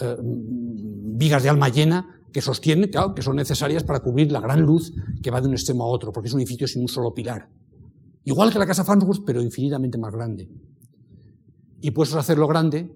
[0.00, 0.16] eh,
[1.14, 4.92] vigas de alma llena que sostienen, claro, que son necesarias para cubrir la gran luz
[5.22, 7.48] que va de un extremo a otro, porque es un edificio sin un solo pilar.
[8.24, 10.48] Igual que la casa Farnsworth, pero infinitamente más grande.
[11.80, 12.90] Y puestos a hacerlo grande,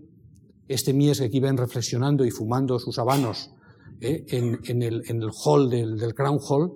[0.67, 3.53] este Mies que aquí ven reflexionando y fumando sus habanos
[4.01, 4.25] ¿eh?
[4.29, 6.73] en, el, hall del, Crown Hall,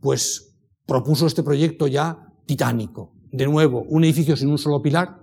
[0.00, 0.56] pues
[0.86, 3.14] propuso este proyecto ya titánico.
[3.30, 5.20] De nuevo, un edificio sin un solo pilar,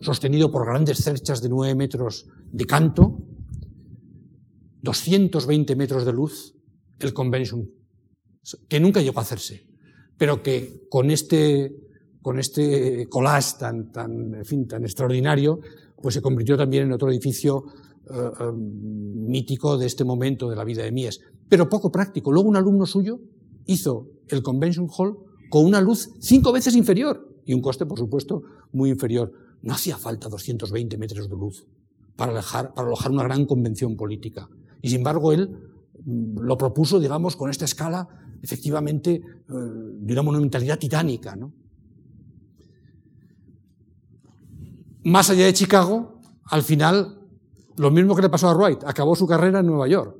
[0.00, 3.18] sostenido por grandes cerchas de nueve metros de canto,
[4.82, 6.54] 220 metros de luz,
[6.98, 7.68] el Convention,
[8.68, 9.66] que nunca llegó a hacerse,
[10.16, 11.74] pero que con este,
[12.22, 15.60] con este collage tan, tan, en fin, tan extraordinario,
[16.02, 17.64] pues se convirtió también en otro edificio
[18.10, 22.32] eh, eh, mítico de este momento de la vida de Mies, pero poco práctico.
[22.32, 23.20] Luego un alumno suyo
[23.66, 25.16] hizo el Convention Hall
[25.50, 28.42] con una luz cinco veces inferior y un coste, por supuesto,
[28.72, 29.32] muy inferior.
[29.62, 31.66] No hacía falta 220 metros de luz
[32.16, 34.48] para alojar, para alojar una gran convención política.
[34.82, 35.50] Y sin embargo, él
[36.04, 38.08] mm, lo propuso, digamos, con esta escala,
[38.42, 41.36] efectivamente, eh, de una monumentalidad titánica.
[41.36, 41.52] ¿no?
[45.04, 47.20] Más allá de Chicago, al final
[47.76, 50.14] lo mismo que le pasó a Wright, acabó su carrera en Nueva York.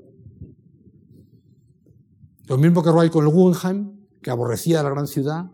[2.47, 5.51] Lo mismo que Wright con el Guggenheim, que aborrecía la gran ciudad,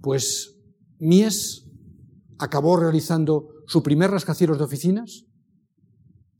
[0.00, 0.56] pues
[0.98, 1.66] Mies
[2.38, 5.26] acabó realizando su primer rascacielos de oficinas.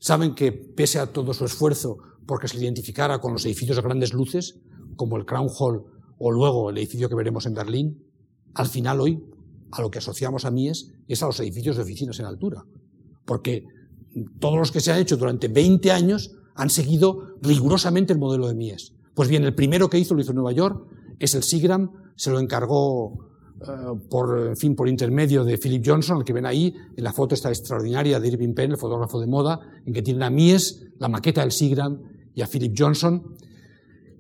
[0.05, 4.13] Saben que pese a todo su esfuerzo porque se identificara con los edificios de grandes
[4.13, 4.61] luces,
[4.97, 5.83] como el Crown Hall
[6.19, 8.05] o luego el edificio que veremos en Berlín,
[8.53, 9.25] al final hoy
[9.73, 12.67] a lo que asociamos a Mies es a los edificios de oficinas en altura.
[13.25, 13.65] Porque
[14.41, 18.55] todos los que se han hecho durante 20 años han seguido rigurosamente el modelo de
[18.55, 18.93] Mies.
[19.15, 20.87] Pues bien, el primero que hizo lo hizo en Nueva York,
[21.19, 23.34] es el Sigram, se lo encargó
[24.11, 27.35] por, en fin, por intermedio de Philip Johnson, el que ven ahí, en la foto
[27.35, 31.09] está extraordinaria de Irving Penn, el fotógrafo de moda, en que tienen a Mies, la
[31.09, 32.01] maqueta del Sigram,
[32.35, 33.35] y a Philip Johnson.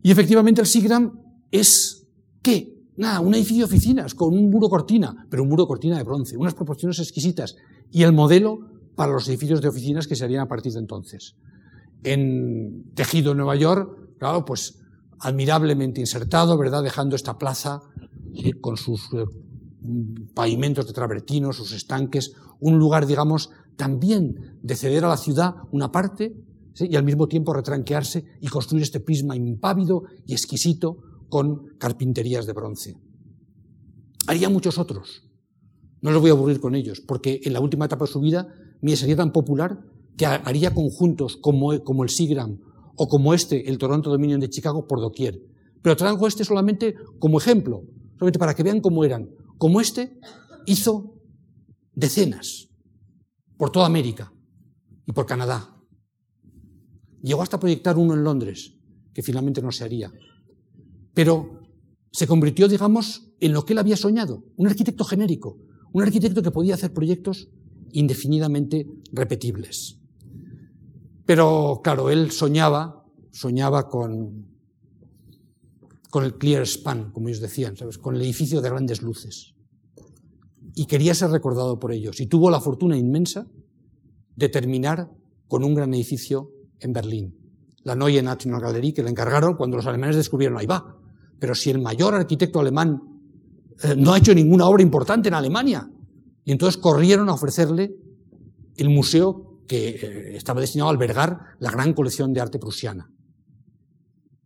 [0.02, 2.06] Y efectivamente el Sigram es,
[2.42, 2.74] ¿qué?
[2.96, 6.36] Nada, un edificio de oficinas con un muro cortina, pero un muro cortina de bronce,
[6.36, 7.56] unas proporciones exquisitas,
[7.90, 8.58] y el modelo
[8.94, 11.36] para los edificios de oficinas que se harían a partir de entonces.
[12.04, 14.78] En Tejido, Nueva York, claro, pues
[15.18, 16.82] admirablemente insertado, ¿verdad?
[16.82, 17.80] Dejando esta plaza
[18.60, 19.24] con sus eh,
[20.34, 25.90] pavimentos de travertino, sus estanques, un lugar, digamos, también de ceder a la ciudad una
[25.90, 26.36] parte
[26.78, 30.98] y al mismo tiempo retranquearse y construir este prisma impávido y exquisito
[31.28, 32.96] con carpinterías de bronce.
[34.26, 35.22] Haría muchos otros.
[36.00, 38.48] No los voy a aburrir con ellos, porque en la última etapa de su vida
[38.80, 39.80] Mies sería tan popular
[40.16, 42.58] que haría conjuntos como, el Sigram
[42.96, 45.40] o como este, el Toronto Dominion de Chicago, por doquier.
[45.82, 49.30] Pero traigo este solamente como ejemplo, solamente para que vean cómo eran.
[49.58, 50.18] Como este
[50.66, 51.20] hizo
[51.92, 52.68] decenas
[53.56, 54.32] por toda América
[55.06, 55.76] y por Canadá.
[57.22, 58.74] Llegó hasta proyectar uno en Londres,
[59.12, 60.12] que finalmente no se haría.
[61.14, 61.62] Pero
[62.10, 65.58] se convirtió, digamos, en lo que él había soñado, un arquitecto genérico,
[65.92, 67.48] un arquitecto que podía hacer proyectos
[67.92, 69.98] indefinidamente repetibles.
[71.24, 74.53] Pero, claro, él soñaba, soñaba con,
[76.14, 77.98] con el clear span, como ellos decían, ¿sabes?
[77.98, 79.56] con el edificio de grandes luces.
[80.76, 82.20] Y quería ser recordado por ellos.
[82.20, 83.48] Y tuvo la fortuna inmensa
[84.36, 85.10] de terminar
[85.48, 87.36] con un gran edificio en Berlín,
[87.82, 90.96] la Neue National Gallery, que le encargaron cuando los alemanes descubrieron, ahí va,
[91.40, 93.02] pero si el mayor arquitecto alemán
[93.82, 95.90] eh, no ha hecho ninguna obra importante en Alemania,
[96.44, 97.92] y entonces corrieron a ofrecerle
[98.76, 103.10] el museo que eh, estaba destinado a albergar la gran colección de arte prusiana.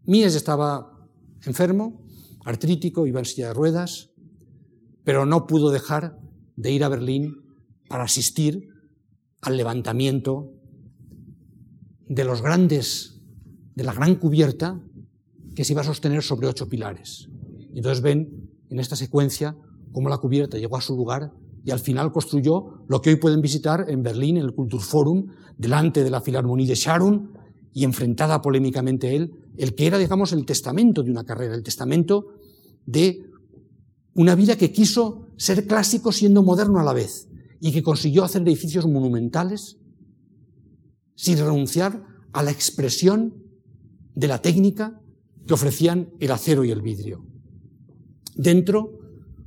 [0.06, 0.97] Mies estaba
[1.44, 2.02] enfermo,
[2.44, 4.10] artrítico, iba en silla de ruedas,
[5.04, 6.18] pero no pudo dejar
[6.56, 7.44] de ir a Berlín
[7.88, 8.68] para asistir
[9.40, 10.52] al levantamiento
[12.08, 13.20] de los grandes,
[13.74, 14.80] de la gran cubierta
[15.54, 17.28] que se iba a sostener sobre ocho pilares.
[17.74, 19.56] Entonces ven en esta secuencia
[19.92, 21.32] cómo la cubierta llegó a su lugar
[21.64, 26.02] y al final construyó lo que hoy pueden visitar en Berlín, en el Kulturforum, delante
[26.02, 27.37] de la Philharmonie de Scharun
[27.72, 32.34] y enfrentada polémicamente él, el que era, digamos, el testamento de una carrera, el testamento
[32.86, 33.30] de
[34.14, 37.28] una vida que quiso ser clásico siendo moderno a la vez
[37.60, 39.78] y que consiguió hacer edificios monumentales
[41.14, 43.34] sin renunciar a la expresión
[44.14, 45.00] de la técnica
[45.46, 47.24] que ofrecían el acero y el vidrio.
[48.34, 48.98] Dentro,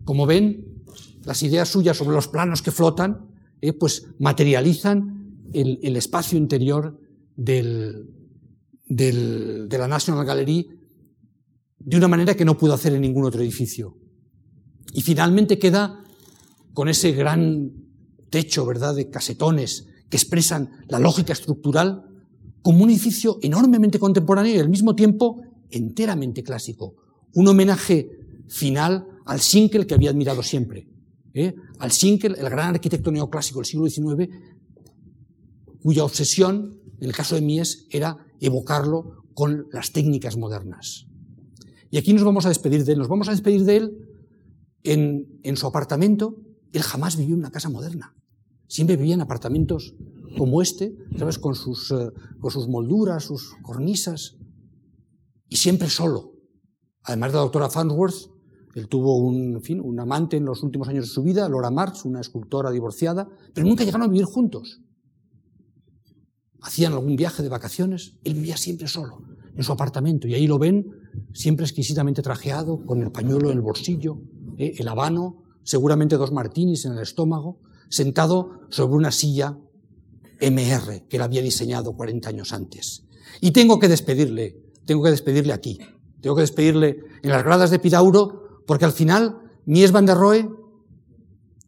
[0.03, 0.83] como ven,
[1.23, 3.29] las ideas suyas sobre los planos que flotan,
[3.61, 5.21] eh, pues materializan
[5.53, 6.99] el, espacio interior
[7.43, 8.07] del,
[8.87, 10.67] de la National Gallery
[11.79, 13.97] de una manera que no pudo hacer en ningún otro edificio.
[14.93, 16.03] Y finalmente queda
[16.73, 17.71] con ese gran
[18.29, 22.03] techo, ¿verdad?, de casetones que expresan la lógica estructural
[22.61, 25.41] como un edificio enormemente contemporáneo y al mismo tiempo
[25.71, 26.95] enteramente clásico.
[27.33, 28.09] Un homenaje
[28.47, 30.87] final al Schinkel que había admirado siempre.
[31.33, 31.55] ¿eh?
[31.79, 34.29] al Schinkel, el gran arquitecto neoclásico del siglo XIX,
[35.81, 41.07] cuya obsesión, en el caso de Mies, era evocarlo con las técnicas modernas.
[41.89, 42.99] Y aquí nos vamos a despedir de él.
[42.99, 44.07] Nos vamos a despedir de él
[44.83, 46.37] en, su apartamento.
[46.71, 48.15] Él jamás vivió en una casa moderna.
[48.67, 49.95] Siempre vivía en apartamentos
[50.37, 51.39] como este, ¿sabes?
[51.39, 54.37] Con sus, eh, con sus molduras, sus cornisas.
[55.49, 56.35] Y siempre solo.
[57.03, 58.29] Además de la doctora Farnsworth,
[58.75, 62.05] él tuvo un, fin, un amante en los últimos años de su vida, Laura Marx,
[62.05, 64.81] una escultora divorciada, pero nunca llegaron a vivir juntos.
[66.61, 69.23] Hacían algún viaje de vacaciones, él vivía siempre solo,
[69.55, 70.91] en su apartamento, y ahí lo ven,
[71.33, 74.21] siempre exquisitamente trajeado, con el pañuelo en el bolsillo,
[74.57, 74.75] ¿eh?
[74.77, 77.59] el habano, seguramente dos martinis en el estómago,
[77.89, 79.57] sentado sobre una silla
[80.39, 83.03] MR que él había diseñado 40 años antes.
[83.41, 85.79] Y tengo que despedirle, tengo que despedirle aquí,
[86.21, 90.49] tengo que despedirle en las gradas de Pidauro porque al final, Mies van der Rohe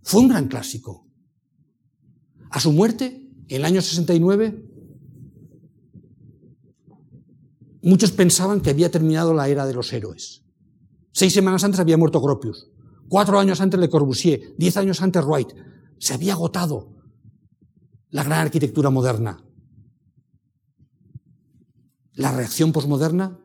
[0.02, 1.08] fue un gran clásico.
[2.50, 4.73] A su muerte, en el año 69,
[7.84, 10.44] muchos pensaban que había terminado la era de los héroes.
[11.12, 12.72] Seis semanas antes había muerto Gropius.
[13.08, 14.56] Cuatro años antes Le Corbusier.
[14.58, 15.50] Diez años antes Wright.
[16.00, 16.96] Se había agotado
[18.10, 19.44] la gran arquitectura moderna.
[22.14, 23.40] La reacción posmoderna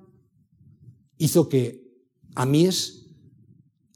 [1.19, 1.87] hizo que
[2.35, 2.99] a Mies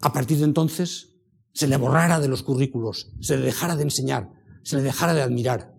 [0.02, 1.14] a partir de entonces
[1.54, 4.32] se le borrara de los currículos, se le dejara de enseñar,
[4.64, 5.71] se le dejara de admirar.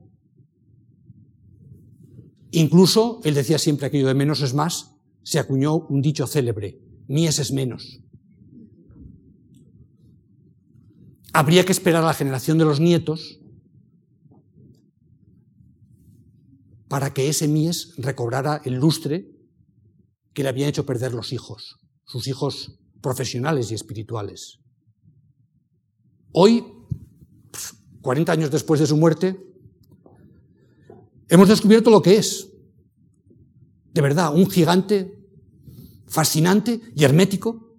[2.53, 7.39] Incluso, él decía siempre aquello de menos es más, se acuñó un dicho célebre, mies
[7.39, 8.03] es menos.
[11.33, 13.39] habría que esperar a la generación de los nietos
[16.87, 19.35] para que ese mies recobrara el lustre
[20.33, 24.59] que le habían hecho perder los hijos, sus hijos profesionales y espirituales.
[26.31, 26.63] Hoy,
[28.01, 29.39] 40 años después de su muerte,
[31.33, 32.47] hemos descubierto lo que es,
[33.91, 35.19] de verdad, un gigante
[36.07, 37.75] fascinante y hermético,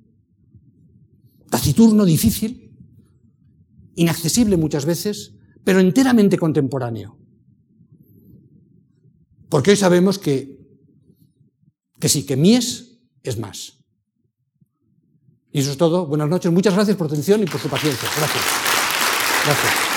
[1.51, 2.77] taciturno, difícil,
[3.95, 7.17] inaccesible muchas veces, pero enteramente contemporáneo.
[9.49, 10.59] Porque hoy sabemos que,
[12.01, 13.79] que sí, que Mies es más.
[15.53, 16.07] Y eso es todo.
[16.07, 16.51] Buenas noches.
[16.51, 18.09] Muchas gracias por atención y por su paciencia.
[18.17, 18.45] Gracias.
[19.47, 19.95] Gracias.